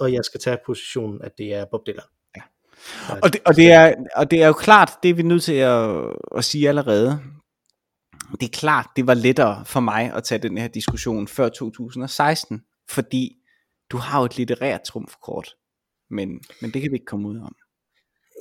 og 0.00 0.12
jeg 0.12 0.24
skal 0.24 0.40
tage 0.40 0.58
positionen, 0.66 1.22
at 1.22 1.32
det 1.38 1.54
er 1.54 1.64
Bob 1.70 1.86
Dylan. 1.86 2.04
Ja. 2.36 2.42
Og, 3.22 3.32
det, 3.32 3.40
og, 3.46 3.56
det 3.56 3.70
er, 3.72 3.94
og 4.16 4.30
det 4.30 4.42
er 4.42 4.46
jo 4.46 4.52
klart, 4.52 4.90
det 5.02 5.08
er 5.08 5.14
vi 5.14 5.22
nødt 5.22 5.42
til 5.42 5.54
at, 5.54 6.04
at 6.36 6.44
sige 6.44 6.68
allerede. 6.68 7.20
Det 8.32 8.42
er 8.42 8.58
klart, 8.58 8.86
det 8.96 9.06
var 9.06 9.14
lettere 9.14 9.64
for 9.64 9.80
mig 9.80 10.12
at 10.14 10.24
tage 10.24 10.38
den 10.38 10.58
her 10.58 10.68
diskussion 10.68 11.28
før 11.28 11.48
2016, 11.48 12.62
fordi 12.90 13.36
du 13.90 13.96
har 13.96 14.18
jo 14.18 14.24
et 14.24 14.36
litterært 14.36 14.82
trumfkort, 14.82 15.54
men, 16.10 16.40
men 16.60 16.70
det 16.70 16.82
kan 16.82 16.90
vi 16.90 16.96
ikke 16.96 17.06
komme 17.06 17.28
ud 17.28 17.38
om. 17.38 17.56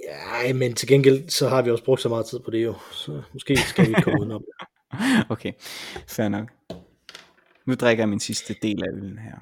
Ja, 0.08 0.54
men 0.54 0.74
til 0.74 0.88
gengæld, 0.88 1.30
så 1.30 1.50
har 1.50 1.62
vi 1.62 1.72
også 1.72 1.84
brugt 1.84 2.02
så 2.02 2.10
meget 2.10 2.26
tid 2.26 2.40
på 2.40 2.52
det 2.52 2.64
jo, 2.64 2.76
så 2.92 3.22
måske 3.34 3.58
skal 3.58 3.84
vi 3.84 3.90
ikke 3.90 4.02
komme 4.02 4.20
udenom 4.20 4.42
det. 4.42 4.68
Okay, 5.30 5.54
fair 6.08 6.30
nok. 6.30 6.52
Nu 7.66 7.74
drikker 7.74 8.02
jeg 8.02 8.10
min 8.10 8.20
sidste 8.20 8.56
del 8.62 8.84
af 8.84 8.88
øllen 8.94 9.18
her. 9.18 9.36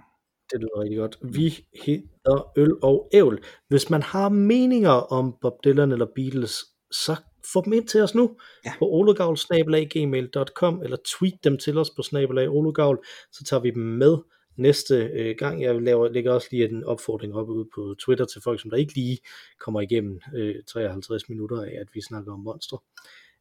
Det 0.51 0.59
lyder 0.59 0.81
rigtig 0.81 0.97
godt. 0.97 1.17
Vi 1.21 1.65
hedder 1.85 2.59
Øl 2.59 2.73
og 2.83 3.09
Ævl. 3.13 3.43
Hvis 3.67 3.89
man 3.89 4.03
har 4.03 4.29
meninger 4.29 4.91
om 4.91 5.35
Bob 5.41 5.53
Dylan 5.63 5.91
eller 5.91 6.07
Beatles, 6.15 6.55
så 6.91 7.15
få 7.53 7.65
dem 7.65 7.73
ind 7.73 7.87
til 7.87 8.01
os 8.01 8.15
nu 8.15 8.37
Ja. 8.65 8.73
på 8.79 8.85
ologavl.gmail.com 8.85 10.81
eller 10.83 10.97
tweet 11.05 11.43
dem 11.43 11.57
til 11.57 11.77
os 11.77 11.89
på 11.95 12.01
snabelag 12.01 12.49
ologavl, 12.49 13.05
så 13.31 13.43
tager 13.43 13.61
vi 13.61 13.71
dem 13.71 13.83
med 13.83 14.17
næste 14.57 14.95
øh, 14.95 15.35
gang. 15.37 15.61
Jeg 15.61 15.81
laver, 15.81 16.09
lægger 16.09 16.33
også 16.33 16.47
lige 16.51 16.69
en 16.69 16.83
opfordring 16.83 17.35
op 17.35 17.49
ude 17.49 17.67
på 17.75 17.95
Twitter 17.99 18.25
til 18.25 18.41
folk, 18.41 18.61
som 18.61 18.69
der 18.69 18.77
ikke 18.77 18.95
lige 18.95 19.17
kommer 19.59 19.81
igennem 19.81 20.19
øh, 20.35 20.55
53 20.67 21.29
minutter 21.29 21.61
af, 21.61 21.73
at 21.81 21.87
vi 21.93 22.01
snakker 22.01 22.33
om 22.33 22.39
monstre. 22.39 22.77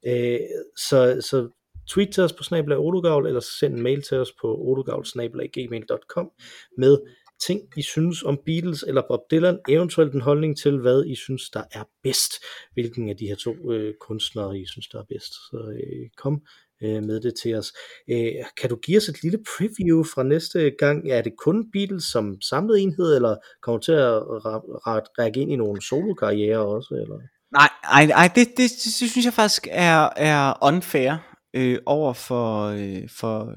Øh, 0.06 0.40
så, 0.76 1.26
så 1.30 1.48
tweet 1.88 2.12
til 2.12 2.22
os 2.22 2.32
på 2.32 2.42
snabelag 2.42 2.78
ologavl, 2.78 3.26
eller 3.26 3.40
send 3.40 3.74
en 3.74 3.82
mail 3.82 4.02
til 4.02 4.16
os 4.16 4.32
på 4.40 4.56
ologavl.gmail.com 4.56 6.30
med 6.78 6.98
ting, 7.46 7.60
I 7.76 7.82
synes 7.82 8.22
om 8.22 8.38
Beatles 8.46 8.84
eller 8.88 9.02
Bob 9.08 9.20
Dylan, 9.30 9.58
eventuelt 9.68 10.14
en 10.14 10.20
holdning 10.20 10.58
til, 10.58 10.78
hvad 10.78 11.04
I 11.06 11.14
synes, 11.14 11.50
der 11.50 11.62
er 11.72 11.84
bedst. 12.02 12.32
Hvilken 12.72 13.08
af 13.08 13.16
de 13.16 13.26
her 13.26 13.36
to 13.36 13.72
øh, 13.72 13.94
kunstnere, 14.00 14.58
I 14.58 14.66
synes, 14.66 14.88
der 14.88 14.98
er 14.98 15.04
bedst. 15.08 15.32
Så 15.32 15.72
øh, 15.76 16.10
kom 16.16 16.42
øh, 16.82 17.02
med 17.02 17.20
det 17.20 17.34
til 17.42 17.54
os. 17.54 17.72
Øh, 18.10 18.32
kan 18.60 18.70
du 18.70 18.76
give 18.76 18.96
os 18.96 19.08
et 19.08 19.22
lille 19.22 19.38
preview 19.56 20.04
fra 20.14 20.22
næste 20.22 20.70
gang? 20.78 21.10
Er 21.10 21.22
det 21.22 21.32
kun 21.44 21.70
Beatles 21.72 22.04
som 22.04 22.40
samlet 22.40 22.82
enhed, 22.82 23.16
eller 23.16 23.36
kommer 23.62 23.78
du 23.78 23.84
til 23.84 23.92
at 23.92 24.18
ra- 24.20 24.68
ra- 24.86 25.12
række 25.18 25.40
ind 25.40 25.52
i 25.52 25.56
nogle 25.56 25.82
solokarrierer 25.82 26.58
også? 26.58 26.94
Eller? 26.94 27.18
Nej, 27.52 27.70
ej, 27.84 28.04
ej 28.22 28.28
det, 28.34 28.46
det, 28.48 28.56
det, 28.56 28.70
det 29.00 29.10
synes 29.10 29.24
jeg 29.24 29.32
faktisk 29.32 29.68
er, 29.70 30.08
er 30.16 30.66
unfair 30.68 31.12
øh, 31.54 31.78
over 31.86 32.12
for, 32.12 32.64
øh, 32.64 33.08
for 33.18 33.40
øh, 33.50 33.56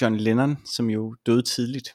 John 0.00 0.16
Lennon, 0.16 0.56
som 0.76 0.90
jo 0.90 1.14
døde 1.26 1.42
tidligt. 1.42 1.88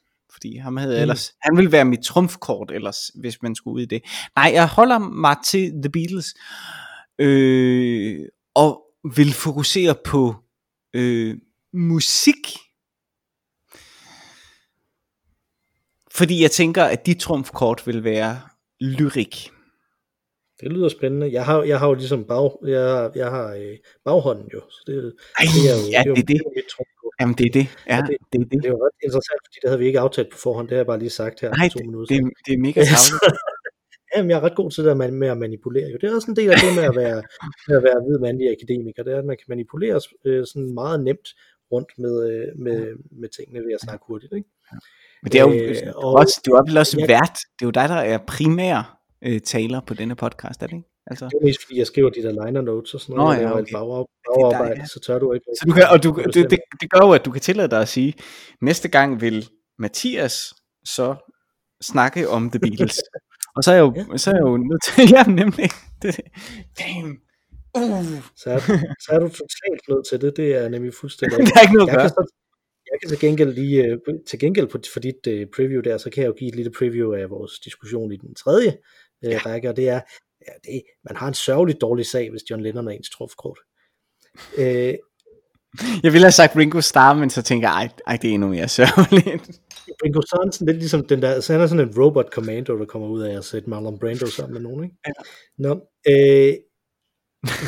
Fordi 0.44 0.58
ham 0.58 0.78
havde 0.78 0.96
Mm. 0.96 1.02
ellers, 1.02 1.34
han 1.42 1.58
ville 1.58 1.72
være 1.72 1.86
mit 1.86 2.00
trumfkort 2.00 2.72
ellers, 2.72 3.12
hvis 3.16 3.42
man 3.42 3.56
skulle 3.56 3.76
ud 3.76 3.82
i 3.82 3.86
det. 3.86 4.02
Nej, 4.36 4.52
jeg 4.54 4.68
holder 4.68 4.98
mig 5.00 5.36
til 5.46 5.72
The 5.72 5.92
Beatles, 5.92 6.34
øh, 7.20 8.20
og 8.56 8.84
vil 9.16 9.34
fokusere 9.34 9.96
på 10.06 10.36
øh, 10.94 11.36
musik. 11.74 12.48
Fordi 16.12 16.42
jeg 16.42 16.52
tænker, 16.52 16.84
at 16.84 17.06
de 17.06 17.14
trumfkort 17.14 17.88
vil 17.88 18.04
være 18.04 18.42
lyrik. 18.82 19.50
Det 20.60 20.72
lyder 20.72 20.90
spændende. 20.90 21.32
Jeg 21.34 21.46
har, 21.46 21.64
jeg 21.64 21.80
har 21.80 21.88
jo 21.88 21.94
ligesom 21.94 22.24
bag, 22.24 22.52
jeg, 22.68 23.12
jeg 23.16 23.30
har 23.30 23.54
øh, 23.54 23.78
baghånden 24.06 24.50
jo, 24.54 24.62
så 24.70 24.84
det, 24.88 25.14
Ej, 25.40 25.46
det 25.56 25.72
er 25.72 25.76
jo, 25.76 25.92
ja, 25.92 26.00
det 26.00 26.06
er 26.06 26.10
jo, 26.10 26.16
det 26.16 26.42
mit 26.56 26.66
trumfkort. 26.74 26.93
Jamen 27.20 27.36
det 27.40 27.46
er 27.50 27.54
det. 27.60 27.68
Ja, 27.92 27.98
det, 28.08 28.18
det, 28.32 28.42
er 28.42 28.46
det. 28.52 28.52
Det 28.64 28.66
er 28.70 28.70
jo 28.76 28.80
ret 28.86 28.98
interessant, 29.08 29.40
fordi 29.46 29.58
det 29.62 29.68
havde 29.70 29.80
vi 29.84 29.88
ikke 29.88 30.00
aftalt 30.00 30.30
på 30.32 30.38
forhånd. 30.46 30.68
Det 30.68 30.76
har 30.76 30.80
jeg 30.84 30.86
bare 30.94 31.00
lige 31.00 31.10
sagt 31.22 31.42
her 31.42 31.50
Nej, 31.60 31.70
to 31.70 31.78
det, 31.80 31.86
minutter. 31.88 32.16
det, 32.16 32.24
det 32.46 32.54
er 32.54 32.58
mega 32.68 32.80
tavligt. 32.84 33.38
Jamen, 34.16 34.30
jeg 34.32 34.38
er 34.38 34.44
ret 34.48 34.56
god 34.56 34.72
til 34.72 34.86
det 34.86 34.98
med 35.14 35.28
at 35.28 35.38
manipulere. 35.38 35.88
Jo. 35.92 35.98
Det 36.02 36.10
er 36.10 36.16
også 36.16 36.32
en 36.32 36.36
del 36.36 36.50
af 36.52 36.58
det 36.64 36.76
med 36.80 36.84
at 36.92 36.96
være, 36.96 37.20
med 37.68 37.76
at 37.80 37.84
være 37.84 37.98
hvid 38.06 38.18
mandlig 38.26 38.48
akademiker. 38.58 39.04
Det 39.04 39.14
er, 39.14 39.20
at 39.20 39.26
man 39.26 39.38
kan 39.38 39.46
manipulere 39.50 40.02
øh, 40.26 40.46
sådan 40.52 40.74
meget 40.74 41.04
nemt 41.04 41.28
rundt 41.72 41.92
med, 41.98 42.16
øh, 42.32 42.48
med, 42.66 42.80
med 43.22 43.30
tingene 43.38 43.60
ved 43.66 43.74
at 43.74 43.82
snakke 43.82 44.04
hurtigt. 44.08 44.34
Ikke? 44.38 44.50
Men 45.24 45.32
det 45.32 45.40
er 45.40 45.44
jo 45.48 45.54
Øh, 45.54 45.78
og- 45.96 46.14
også, 46.14 46.42
du 46.46 46.52
er 46.52 46.64
vel 46.70 46.78
også 46.78 46.96
jeg- 47.00 47.08
vært. 47.10 47.36
Det 47.60 47.62
er 47.66 47.70
jo 47.72 47.76
dig, 47.80 47.90
der 47.90 48.02
er 48.14 48.18
primær 48.28 49.00
øh, 49.28 49.40
taler 49.42 49.80
på 49.88 49.94
denne 49.94 50.16
podcast, 50.16 50.64
er 50.64 50.68
det 50.68 50.76
ikke? 50.76 50.90
Altså, 51.08 51.26
Det 51.26 51.38
er 51.42 51.46
mest 51.46 51.62
fordi, 51.64 51.78
jeg 51.80 51.88
skriver 51.88 52.10
de 52.10 52.24
der 52.24 52.46
liner 52.46 52.62
notes 52.62 52.94
og 52.94 53.02
sådan 53.02 53.16
Nå, 53.16 53.24
noget. 53.24 53.38
ja, 53.38 53.42
jeg 53.42 53.50
laver 53.72 53.96
okay. 53.96 54.12
er 54.26 54.50
bagarbejde, 54.50 54.80
dig, 54.80 54.90
så 54.90 55.00
tør 55.00 55.20
du 55.20 55.34
ikke. 55.34 55.46
så 55.60 55.66
du 55.68 55.74
kan, 55.74 55.84
og 55.90 56.04
du, 56.04 56.10
det, 56.34 56.50
det, 56.52 56.60
det 56.82 56.90
gør 56.92 57.06
jo, 57.06 57.12
at 57.12 57.26
du 57.26 57.32
kan 57.32 57.42
tillade 57.42 57.70
dig 57.70 57.82
at 57.82 57.88
sige, 57.88 58.14
næste 58.62 58.88
gang 58.88 59.22
vil 59.22 59.50
Mathias 59.80 60.54
så 60.86 61.16
snakke 61.82 62.30
om 62.30 62.50
The 62.50 62.60
Beatles. 62.60 63.00
og 63.56 63.64
så 63.64 63.72
er 63.72 63.76
jeg 63.76 63.82
jo, 63.82 64.18
så 64.18 64.30
er 64.32 64.36
jeg 64.36 64.42
jo 64.42 64.58
nødt 64.58 64.84
til, 64.84 65.10
ja, 65.16 65.24
nemlig, 65.24 65.70
det, 66.02 66.20
damn, 66.80 67.12
uh, 67.78 68.22
så, 68.36 68.50
er, 68.50 68.60
så 69.04 69.10
er 69.12 69.20
du 69.20 69.28
totalt 69.28 69.82
nødt 69.90 70.06
til 70.10 70.22
det. 70.22 70.38
Det 70.38 70.56
er 70.56 70.70
nemlig 70.70 70.94
fuldstændig 70.94 71.38
der 71.48 71.56
er 71.56 71.62
ikke 71.62 71.74
noget 71.74 71.90
at 71.90 71.94
jeg 71.94 72.00
gøre. 72.00 72.10
kan, 72.10 72.10
så, 72.10 72.34
jeg 72.92 73.00
kan 73.02 73.10
til 73.10 73.20
gengæld 73.20 73.54
lige, 73.54 73.84
øh, 73.86 73.98
til 74.28 74.40
gengæld 74.40 74.70
for, 74.70 74.80
for 74.94 75.00
dit 75.00 75.28
øh, 75.28 75.48
preview 75.56 75.82
der, 75.82 75.98
så 75.98 76.10
kan 76.10 76.24
jeg 76.24 76.28
jo 76.28 76.34
give 76.34 76.50
et 76.50 76.56
lille 76.56 76.72
preview 76.72 77.14
af 77.14 77.30
vores 77.30 77.60
diskussion 77.60 78.12
i 78.12 78.18
den 78.18 78.36
tredje 78.36 78.78
øh, 79.26 79.32
ja. 79.32 79.38
række, 79.38 79.70
og 79.70 79.76
det 79.76 79.90
er, 79.90 80.02
ja, 80.48 80.72
det, 80.72 80.82
man 81.10 81.16
har 81.16 81.28
en 81.28 81.34
sørgelig 81.34 81.82
dårlig 81.82 82.06
sag, 82.06 82.30
hvis 82.32 82.50
John 82.50 82.64
Lennon 82.64 82.88
er 82.88 82.92
ens 82.92 83.10
trumfkort. 83.10 83.60
Øh, 84.58 84.94
Jeg 86.04 86.14
ville 86.14 86.26
have 86.26 86.32
sagt 86.32 86.56
Ringo 86.56 86.82
Starr, 86.82 87.14
men 87.14 87.30
så 87.30 87.42
tænker 87.42 87.68
jeg, 87.68 87.76
ej, 87.76 87.90
ej 88.08 88.18
det 88.22 88.30
er 88.30 88.34
endnu 88.34 88.48
mere 88.48 88.68
sørgeligt. 88.68 89.60
Ringo 90.04 90.22
Sørensen, 90.22 90.66
lidt 90.66 90.78
ligesom 90.78 91.06
den 91.06 91.22
der, 91.22 91.40
så 91.40 91.54
han 91.54 91.62
er 91.62 91.68
sådan 91.68 91.88
en 91.88 92.02
robot 92.02 92.30
commando, 92.30 92.80
der 92.80 92.86
kommer 92.86 93.08
ud 93.08 93.22
af 93.22 93.38
at 93.38 93.46
sætte 93.46 93.70
Marlon 93.70 94.00
Brando 94.00 94.26
sammen 94.26 94.54
med 94.54 94.62
nogen, 94.62 94.84
ikke? 94.84 94.96
Ja. 95.08 95.12
Nå, 95.58 95.72
øh, 96.08 96.54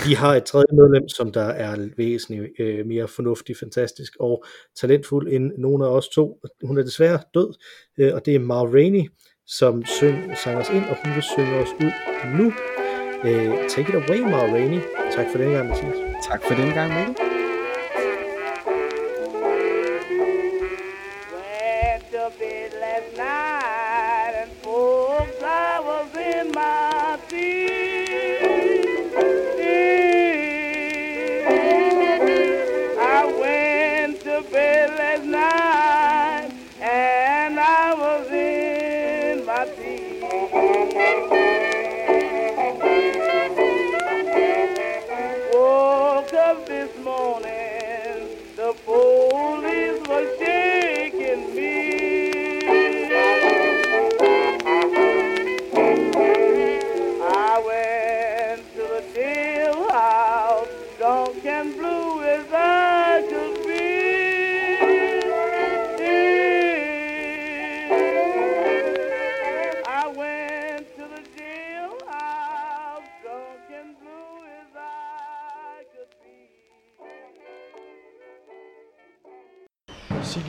vi 0.08 0.14
har 0.14 0.36
et 0.36 0.44
tredje 0.44 0.66
medlem, 0.74 1.10
som 1.10 1.32
der 1.32 1.44
er 1.44 1.90
væsentligt 1.98 2.52
øh, 2.60 2.86
mere 2.86 3.08
fornuftig, 3.08 3.58
fantastisk 3.58 4.14
og 4.20 4.46
talentfuld 4.82 5.34
end 5.34 5.52
nogen 5.58 5.82
af 5.82 5.88
os 5.88 6.10
to. 6.10 6.42
Hun 6.64 6.78
er 6.78 6.84
desværre 6.84 7.20
død, 7.34 7.54
øh, 8.00 8.14
og 8.14 8.26
det 8.26 8.36
er 8.36 8.40
Mar 8.40 8.66
Rainey, 8.66 9.10
som 9.48 9.86
syng, 9.86 10.38
sang 10.44 10.58
os 10.58 10.70
ind, 10.70 10.86
og 10.86 10.98
hun 11.04 11.14
vil 11.16 11.24
synge 11.24 11.56
os 11.56 11.70
ud 11.84 11.92
nu. 12.38 12.54
Øh, 13.30 13.70
take 13.70 13.90
it 13.90 13.96
away, 13.96 14.20
Mar 14.20 14.54
Rainey. 14.54 14.82
Tak 15.16 15.26
for 15.32 15.38
den 15.38 15.52
gang, 15.52 15.70
Mathias. 15.70 15.96
Tak 16.30 16.42
for 16.48 16.56
den 16.56 16.74
gang, 16.74 16.94
Mikkel. 16.94 17.35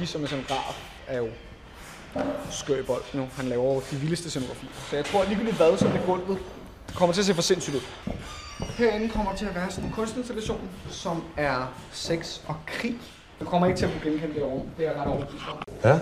Siggy 0.06 0.12
som 0.12 0.22
er 0.22 0.26
scenograf 0.26 0.76
er 1.06 1.18
jo 1.18 1.28
skør 2.50 2.78
i 2.78 2.82
bold 2.82 3.02
nu. 3.14 3.28
Han 3.36 3.46
laver 3.46 3.74
jo 3.74 3.82
de 3.90 3.96
vildeste 3.96 4.30
scenografier. 4.30 4.70
Så 4.90 4.96
jeg 4.96 5.04
tror 5.04 5.22
at 5.22 5.28
ligegyldigt 5.28 5.56
hvad, 5.56 5.78
så 5.78 5.86
det 5.88 6.00
gulvet 6.06 6.38
kommer 6.94 7.12
til 7.12 7.20
at 7.20 7.26
se 7.26 7.34
for 7.34 7.42
sindssygt 7.42 7.76
ud. 7.76 7.80
Herinde 8.60 9.08
kommer 9.08 9.34
til 9.34 9.46
at 9.46 9.54
være 9.54 9.70
sådan 9.70 9.84
en 9.84 9.92
kunstinstallation, 9.92 10.68
som 10.90 11.24
er 11.36 11.72
sex 11.92 12.40
og 12.46 12.56
krig. 12.66 12.96
Du 13.40 13.44
kommer 13.44 13.66
ikke 13.66 13.78
til 13.78 13.86
at 13.86 13.92
kunne 13.92 14.10
genkende 14.10 14.34
det 14.34 14.42
over. 14.42 14.62
Det 14.78 14.86
er 14.86 14.90
jeg 14.90 15.00
ret 15.00 15.06
overbevist 15.06 15.44
om. 15.52 15.62
Ja? 15.84 16.00